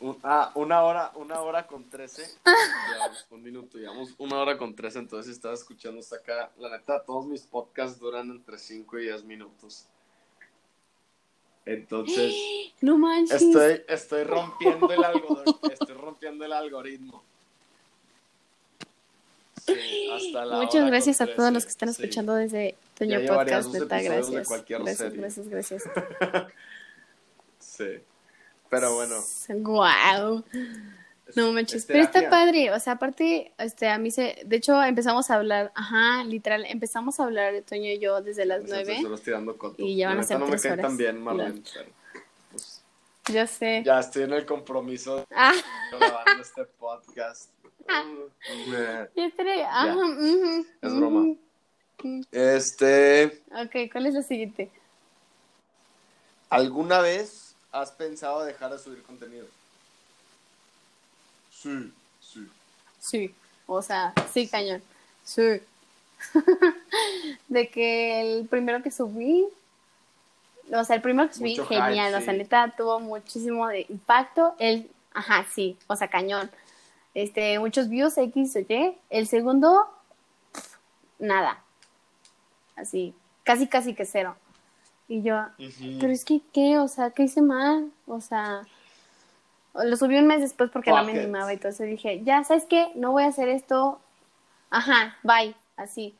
[0.00, 2.22] un- ah, una hora, una hora con 13.
[2.92, 4.98] llevamos un minuto, llevamos una hora con 13.
[5.00, 6.50] Entonces estaba escuchando hasta acá.
[6.58, 9.86] La neta, todos mis podcasts duran entre 5 y 10 minutos.
[11.64, 12.34] Entonces,
[12.80, 13.42] No manches.
[13.42, 15.60] estoy, estoy rompiendo el algoritmo.
[15.70, 17.22] Estoy rompiendo el algoritmo.
[19.64, 22.02] Sí, hasta la Muchas gracias a todos 13, los que están sí.
[22.02, 24.64] escuchando desde Toño Ya Podcast, neta, episodios de gracias.
[24.68, 25.82] Gracias, gracias, gracias.
[27.58, 28.00] Sí.
[28.68, 29.16] Pero bueno.
[29.48, 30.44] Wow.
[31.36, 34.56] No es- manches, es pero está padre, o sea, aparte, este, a mí se, de
[34.56, 38.62] hecho empezamos a hablar, ajá, literal, empezamos a hablar de Toño y yo desde las
[38.62, 38.86] Nosotros
[39.22, 39.74] nueve.
[39.78, 41.88] y ya van a ser no me tan bien, Marlene, Claro.
[42.12, 42.82] pero, pues,
[43.32, 43.82] Yo sé.
[43.84, 45.52] Ya estoy en el compromiso de Ah,
[45.90, 47.50] grabando este podcast.
[49.16, 49.64] yo estaré.
[49.64, 51.34] Ajá, ujú, Es broma.
[52.32, 54.70] Este, Ok, ¿cuál es la siguiente?
[56.50, 59.46] ¿alguna vez has pensado dejar de subir contenido?
[61.62, 62.48] Sí, sí.
[62.98, 63.34] Sí,
[63.66, 64.82] o sea, sí, cañón.
[65.24, 65.60] Sí.
[67.48, 69.46] de que el primero que subí,
[70.72, 73.86] o sea, el primero que subí, Mucho genial, hype, o sea, neta, tuvo muchísimo de
[73.88, 74.54] impacto.
[74.58, 76.50] El, ajá, sí, o sea, cañón.
[77.14, 78.96] Este, muchos views, X o Y.
[79.10, 79.86] El segundo,
[81.18, 81.62] nada.
[82.76, 83.14] Así,
[83.44, 84.36] casi, casi que cero.
[85.08, 85.44] Y yo,
[86.00, 86.78] pero es que, ¿qué?
[86.78, 87.90] O sea, ¿qué hice mal?
[88.06, 88.62] O sea,
[89.74, 91.84] lo subí un mes después porque no me animaba y todo eso.
[91.84, 92.92] Dije, ya, ¿sabes qué?
[92.94, 94.00] No voy a hacer esto.
[94.70, 96.14] Ajá, bye, así.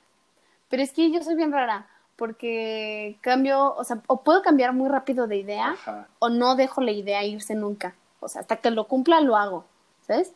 [0.69, 4.89] Pero es que yo soy bien rara porque cambio, o sea, o puedo cambiar muy
[4.89, 6.09] rápido de idea Ajá.
[6.19, 7.95] o no dejo la idea irse nunca.
[8.21, 9.65] O sea, hasta que lo cumpla lo hago,
[10.07, 10.33] ¿sabes?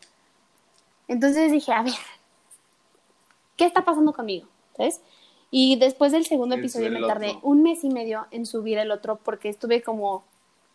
[1.09, 1.95] Entonces dije, a ver,
[3.57, 4.49] ¿qué está pasando conmigo?
[4.77, 5.01] ¿Sabes?
[5.51, 7.41] Y después del segundo episodio me tardé otro.
[7.45, 10.25] un mes y medio en subir el otro porque estuve como,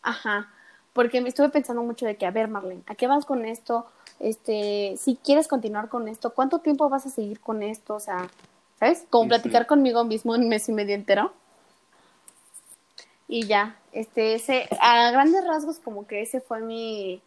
[0.02, 0.50] ajá,
[0.94, 3.86] porque me estuve pensando mucho de que, a ver, Marlene, ¿a qué vas con esto?
[4.20, 7.96] Este, si quieres continuar con esto, ¿cuánto tiempo vas a seguir con esto?
[7.96, 8.30] O sea,
[8.80, 9.06] ¿sabes?
[9.10, 11.34] Como platicar conmigo mismo un mes y medio entero.
[13.28, 17.22] Y ya, este, ese, a grandes rasgos como que ese fue mi,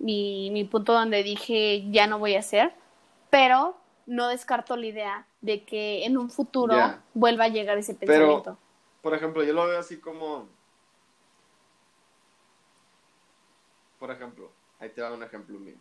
[0.00, 2.72] mi, mi punto donde dije ya no voy a hacer,
[3.30, 6.76] pero no descarto la idea de que en un futuro
[7.14, 8.58] vuelva a llegar ese Pero- pensamiento.
[9.02, 10.46] Por ejemplo, yo lo veo así como.
[14.02, 14.50] Por ejemplo,
[14.80, 15.76] ahí te va un ejemplo mío.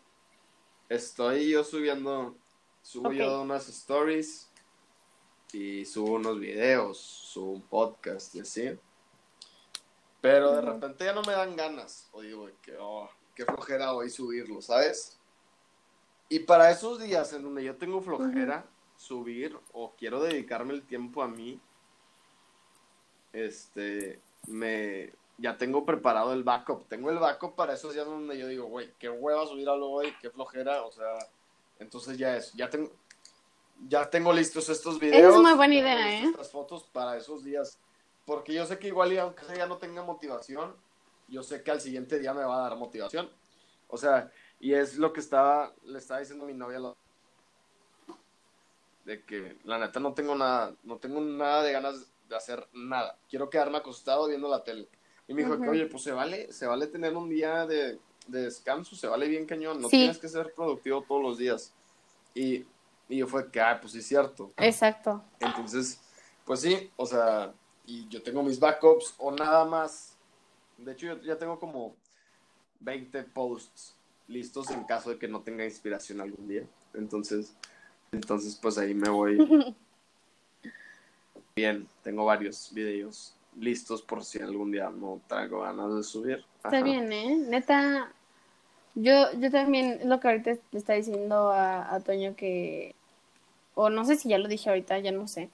[0.88, 2.36] Estoy yo subiendo.
[2.84, 4.48] Subo yo unas stories
[5.52, 8.78] y subo unos videos, subo un podcast y así.
[10.22, 12.10] Pero de repente ya no me dan ganas.
[12.12, 15.18] O digo, que, oh, qué flojera hoy subirlo, ¿sabes?
[16.30, 18.68] Y para esos días en donde yo tengo flojera
[18.98, 21.60] subir o quiero dedicarme el tiempo a mí,
[23.34, 25.12] este, me,
[25.42, 26.88] ya tengo preparado el backup.
[26.88, 30.14] Tengo el backup para esos días donde yo digo, güey, qué hueva subir algo hoy,
[30.22, 31.18] qué flojera, o sea,
[31.80, 32.92] entonces ya es, ya tengo,
[33.88, 35.36] ya tengo listos estos videos.
[35.42, 36.26] muy buena ya idea, ¿eh?
[36.26, 37.80] Estas fotos para esos días,
[38.24, 40.76] porque yo sé que igual aunque ese día no tenga motivación,
[41.28, 43.30] yo sé que al siguiente día me va a dar motivación.
[43.88, 46.98] O sea, y es lo que estaba, le estaba diciendo a mi novia lo-
[49.06, 53.18] de que la neta no tengo nada, no tengo nada de ganas de hacer nada.
[53.28, 54.88] Quiero quedarme acostado viendo la tele.
[55.28, 58.42] Y me dijo que, oye, pues se vale, se vale tener un día de, de
[58.42, 59.98] descanso, se vale bien cañón, no Sí.
[59.98, 61.74] tienes que ser productivo todos los días.
[62.34, 62.66] Y,
[63.08, 64.52] y yo fue que, ah, pues sí es cierto.
[64.58, 65.24] Exacto.
[65.40, 66.02] Entonces,
[66.46, 67.54] pues sí, o sea,
[67.86, 70.16] y yo tengo mis backups o nada más.
[70.78, 71.96] De hecho, yo ya tengo como
[72.80, 73.96] 20 posts
[74.28, 76.64] listos en caso de que no tenga inspiración algún día.
[76.94, 77.54] Entonces,
[78.12, 79.38] entonces pues ahí me voy.
[81.56, 86.46] Bien, tengo varios videos listos por si algún día no traigo ganas de subir.
[86.64, 86.82] Está Ajá.
[86.82, 87.36] bien, ¿eh?
[87.38, 88.12] Neta,
[88.96, 92.96] yo, yo también, es lo que ahorita le está diciendo a, a Toño que,
[93.76, 95.50] o no sé si ya lo dije ahorita, ya no sé,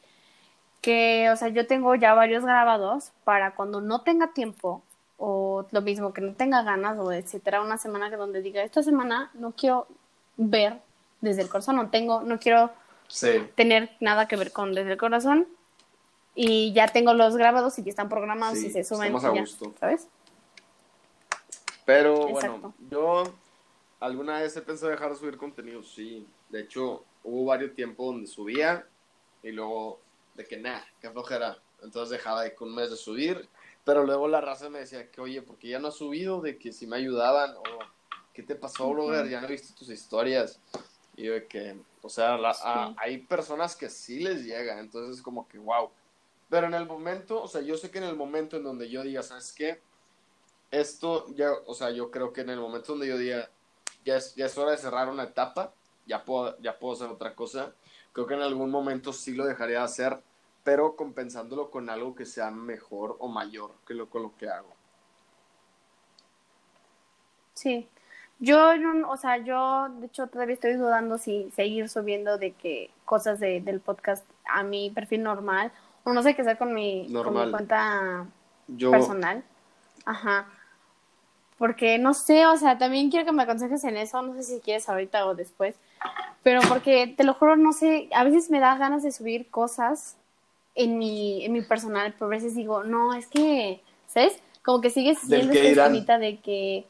[0.82, 4.84] que, o sea, yo tengo ya varios grabados para cuando no tenga tiempo,
[5.18, 8.84] o lo mismo, que no tenga ganas, o etcétera, una semana que donde diga, esta
[8.84, 9.88] semana no quiero
[10.38, 10.82] ver
[11.22, 12.72] desde el corazón, no tengo, no quiero
[13.08, 15.48] Sí, tener nada que ver con desde el corazón,
[16.40, 19.34] y ya tengo los grabados y que están programados Sí, y se suben estamos a
[19.34, 19.74] ya, gusto.
[19.80, 20.08] ¿sabes?
[21.86, 22.74] Pero Exacto.
[22.74, 23.24] bueno, yo
[24.00, 26.28] alguna vez he pensado dejar de subir contenido, sí.
[26.50, 28.86] De hecho, hubo varios tiempos donde subía
[29.42, 30.00] y luego
[30.36, 31.58] de que nada, qué flojera.
[31.82, 33.48] Entonces dejaba de que un mes de subir,
[33.84, 36.72] pero luego la raza me decía que, oye, porque ya no has subido, de que
[36.72, 37.64] si me ayudaban, o
[38.34, 39.28] ¿qué te pasó, brother?
[39.30, 40.60] Ya no he visto tus historias.
[41.16, 42.96] Y de que, o sea, la- a- Sí.
[43.00, 45.90] hay personas que sí les llega, entonces como que, wow.
[46.50, 49.04] Pero en el momento, o sea, yo sé que en el momento en donde yo
[49.04, 49.82] diga, ¿sabes qué?
[50.72, 53.50] Esto ya, o sea, yo creo que en el momento donde yo diga,
[54.06, 55.74] ya es, ya es hora de cerrar una etapa,
[56.06, 57.74] ya puedo, ya puedo hacer otra cosa,
[58.14, 60.22] creo que en algún momento sí lo dejaría de hacer,
[60.64, 64.74] pero compensándolo con algo que sea mejor o mayor que lo, con lo que hago.
[67.54, 67.88] Sí.
[68.40, 68.72] Yo,
[69.08, 73.62] o sea, yo de hecho todavía estoy dudando si seguir subiendo de que cosas de,
[73.62, 75.72] del podcast a mi perfil normal
[76.10, 77.52] o no sé qué hacer con mi, con mi Normal.
[77.52, 78.26] cuenta
[78.68, 79.44] Yo, personal.
[80.06, 80.48] Ajá.
[81.58, 84.60] Porque no sé, o sea, también quiero que me aconsejes en eso, no sé si
[84.62, 85.76] quieres ahorita o después,
[86.44, 90.16] pero porque te lo juro, no sé, a veces me da ganas de subir cosas
[90.76, 94.40] en mi, en mi personal, pero a veces digo, no, es que, ¿sabes?
[94.64, 96.86] como que sigues siendo espinita de que,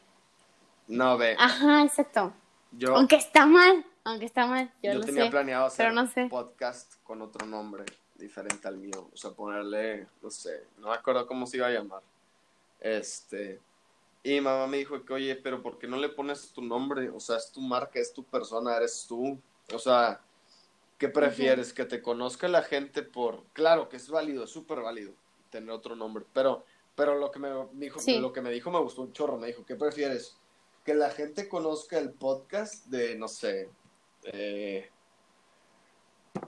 [0.86, 1.34] No, ve.
[1.38, 2.32] ajá, exacto.
[2.72, 5.30] yo Aunque está mal, aunque está mal, yo, yo lo tenía sé.
[5.30, 6.26] planeado hacer pero no sé.
[6.26, 7.84] podcast con otro nombre
[8.18, 9.08] diferente al mío.
[9.12, 12.02] O sea, ponerle, no sé, no me acuerdo cómo se iba a llamar.
[12.80, 13.60] Este.
[14.22, 17.08] Y mamá me dijo que, oye, pero ¿por qué no le pones tu nombre?
[17.10, 19.38] O sea, es tu marca, es tu persona, eres tú.
[19.72, 20.20] O sea,
[20.98, 21.72] ¿qué prefieres?
[21.72, 23.44] Que te conozca la gente por.
[23.52, 25.12] Claro que es válido, es súper válido
[25.50, 26.64] tener otro nombre, pero,
[26.94, 28.18] pero lo, que me dijo, Sí.
[28.18, 29.38] lo que me dijo me gustó un chorro.
[29.38, 30.36] Me dijo, ¿qué prefieres?
[30.84, 33.70] Que la gente conozca el podcast de, no sé,
[34.24, 34.90] eh,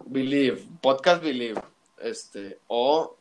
[0.07, 1.61] Believe, podcast Believe,
[1.99, 3.17] este, o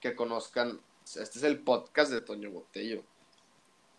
[0.00, 3.02] que conozcan, este es el podcast de Toño Botello,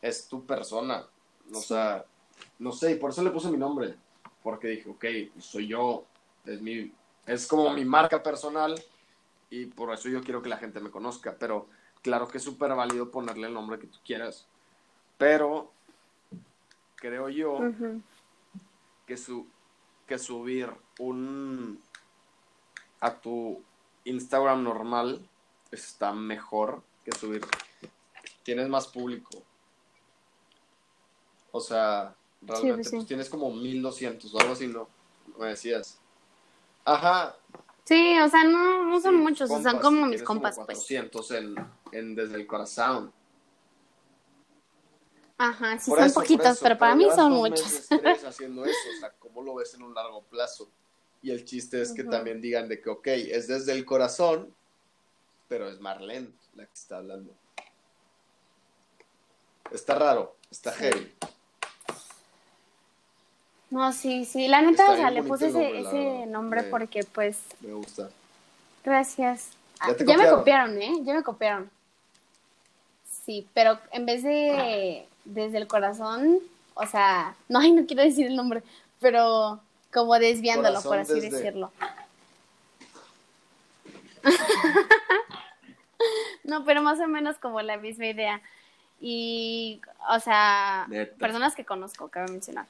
[0.01, 1.05] es tu persona,
[1.53, 2.05] o sea,
[2.59, 3.95] no sé, y por eso le puse mi nombre,
[4.43, 5.05] porque dije, ok,
[5.39, 6.05] soy yo,
[6.45, 6.91] es mi,
[7.25, 8.75] es como mi marca personal,
[9.49, 11.67] y por eso yo quiero que la gente me conozca, pero
[12.01, 14.45] claro que es súper válido ponerle el nombre que tú quieras,
[15.17, 15.71] pero
[16.95, 18.01] creo yo Ujú.
[19.05, 19.47] que, su,
[20.07, 20.69] que subir
[20.99, 21.79] un
[23.05, 23.61] a tu
[24.03, 25.29] Instagram normal
[25.69, 27.45] está mejor que subir.
[28.41, 29.43] Tienes más público.
[31.51, 32.95] O sea, realmente pues sí.
[32.95, 34.87] pues, tienes como 1200 o algo así, ¿no?
[35.37, 35.99] Me decías.
[36.83, 37.35] Ajá.
[37.83, 40.79] Sí, o sea, no, no son sí, muchos, compas, son como mis compas, pues.
[40.79, 41.55] 400 en,
[41.91, 43.13] en Desde el Corazón.
[45.37, 47.87] Ajá, sí Por son eso, poquitos, eso, pero para mí son muchos.
[48.27, 50.67] haciendo eso, o sea, ¿cómo lo ves en un largo plazo?
[51.25, 54.53] Y el chiste es que también digan de que, ok, es desde el corazón,
[55.47, 57.33] pero es Marlene la que está hablando.
[59.71, 60.83] Está raro, está Sí.
[60.83, 61.11] heavy.
[63.71, 66.25] No, sí, sí, la neta, o sea, le puse ese, nombre, la ese verdad.
[66.27, 68.11] nombre Me- porque, pues, Me gusta.
[68.83, 69.49] gracias.
[69.79, 70.39] Ah, Ya te ya me copiaron.
[70.39, 70.93] copiaron, ¿eh?
[71.05, 71.71] Ya me copiaron.
[73.25, 76.37] Sí, pero en vez de desde el corazón,
[76.75, 78.61] o sea, no, ay, no quiero decir el nombre,
[78.99, 79.59] pero
[79.95, 81.31] como desviándolo, por así desde.
[81.31, 81.71] decirlo.
[86.43, 88.39] No, pero más o menos como la misma idea.
[89.01, 91.15] Y, o sea, Neta.
[91.17, 92.67] personas que conozco, cabe mencionar.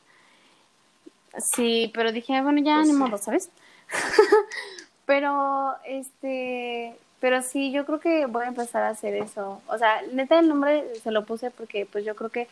[1.53, 2.99] Sí, pero dije, bueno, ya Pues ni sí.
[2.99, 3.49] modo, ¿sabes?
[5.06, 9.61] pero, este, pero sí, yo creo que voy a empezar a hacer eso.
[9.68, 12.47] O sea, neta, el nombre se lo puse porque, pues, yo creo que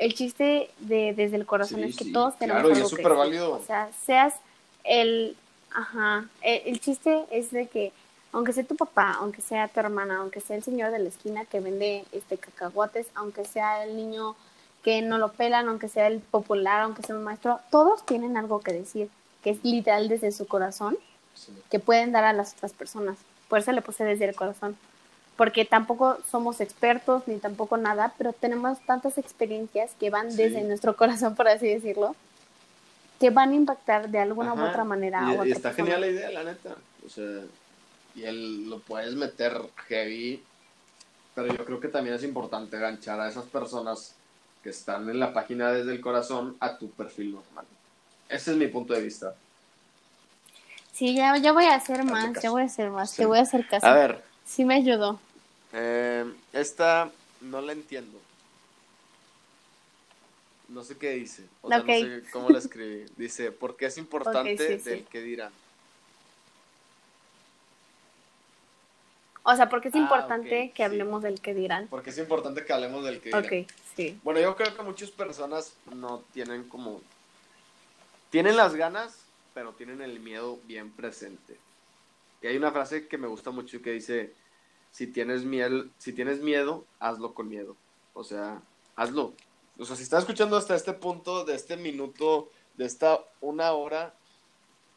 [0.00, 2.86] el chiste de desde el corazón Sí, es que sí, todos tenemos claro, y algo
[2.86, 3.18] es que súper decir.
[3.18, 3.52] válido.
[3.52, 4.34] O sea, seas
[4.84, 5.36] el,
[5.74, 7.92] ajá, el, el chiste es de que
[8.32, 11.44] aunque sea tu papá, aunque sea tu hermana, aunque sea el señor de la esquina
[11.46, 14.36] que vende este cacahuates, aunque sea el niño
[14.84, 18.60] que no lo pelan, aunque sea el popular, aunque sea un maestro, todos tienen algo
[18.60, 19.10] que decir,
[19.42, 20.96] que es literal desde su corazón,
[21.34, 21.52] Sí.
[21.70, 23.16] que pueden dar a las otras personas.
[23.48, 24.76] Por eso le puse desde el corazón.
[25.40, 30.36] Porque tampoco somos expertos ni tampoco nada, pero tenemos tantas experiencias que van Sí.
[30.36, 32.14] desde nuestro corazón, por así decirlo,
[33.18, 35.84] que van a impactar de alguna u otra manera a Y, otra y está persona.
[35.94, 36.74] genial la idea, la neta.
[37.06, 37.40] O sea,
[38.14, 39.58] y él lo puedes meter
[39.88, 40.42] heavy,
[41.34, 44.14] pero yo creo que también es importante ganchar a esas personas
[44.62, 47.64] que están en la página desde el corazón a tu perfil normal.
[48.28, 49.34] Ese es mi punto de vista.
[50.92, 53.16] Sí, ya, ya voy a hacer más, ya voy a hacer más, Sí.
[53.22, 53.86] te voy a hacer caso.
[53.86, 55.18] A ver, Sí me ayudó.
[55.72, 57.10] Eh, esta
[57.40, 58.18] no la entiendo.
[60.68, 61.44] No sé qué dice.
[61.62, 63.04] O sea, no sé cómo la escribí.
[63.16, 64.88] Dice, porque es importante sí.
[64.88, 65.52] del que dirán.
[69.42, 70.82] O sea, porque es Ah, importante ok, que sí.
[70.82, 71.88] hablemos del que dirán.
[71.88, 73.44] Porque es importante que hablemos del que dirán.
[73.44, 74.20] Ok, sí.
[74.22, 77.00] Bueno, yo creo que muchas personas no tienen como...
[78.30, 79.16] Tienen las ganas,
[79.54, 81.56] pero tienen el miedo bien presente.
[82.42, 84.32] Y hay una frase que me gusta mucho que dice,
[84.90, 87.76] si tienes miedo, si tienes miedo, hazlo con miedo.
[88.14, 88.62] O sea,
[88.96, 89.34] hazlo.
[89.78, 94.14] O sea, si estás escuchando hasta este punto, de este minuto, de esta una hora,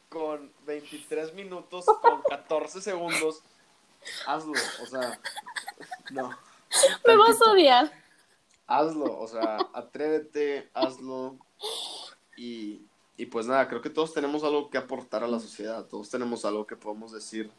[0.08, 3.42] con 23 minutos, con 14 segundos,
[4.26, 4.52] hazlo.
[4.82, 5.20] O sea,
[6.10, 6.36] no.
[7.06, 7.92] Me vas a odiar.
[8.66, 11.36] hazlo, o sea, atrévete, hazlo.
[12.36, 12.82] Y,
[13.16, 16.44] y pues nada, creo que todos tenemos algo que aportar a la sociedad, todos tenemos
[16.44, 17.50] algo que podemos decir.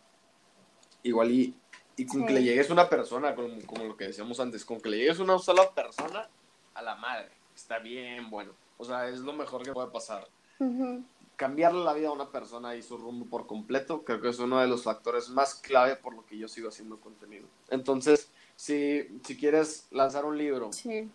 [1.01, 1.55] Igual y,
[1.97, 2.27] y con Sí.
[2.27, 5.19] que le llegues una persona, como, como lo que decíamos antes, con que le llegues
[5.19, 6.27] una sola persona
[6.73, 8.51] a la madre, está bien bueno.
[8.77, 10.27] O sea, es lo mejor que puede pasar.
[10.59, 11.03] Ujú.
[11.37, 14.59] Cambiarle la vida a una persona y su rumbo por completo, creo que es uno
[14.59, 17.47] de los factores más clave por lo que yo sigo haciendo contenido.
[17.69, 21.09] Entonces, si, si quieres lanzar un libro, Sí.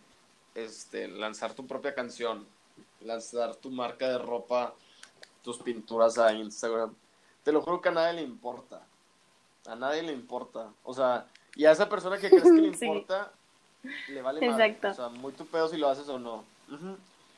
[0.54, 2.46] este, lanzar tu propia canción,
[3.02, 4.74] lanzar tu marca de ropa,
[5.42, 6.94] tus pinturas a Instagram.
[7.42, 8.82] Te lo juro que a nadie le importa.
[9.66, 10.68] A nadie le importa.
[10.84, 12.84] O sea, y a esa persona que crees que le Sí.
[12.86, 13.30] importa,
[14.08, 14.66] le vale madre.
[14.66, 14.88] Exacto.
[14.90, 16.44] O sea, muy tu pedo si lo haces o no.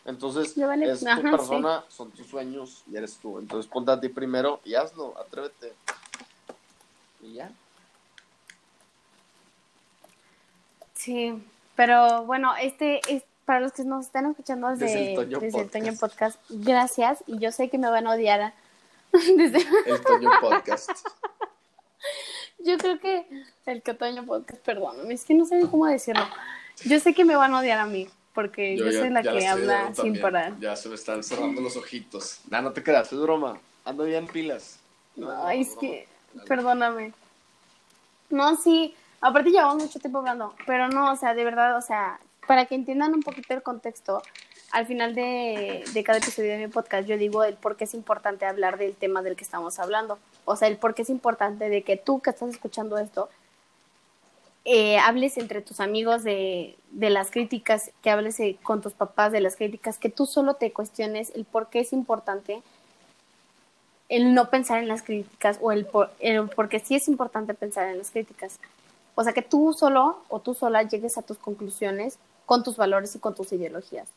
[0.04, 3.38] Entonces, vale- es ajá, tu persona, son tus sueños y eres tú.
[3.38, 5.72] Entonces, ponte a ti primero y hazlo, atrévete.
[7.22, 7.50] Y ya.
[10.94, 11.42] Sí,
[11.76, 15.60] pero bueno, este es para los que nos están escuchando desde, Desde el Toño desde
[15.62, 16.36] el Toño Podcast.
[16.38, 17.24] Podcast, gracias.
[17.26, 18.40] Y yo sé que me van a odiar.
[18.40, 18.54] a-
[19.12, 20.90] desde- El Toño Podcast.
[22.64, 23.26] yo creo que
[23.66, 26.24] el Toño Podcast, perdóname, es que no sé cómo decirlo.
[26.84, 29.86] Yo sé que me van a odiar a mí, porque yo, soy la que habla
[29.86, 30.22] sin también.
[30.22, 30.58] parar.
[30.58, 32.40] Ya se me están cerrando los ojitos.
[32.50, 33.58] Nah, no te creas, es broma.
[33.84, 34.78] Ando bien pilas.
[35.16, 36.08] No, no, Ay, no, es que,
[36.46, 37.12] perdóname.
[38.30, 42.18] No, sí, aparte llevamos mucho tiempo hablando, pero no, o sea, de verdad, o sea,
[42.46, 44.22] para que entiendan un poquito el contexto,
[44.70, 47.92] al final de, de cada episodio de mi podcast yo digo el por qué es
[47.92, 50.18] importante hablar del tema del que estamos hablando.
[50.44, 53.28] O sea, el por qué es importante de que tú que estás escuchando esto,
[54.64, 59.32] eh, hables entre tus amigos de, de las críticas, que hables eh, con tus papás
[59.32, 62.62] de las críticas, que tú solo te cuestiones el por qué es importante
[64.12, 67.88] el no pensar en las críticas o el, por, el porque sí es importante pensar
[67.88, 68.58] en las críticas.
[69.14, 73.16] O sea, que tú solo o tú sola llegues a tus conclusiones con tus valores
[73.16, 74.08] y con tus ideologías.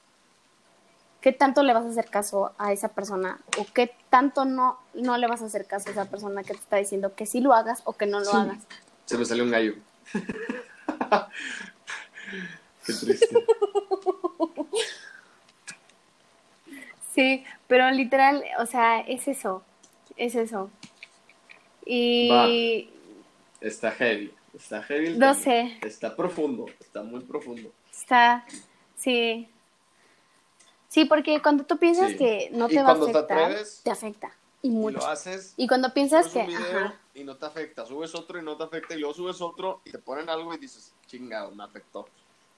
[1.25, 5.17] ¿Qué tanto le vas a hacer caso a esa persona o qué tanto no, no
[5.17, 7.51] le vas a hacer caso a esa persona que te está diciendo que sí lo
[7.55, 8.37] hagas o que no lo Sí.
[8.37, 8.59] hagas?
[9.05, 9.73] Se me salió un gallo.
[12.85, 13.43] Qué triste.
[17.15, 19.63] Sí, pero literal, o sea, es eso,
[20.17, 20.69] es eso.
[21.87, 22.87] Y
[23.61, 24.31] Está heavy.
[24.53, 25.07] Está heavy.
[25.07, 25.79] el No sé.
[25.81, 26.67] Está profundo.
[26.79, 27.73] Está muy profundo.
[27.91, 28.45] está,
[28.95, 29.49] sí.
[30.95, 32.17] Sí, porque cuando tú piensas Sí.
[32.17, 34.31] que no Y te va a te afectar, atreves, te afecta.
[34.61, 34.99] Y Y mucho.
[34.99, 35.53] lo haces.
[35.57, 37.85] Y cuando piensas subes que, un video ajá, y no te afecta.
[37.85, 38.95] Subes otro y no te afecta.
[38.95, 42.07] Y luego subes otro y te ponen algo y dices, chingado, me afectó.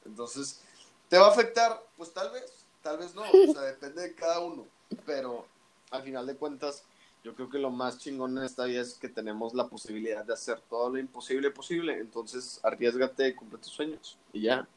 [0.05, 0.61] Entonces,
[1.09, 1.81] ¿te va a afectar?
[1.97, 2.63] Pues tal vez.
[2.83, 3.23] Tal vez no.
[3.23, 4.67] O sea, depende de cada uno.
[5.07, 5.47] Pero
[5.89, 6.83] al final de cuentas,
[7.23, 10.33] yo creo que lo más chingón en esta vida es que tenemos la posibilidad de
[10.33, 11.97] hacer todo lo imposible posible.
[11.97, 14.15] Entonces, arriesgate y cumple tus sueños.
[14.31, 14.67] Y ya.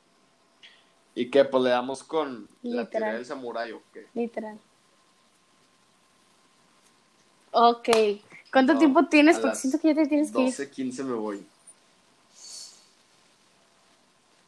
[1.20, 1.44] ¿Y qué?
[1.44, 2.88] Pues le damos con la Literal.
[2.90, 4.06] teoría del samurái o qué.
[4.14, 4.58] literal.
[7.52, 7.88] Ok.
[8.50, 9.38] ¿Cuánto No, tiempo tienes?
[9.38, 10.46] Porque siento que ya te tienes que ir.
[10.46, 11.46] 12, 15 me voy.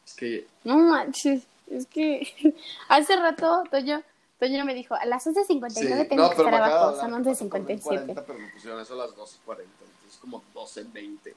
[0.07, 2.55] Es que No manches, es que
[2.89, 4.01] hace rato Toño,
[4.39, 7.49] Toño me dijo, a las 11.59 Sí, tengo no, que estar abajo, son que pasó
[7.49, 7.81] por 11.57.
[7.83, 11.33] 40, pero me pusieron eso a las 12.40, entonces como 12.20.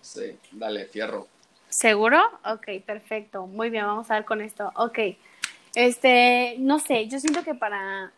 [0.00, 1.28] Sí, dale, fierro.
[1.72, 2.20] ¿Seguro?
[2.44, 3.46] Ok, perfecto.
[3.46, 4.70] Muy bien, vamos a ver con esto.
[4.76, 4.98] Ok.
[5.74, 8.12] Este, no sé, yo siento que para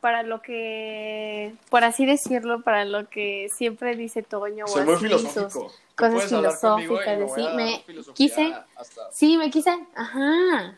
[0.00, 4.94] para lo que, por así decirlo, para lo que siempre dice Toño o Soy muy
[4.94, 5.50] así, filosófico.
[5.50, 7.84] sus Tú cosas filosóficas, a dar me
[8.14, 10.76] quise, hasta- sí, me quise, ajá.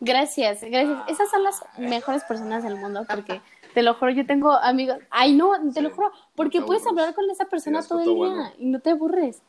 [0.00, 0.98] Gracias, gracias.
[1.08, 3.40] Esas son las mejores personas del mundo porque
[3.72, 4.98] te lo juro, yo tengo amigos.
[5.08, 8.14] Ay, no, te lo Sí, juro, porque puedes hablar con esa persona todo el día
[8.16, 8.52] bueno.
[8.58, 9.40] y no te aburres.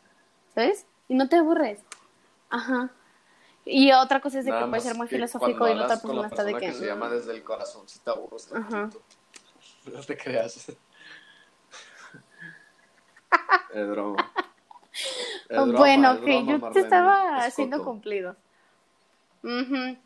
[0.57, 0.87] ¿Sabes?
[1.07, 1.81] Y no te aburres.
[2.49, 2.89] Ajá.
[3.63, 5.97] Y otra cosa es de Nada que puede ser muy que filosófico y la otra
[6.01, 6.79] persona está de persona que.
[6.79, 8.89] se llama desde el corazón, si te aburres Ajá.
[9.93, 10.71] No te creas.
[13.71, 14.31] Es broma.
[15.47, 17.89] Es broma, bueno, es broma, yo te estaba es haciendo coto.
[17.91, 18.35] cumplido.
[19.43, 19.97] Ujú.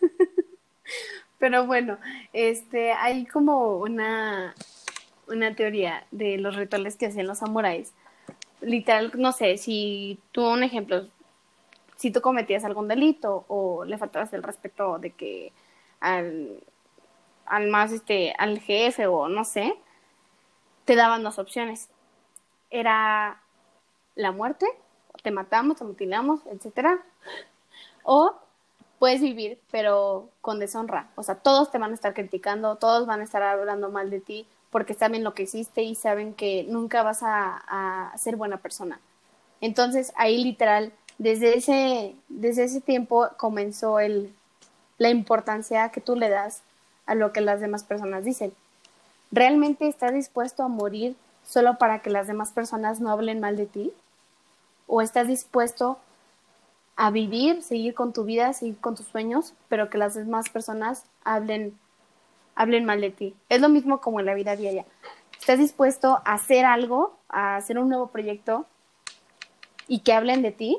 [1.38, 1.98] Pero bueno,
[2.32, 4.56] este, hay como una,
[5.28, 7.92] una teoría de los rituales que hacían los samuráis.
[8.60, 11.06] Literal, no sé, si tú, un ejemplo,
[11.96, 15.52] si tú cometías algún delito o le faltabas el respeto de que
[16.00, 16.62] al,
[17.46, 19.74] al más, este, al jefe o no sé,
[20.84, 21.90] te daban dos opciones.
[22.70, 23.42] Era
[24.14, 24.66] la muerte,
[25.22, 27.02] te matamos, te mutilamos, etcétera,
[28.02, 28.34] o
[28.98, 31.10] puedes vivir, pero con deshonra.
[31.16, 34.20] O sea, todos te van a estar criticando, todos van a estar hablando mal de
[34.20, 34.46] ti,
[34.76, 39.00] porque saben lo que hiciste y saben que nunca vas a, a ser buena persona.
[39.62, 44.34] Entonces, ahí literal, desde ese, desde ese tiempo comenzó el,
[44.98, 46.60] la importancia que tú le das
[47.06, 48.52] a lo que las demás personas dicen.
[49.32, 53.64] ¿Realmente estás dispuesto a morir solo para que las demás personas no hablen mal de
[53.64, 53.94] ti?
[54.86, 55.96] ¿O estás dispuesto
[56.96, 61.04] a vivir, seguir con tu vida, seguir con tus sueños, pero que las demás personas
[61.24, 61.78] hablen,
[62.56, 63.34] hablen mal de ti?
[63.48, 64.84] Es lo mismo como en la vida diaria.
[65.38, 68.66] ¿Estás dispuesto a hacer algo, a hacer un nuevo proyecto
[69.86, 70.78] y que hablen de ti?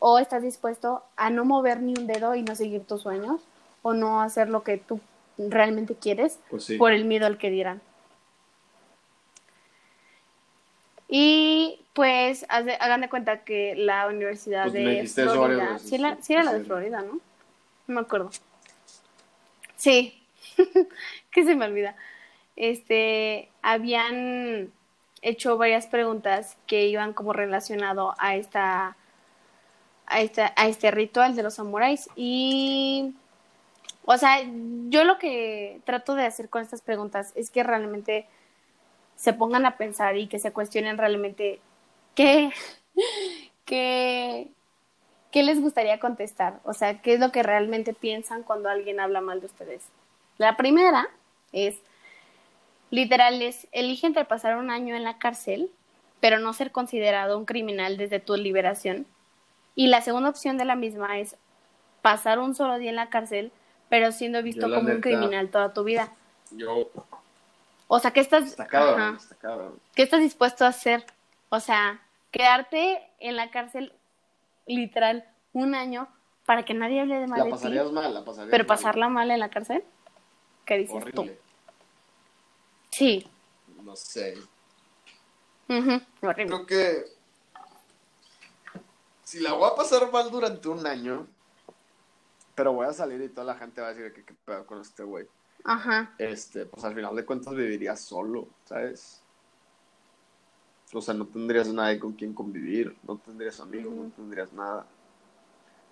[0.00, 3.40] ¿O estás dispuesto a no mover ni un dedo y no seguir tus sueños?
[3.82, 5.00] ¿O no hacer lo que tú
[5.38, 6.76] realmente quieres Pues sí.
[6.76, 7.80] por el miedo al que dirán?
[11.08, 16.32] Y Pues hagan de cuenta que la Universidad Pues de Florida, sí, la- sí, sí
[16.32, 16.64] era la de.
[16.64, 17.20] Florida, ¿no?
[17.86, 18.30] No me acuerdo.
[19.76, 20.23] Sí,
[21.30, 21.96] que se me olvida.
[22.56, 24.72] Este, habían
[25.22, 28.96] hecho varias preguntas que iban como relacionado a esta,
[30.06, 33.14] a esta, a este ritual de los samuráis y,
[34.04, 34.38] o sea,
[34.88, 38.26] yo lo que trato de hacer con estas preguntas es que realmente
[39.16, 41.60] se pongan a pensar y que se cuestionen realmente
[42.14, 42.52] qué,
[43.64, 44.48] qué,
[45.32, 49.22] qué les gustaría contestar, o sea, qué es lo que realmente piensan cuando alguien habla
[49.22, 49.82] mal de ustedes.
[50.38, 51.08] La primera
[51.52, 51.80] es,
[52.90, 55.70] literal, es, elige entre pasar un año en la cárcel,
[56.20, 59.06] pero no ser considerado un criminal desde tu liberación.
[59.74, 61.36] Y la segunda opción de la misma es
[62.02, 63.52] pasar un solo día en la cárcel,
[63.88, 66.12] pero siendo visto como un criminal toda tu vida.
[66.50, 66.90] Yo,
[67.88, 69.78] O sea, ¿qué estás, está cabrón, ajá, está cabrón.
[69.94, 71.04] ¿qué estás dispuesto a hacer?
[71.48, 72.00] O sea,
[72.30, 73.92] quedarte en la cárcel
[74.66, 76.08] literal un año
[76.46, 78.76] para que nadie hable de mal La de ti, pasarías mal, la pasarías pero mal.
[78.76, 79.84] pasarla mal en la cárcel.
[80.64, 81.20] ¿Qué dices tú?
[81.20, 81.38] Horrible.
[82.90, 83.26] Sí,
[83.82, 84.34] No sé.
[85.68, 86.46] ujú, horrible.
[86.46, 87.04] Creo que
[89.24, 91.26] si la voy a pasar mal durante un año,
[92.54, 94.80] pero voy a salir y toda la gente va a decir que qué pedo con
[94.80, 95.26] este güey.
[95.64, 99.22] Ajá, Este, pues al final de cuentas vivirías solo, ¿sabes?
[100.92, 104.86] O sea, no tendrías nadie con quien convivir, no tendrías amigos, no tendrías nada.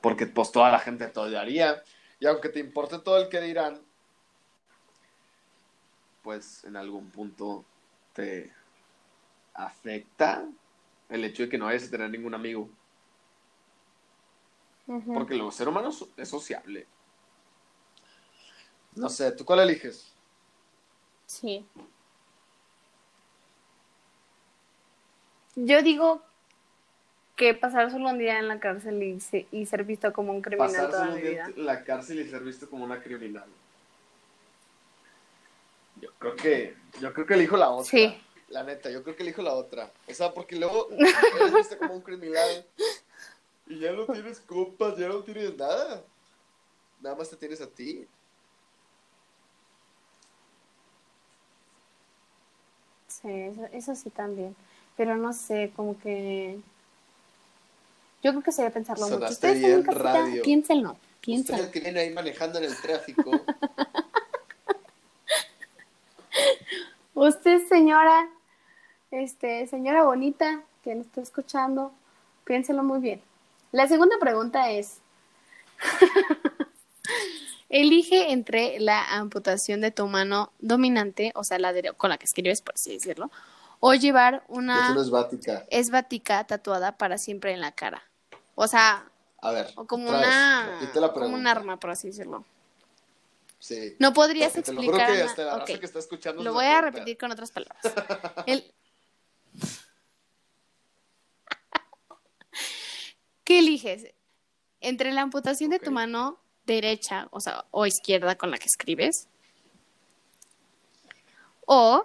[0.01, 1.82] Porque pues toda la gente te odiaría.
[2.20, 3.81] Y aunque te importe todo el que dirán,
[6.23, 7.65] pues en algún punto
[8.15, 8.53] te
[9.55, 10.47] afecta
[11.09, 12.69] el hecho de que no vayas a tener ningún amigo.
[15.15, 16.86] Porque el ser humano es- sociable.
[18.94, 20.12] No sé, ¿tú cuál eliges?
[21.27, 21.66] Sí.
[25.55, 26.23] Yo digo
[27.36, 30.43] que pasar solo un día en la cárcel y, se- y ser visto como un
[30.43, 31.57] criminal Pasar toda solo mi un día vida.
[31.57, 33.49] en la cárcel y ser visto como una criminal.
[36.03, 37.89] Yo creo que, yo creo que elijo la otra.
[37.89, 38.20] Sí.
[38.49, 39.91] La neta, yo creo que elijo la otra.
[40.09, 40.89] O sea, porque luego
[41.39, 42.66] eres visto como un criminal
[43.69, 46.05] y ya no tienes compas, ya no tienes nada.
[47.01, 48.07] Nada más te tienes a ti.
[53.07, 54.57] Sí, eso, eso sí también.
[54.97, 56.59] Pero no sé, como que.
[58.24, 59.15] Yo creo que sería pensarlo mucho.
[59.15, 60.43] Sonaste Ustedes bien en casita, radio.
[60.43, 61.62] piénsenlo, piénsenlo.
[61.65, 63.31] el que viene ahí manejando en el tráfico.
[67.23, 68.28] Usted, señora,
[69.12, 71.93] este, señora bonita que nos está escuchando,
[72.43, 73.23] piénselo muy bien.
[73.70, 74.99] La segunda pregunta es,
[77.69, 82.24] elige entre la amputación de tu mano dominante, o sea, la de- con la que
[82.24, 83.31] escribes, por así decirlo,
[83.78, 84.89] o llevar una
[85.70, 88.03] esvática tatuada para siempre en la cara.
[88.57, 89.05] O sea,
[89.40, 89.73] A ver.
[89.86, 90.81] como una,
[91.15, 92.44] como un arma, por así decirlo.
[93.62, 93.94] Sí.
[94.01, 95.12] No podrías Porque te lo juro explicar.
[95.16, 95.78] que na- hasta la raza ok.
[95.78, 97.80] que está escuchando Lo voy a repetir con otras palabras.
[98.48, 98.74] El-
[103.44, 104.06] ¿Qué eliges?
[104.80, 109.28] Entre la amputación de tu mano derecha, o sea, o izquierda con la que escribes,
[111.64, 112.05] o,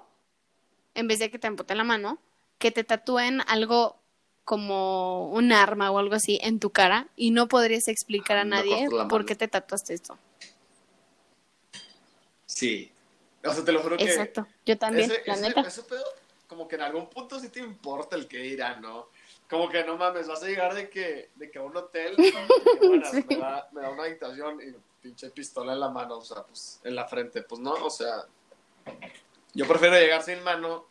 [0.93, 2.19] en vez de que te amputen la mano,
[2.59, 3.97] que te tatúen algo
[4.45, 8.51] como un arma o algo así en tu cara y no podrías explicar a Me
[8.51, 10.17] nadie por qué te tatuaste esto.
[12.57, 12.91] Sí.
[13.45, 14.03] O sea, te lo juro que.
[14.05, 15.61] Exacto, yo también, ese, la ese- neta.
[15.61, 16.03] ese pedo,
[16.47, 19.09] como que en algún punto sí te importa el que dirán, ¿no?
[19.47, 22.31] Como que no mames, vas a llegar de que, de que a un hotel, que,
[23.11, 23.25] Sí.
[23.29, 26.79] me, da, me da una habitación y pinche pistola en la mano, o sea, pues
[26.84, 28.25] en la frente, pues no, o sea,
[29.53, 30.85] yo prefiero llegar sin mano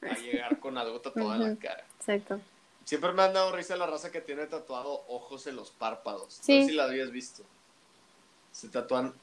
[0.00, 1.84] a llegar con algo tatuado en la cara.
[1.98, 2.40] Exacto.
[2.86, 6.38] Siempre me han dado risa la raza que tiene tatuado ojos en los párpados.
[6.40, 6.58] Sí.
[6.60, 7.44] No sé si la habías visto.
[8.50, 9.14] Se tatúan.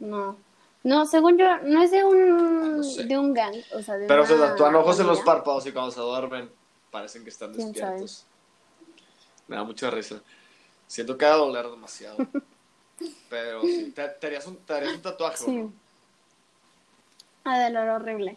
[0.00, 0.36] No.
[0.82, 3.04] No, según yo, no es de un, No sé.
[3.04, 5.90] de un gang, o sea, de Pero se tatúan ojos en los párpados y cuando
[5.90, 6.50] se duermen
[6.90, 8.24] parecen que están ¿Quién despiertos.
[9.46, 10.20] Me da mucha risa.
[10.86, 12.16] Siento que va a doler demasiado.
[13.28, 15.56] Pero sí, te, te harías un, te harías un tatuaje, ¿o Sí.
[15.58, 15.72] no?
[17.44, 18.36] Ah, de olor horrible.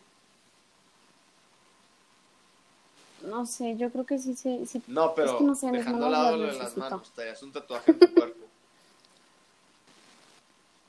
[3.23, 4.81] No sé, yo creo que sí, sí, sí.
[4.87, 7.11] No, pero Es que no sé, mis dejando a manos lado lo de las manos,
[7.11, 8.39] te harías un tatuaje en tu cuerpo.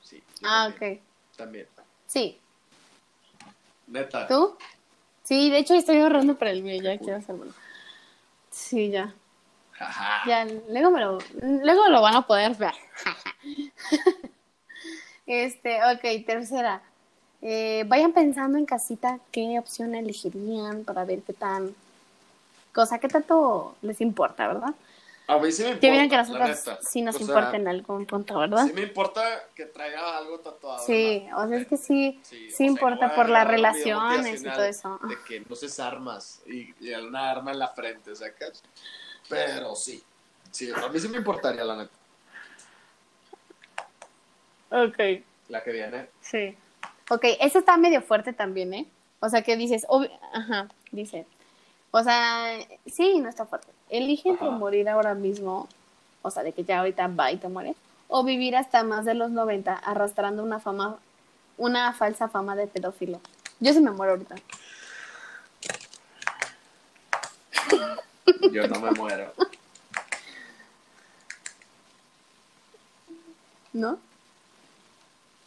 [0.05, 0.21] Sí.
[0.43, 1.37] Ah, también, ok.
[1.37, 1.67] También.
[2.07, 2.39] Sí.
[3.87, 4.27] Neta.
[4.27, 4.55] ¿Tú?
[5.23, 7.51] Sí, de hecho estoy ahorrando para el mío, ya quiero hacerlo.
[8.51, 9.13] Sí, ya.
[9.79, 10.21] Ajá.
[10.27, 12.73] Ya, luego me lo, luego lo van a poder ver.
[15.25, 16.81] este, ok, tercera.
[17.41, 21.75] eh, vayan pensando en casita qué opción elegirían para ver qué tan,
[22.73, 24.73] cosa, qué tanto les importa, ¿verdad?
[25.27, 25.79] A mí sí me importa.
[25.81, 28.65] Que miren que nosotros sí nos O sea, importa en algún punto, ¿verdad?
[28.67, 30.85] Sí me importa que traiga algo tatuado.
[30.85, 31.45] Sí, ¿verdad?
[31.45, 34.99] o sea, es que sí, sí, importa por las relaciones y todo eso.
[35.03, 38.61] De que no uses armas y, y una arma en la frente, ¿sacas?
[39.27, 40.03] Pero sí.
[40.51, 41.91] Sí, a mí sí me importaría, la neta.
[44.69, 44.97] Ok,
[45.49, 46.09] La que viene.
[46.21, 46.55] sí.
[47.11, 48.87] Ok, eso está medio fuerte también, ¿eh?
[49.19, 51.27] O sea, que dices, obvi- ajá, dice.
[51.91, 52.57] O sea,
[52.87, 53.67] sí, no está fuerte.
[53.89, 54.57] Elige entre Ajá.
[54.57, 55.67] morir ahora mismo,
[56.21, 57.75] o sea, de que ya ahorita va y te mueres,
[58.07, 60.97] o vivir hasta más de los 90 arrastrando una fama,
[61.57, 63.19] una falsa fama de pedófilo.
[63.59, 64.35] Yo sí me muero ahorita.
[68.51, 69.31] Yo no me muero.
[73.73, 73.99] ¿No?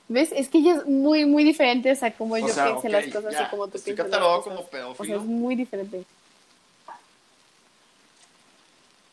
[0.09, 0.33] ¿Ves?
[0.33, 3.07] Es que ella es muy, muy diferente, o sea, como O yo sea, pienso las
[3.07, 4.21] cosas ya, y como tú piensas cosas.
[4.45, 6.05] como O sea, pedófilo, es muy diferente.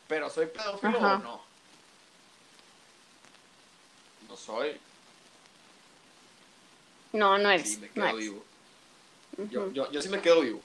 [0.08, 1.14] Pero ¿soy pedófilo Ajá.
[1.16, 1.40] o no?
[4.28, 4.78] No soy.
[7.12, 7.74] No, no eres.
[7.74, 8.18] Sí, me no quedo eres.
[8.18, 8.44] vivo.
[9.50, 10.60] Yo, yo, yo sí me quedo vivo.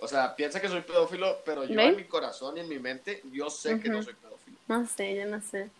[0.00, 3.22] O sea, piensa que soy pedófilo, pero yo en mi corazón y en mi mente,
[3.32, 4.56] yo sé que no soy pedófilo.
[4.68, 5.70] No sé, yo no sé.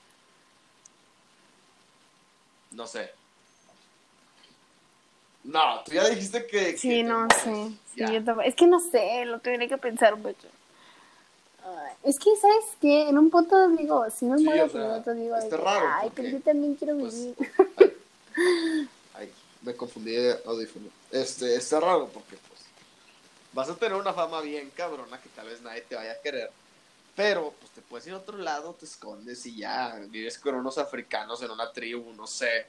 [2.73, 3.13] No sé.
[5.45, 6.77] No, tú ya dijiste que.
[6.77, 7.71] Sí, no sé.
[7.95, 10.49] Sí, yo Es que no sé, lo tendré que pensar mucho.
[12.09, 13.07] Es que, ¿sabes qué?
[13.07, 15.63] En un punto digo, si me Sí, muero, o sea, en otro digo, está que,
[15.63, 17.37] raro, ay, pero yo también quiero pues, vivir.
[19.15, 19.31] Ay,
[19.61, 20.87] me confundí de audífono.
[21.11, 22.61] Este, está raro porque, pues,
[23.53, 26.51] vas a tener una fama bien cabrona que tal vez nadie te vaya a querer.
[27.15, 30.79] Pero, pues, te puedes ir a otro lado, te escondes y ya vives con unos
[30.79, 32.69] africanos en una tribu, no sé.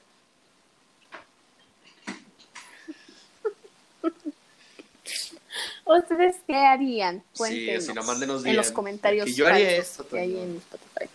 [5.98, 7.18] ¿Ustedes qué harían?
[7.32, 10.56] Sí, Cuéntenos si no, mándenos en los comentarios Que yo haría esto que hay en
[10.58, 11.10] Spotify.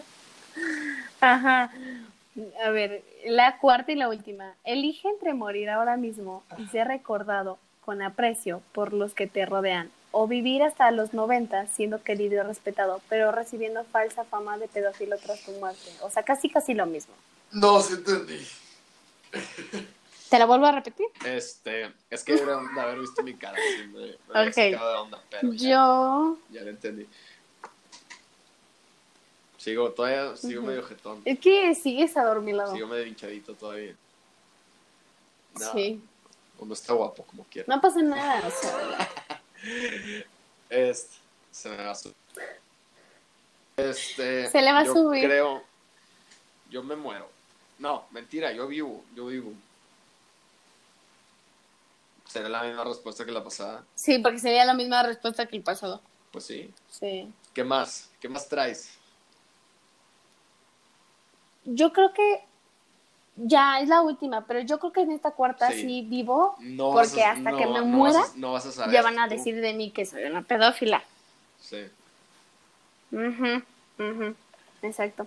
[1.20, 1.72] Ajá.
[2.62, 4.54] A ver, la cuarta y la última.
[4.64, 9.90] Elige entre morir ahora mismo y ser recordado con aprecio por los que te rodean
[10.10, 15.16] o vivir hasta los 90 siendo querido y respetado, pero recibiendo falsa fama de pedófilo
[15.16, 15.90] tras tu muerte.
[16.02, 17.14] O sea, casi casi lo mismo.
[17.52, 18.46] No, sí entendí.
[20.30, 21.08] ¿Te la vuelvo a repetir?
[21.24, 23.58] Este, es que era de haber visto mi cara.
[23.58, 26.38] sí, me, me de onda, pero ya, Yo...
[26.50, 27.08] ya lo entendí.
[29.58, 31.20] Sigo, todavía sigo medio jetón.
[31.24, 32.72] Es que sigues adormilado.
[32.72, 33.94] Sigo medio hinchadito todavía.
[35.58, 36.00] No, Sí.
[36.60, 37.74] Uno está guapo como quiera.
[37.74, 39.08] No pasa nada, o sea,
[40.70, 41.18] Este,
[41.50, 42.14] se me va a subir.
[43.76, 45.24] Este, Se le va a subir.
[45.24, 45.64] creo,
[46.70, 47.28] yo me muero.
[47.80, 49.52] No, mentira, yo vivo, yo vivo.
[52.30, 53.84] Será la misma respuesta que la pasada.
[53.96, 56.00] Sí, porque sería la misma respuesta que el pasado.
[56.30, 56.72] Pues sí.
[56.88, 57.28] Sí.
[57.52, 58.08] ¿Qué más?
[58.20, 58.90] ¿Qué más traes?
[61.64, 62.44] Yo creo que
[63.36, 65.82] ya es la última, pero yo creo que en esta cuarta Sí.
[65.82, 68.66] sí, vivo, No porque a- hasta no que me no muera vas a- no vas
[68.66, 69.34] a saber ya van a tú.
[69.34, 71.02] decir de mí que soy una pedófila.
[71.60, 71.84] Sí.
[73.12, 73.62] Ujú,
[73.98, 74.36] ujú,
[74.82, 75.26] Exacto.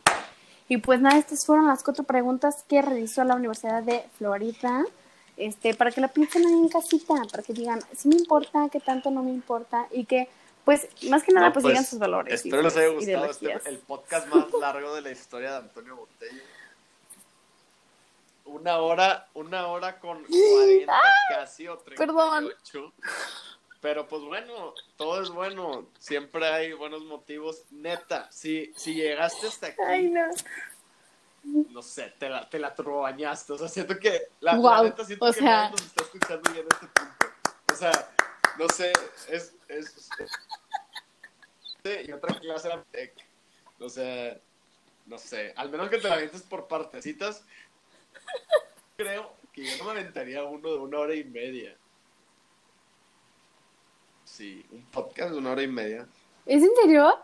[0.70, 4.86] Y pues nada, estas fueron las cuatro preguntas que realizó la Universidad de Florida.
[5.36, 8.80] Este, para que la piensen ahí en casita, para que digan, si me importa, qué
[8.80, 10.30] tanto no me importa, y que,
[10.64, 12.34] pues, más que nada, No, pues, pues, digan sus valores.
[12.34, 16.44] Espero les haya gustado este, el podcast más largo de la historia de Antonio Botello.
[18.46, 20.94] Una hora, una hora con 40
[21.30, 22.94] casi o 38.
[23.84, 25.88] Pero pues bueno, todo es bueno.
[26.00, 27.64] Siempre hay buenos motivos.
[27.70, 30.22] Neta, si, si llegaste hasta aquí, Ay, no.
[31.44, 33.54] No sé, te la, te la turbobañaste.
[33.54, 36.54] O sea, siento que la, la Guau, neta siento o que sea- nos está escuchando
[36.54, 37.26] ya en este punto.
[37.72, 38.10] O sea,
[38.58, 38.94] no sé,
[39.30, 40.10] es, es,
[42.08, 43.14] y otra clase era tech.
[43.80, 44.40] O sea,
[45.06, 47.44] no sé, al menos que te la avientes por partecitas,
[48.96, 51.76] creo que yo no me aventaría uno de una hora y media.
[54.24, 56.08] Sí, un podcast de una hora y media.
[56.46, 57.20] ¿Es en serio?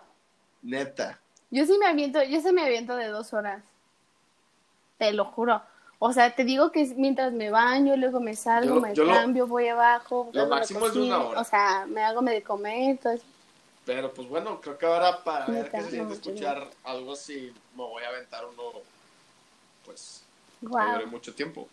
[0.61, 1.19] Neta.
[1.49, 3.63] Yo sí me aviento, yo sí me aviento de dos horas.
[4.99, 5.61] Te lo juro.
[5.97, 9.03] O sea, te digo que es mientras me baño, luego me salgo, Yo me yo
[9.05, 11.41] lo- cambio, voy abajo, lo máximo es de una hora.
[11.41, 13.25] O sea, me hago de comer, todo eso.
[13.85, 17.83] Pero pues bueno, creo que ahora para ver qué se siente escuchar algo así, me
[17.83, 18.63] voy a aventar uno,
[19.85, 20.21] pues,
[20.61, 21.67] que dure mucho tiempo.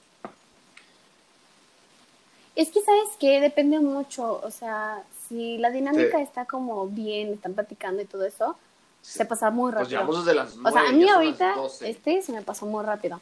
[2.54, 3.38] Es que, ¿sabes qué?
[3.40, 4.40] Depende mucho.
[4.42, 6.22] O sea, si la dinámica Sí.
[6.24, 8.56] está como bien, están platicando y todo eso.
[9.06, 10.00] Se pasa muy Pues rápido.
[10.00, 11.90] llevamos desde las o nueve, sea, a mí ahorita, las 12.
[11.90, 13.20] este se me pasó muy rápido.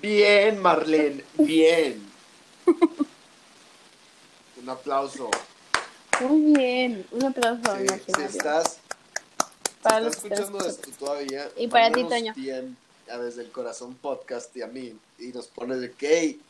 [0.00, 2.08] Bien, Marlene, bien.
[4.62, 5.30] Un aplauso.
[6.20, 7.06] Muy bien.
[7.12, 11.90] Un aplauso Sí, si estás, si Para estás los que escuchando esto todavía, Y para
[11.92, 12.32] ti, Toño.
[12.34, 12.76] bien
[13.10, 14.96] a Desde el Corazón Podcast y a mí.
[15.18, 16.40] Y nos pones de que, "Hey,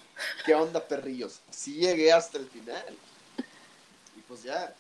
[0.44, 1.40] ¿qué onda, perrillos?
[1.50, 2.84] Sí llegué hasta el final.
[4.16, 4.74] Y pues ya.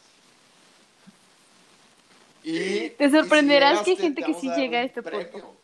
[2.42, 5.30] Y, Te sorprenderás y que hay gente te que sí llega a este premio.
[5.30, 5.54] punto.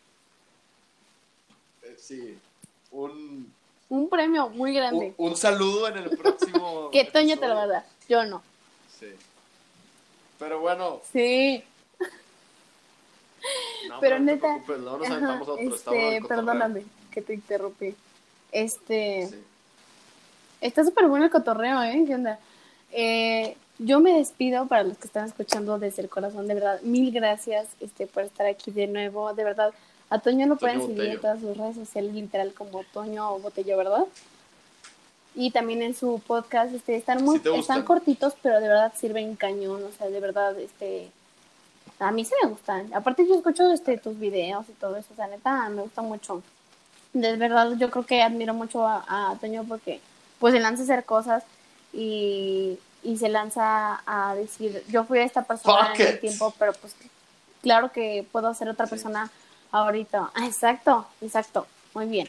[1.83, 2.37] Eh, sí,
[2.91, 3.51] un,
[3.89, 5.13] Un premio muy grande.
[5.17, 6.89] un, un saludo en el próximo.
[6.91, 7.85] que Toño te lo va a dar.
[8.07, 8.41] Yo no.
[8.99, 9.07] Sí.
[10.39, 11.63] Pero bueno, Sí.
[13.89, 15.57] no, Pero te neta, nos Ajá, otro.
[15.57, 17.95] este, perdóname que te interrumpí.
[18.51, 19.43] Este, Sí.
[20.61, 22.03] está súper bueno el cotorreo, ¿eh?
[22.05, 22.39] ¿Qué onda?
[22.91, 27.11] Eh, yo me despido para los que están escuchando desde el corazón, de verdad, mil
[27.11, 29.73] gracias este, por estar aquí de nuevo, de verdad.
[30.09, 34.05] A Toño lo pueden seguir en todas sus redes sociales, literal, como Toño Botello, ¿verdad?
[35.35, 39.83] Y también en su podcast, este, están muy, están cortitos, pero de verdad sirven cañón,
[39.83, 41.11] o sea, de verdad, este,
[41.99, 42.91] a mí sí me gustan.
[42.93, 46.41] Aparte yo escucho este, tus videos y todo eso, o sea, neta, me gusta mucho.
[47.13, 49.99] De verdad, yo creo que admiro mucho a, a Toño porque,
[50.39, 51.43] pues, se lanza a hacer cosas
[51.93, 56.73] y, y se lanza a decir, yo fui esta persona Fuck en el tiempo, pero
[56.73, 56.93] pues,
[57.61, 58.89] claro que puedo ser otra Sí.
[58.91, 59.31] persona
[59.71, 60.31] ahorita.
[60.35, 62.27] Ah, exacto, exacto, muy bien.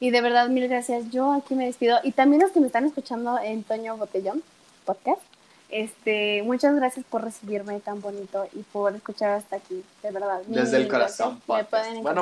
[0.00, 1.10] Y de verdad, mil gracias.
[1.10, 1.98] Yo aquí me despido.
[2.02, 4.42] Y también los que me están escuchando en Toño Botellón
[4.84, 5.22] Podcast.
[5.70, 10.42] Este, muchas gracias por recibirme tan bonito y por escuchar hasta aquí, de verdad.
[10.46, 11.40] mil, Desde el corazón.
[11.46, 11.66] Bueno,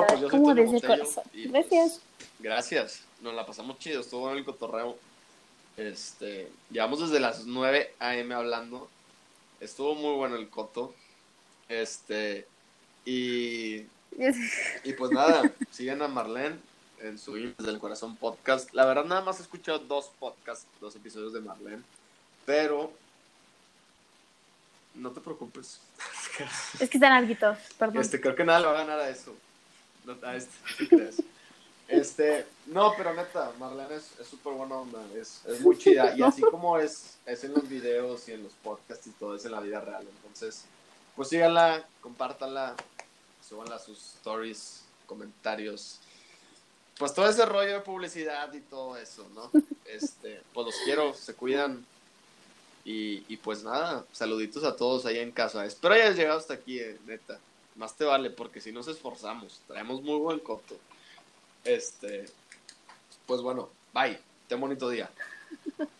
[0.07, 1.23] pues yo soy desde el corazón.
[1.33, 1.99] pues, Gracias.
[2.39, 3.01] gracias.
[3.21, 4.01] Nos la pasamos chido.
[4.01, 4.95] Estuvo bueno el cotorreo.
[5.77, 8.35] Este, llevamos desde las 9 a.m.
[8.35, 8.89] hablando.
[9.59, 10.93] Estuvo muy bueno el coto.
[11.69, 12.45] Este,
[13.05, 13.85] y
[14.83, 16.57] Y pues nada, sigan a Marlene
[16.99, 18.73] en su Desde el Corazón podcast.
[18.73, 21.81] La verdad, nada más he escuchado dos podcasts, dos episodios de Marlene,
[22.45, 22.93] pero
[24.95, 25.79] no te preocupes.
[26.79, 28.01] Es que están larguitos, perdón.
[28.01, 29.35] Este, creo que nada le va a ganar a eso.
[30.23, 31.21] A este, ¿qué crees?
[31.87, 36.15] Este, no, pero neta, Marlene es súper buena onda, es, es muy chida.
[36.15, 39.45] Y así como es, es en los videos y en los podcasts y todo, es
[39.45, 40.05] en la vida real.
[40.17, 40.63] Entonces,
[41.15, 42.75] pues síganla, compártanla,
[43.47, 45.99] súbanla sus stories, comentarios.
[46.97, 49.51] Pues todo ese rollo de publicidad y todo eso, ¿no?
[49.85, 51.85] Este, pues los quiero, se cuidan.
[52.85, 55.65] Y, y pues nada, saluditos a todos ahí en casa.
[55.65, 57.39] Espero hayas llegado hasta aquí, eh, neta.
[57.75, 60.77] Más te vale, porque si nos esforzamos, traemos muy buen coto.
[61.63, 62.25] Este,
[63.25, 64.19] pues bueno, bye.
[64.47, 65.09] Ten bonito día.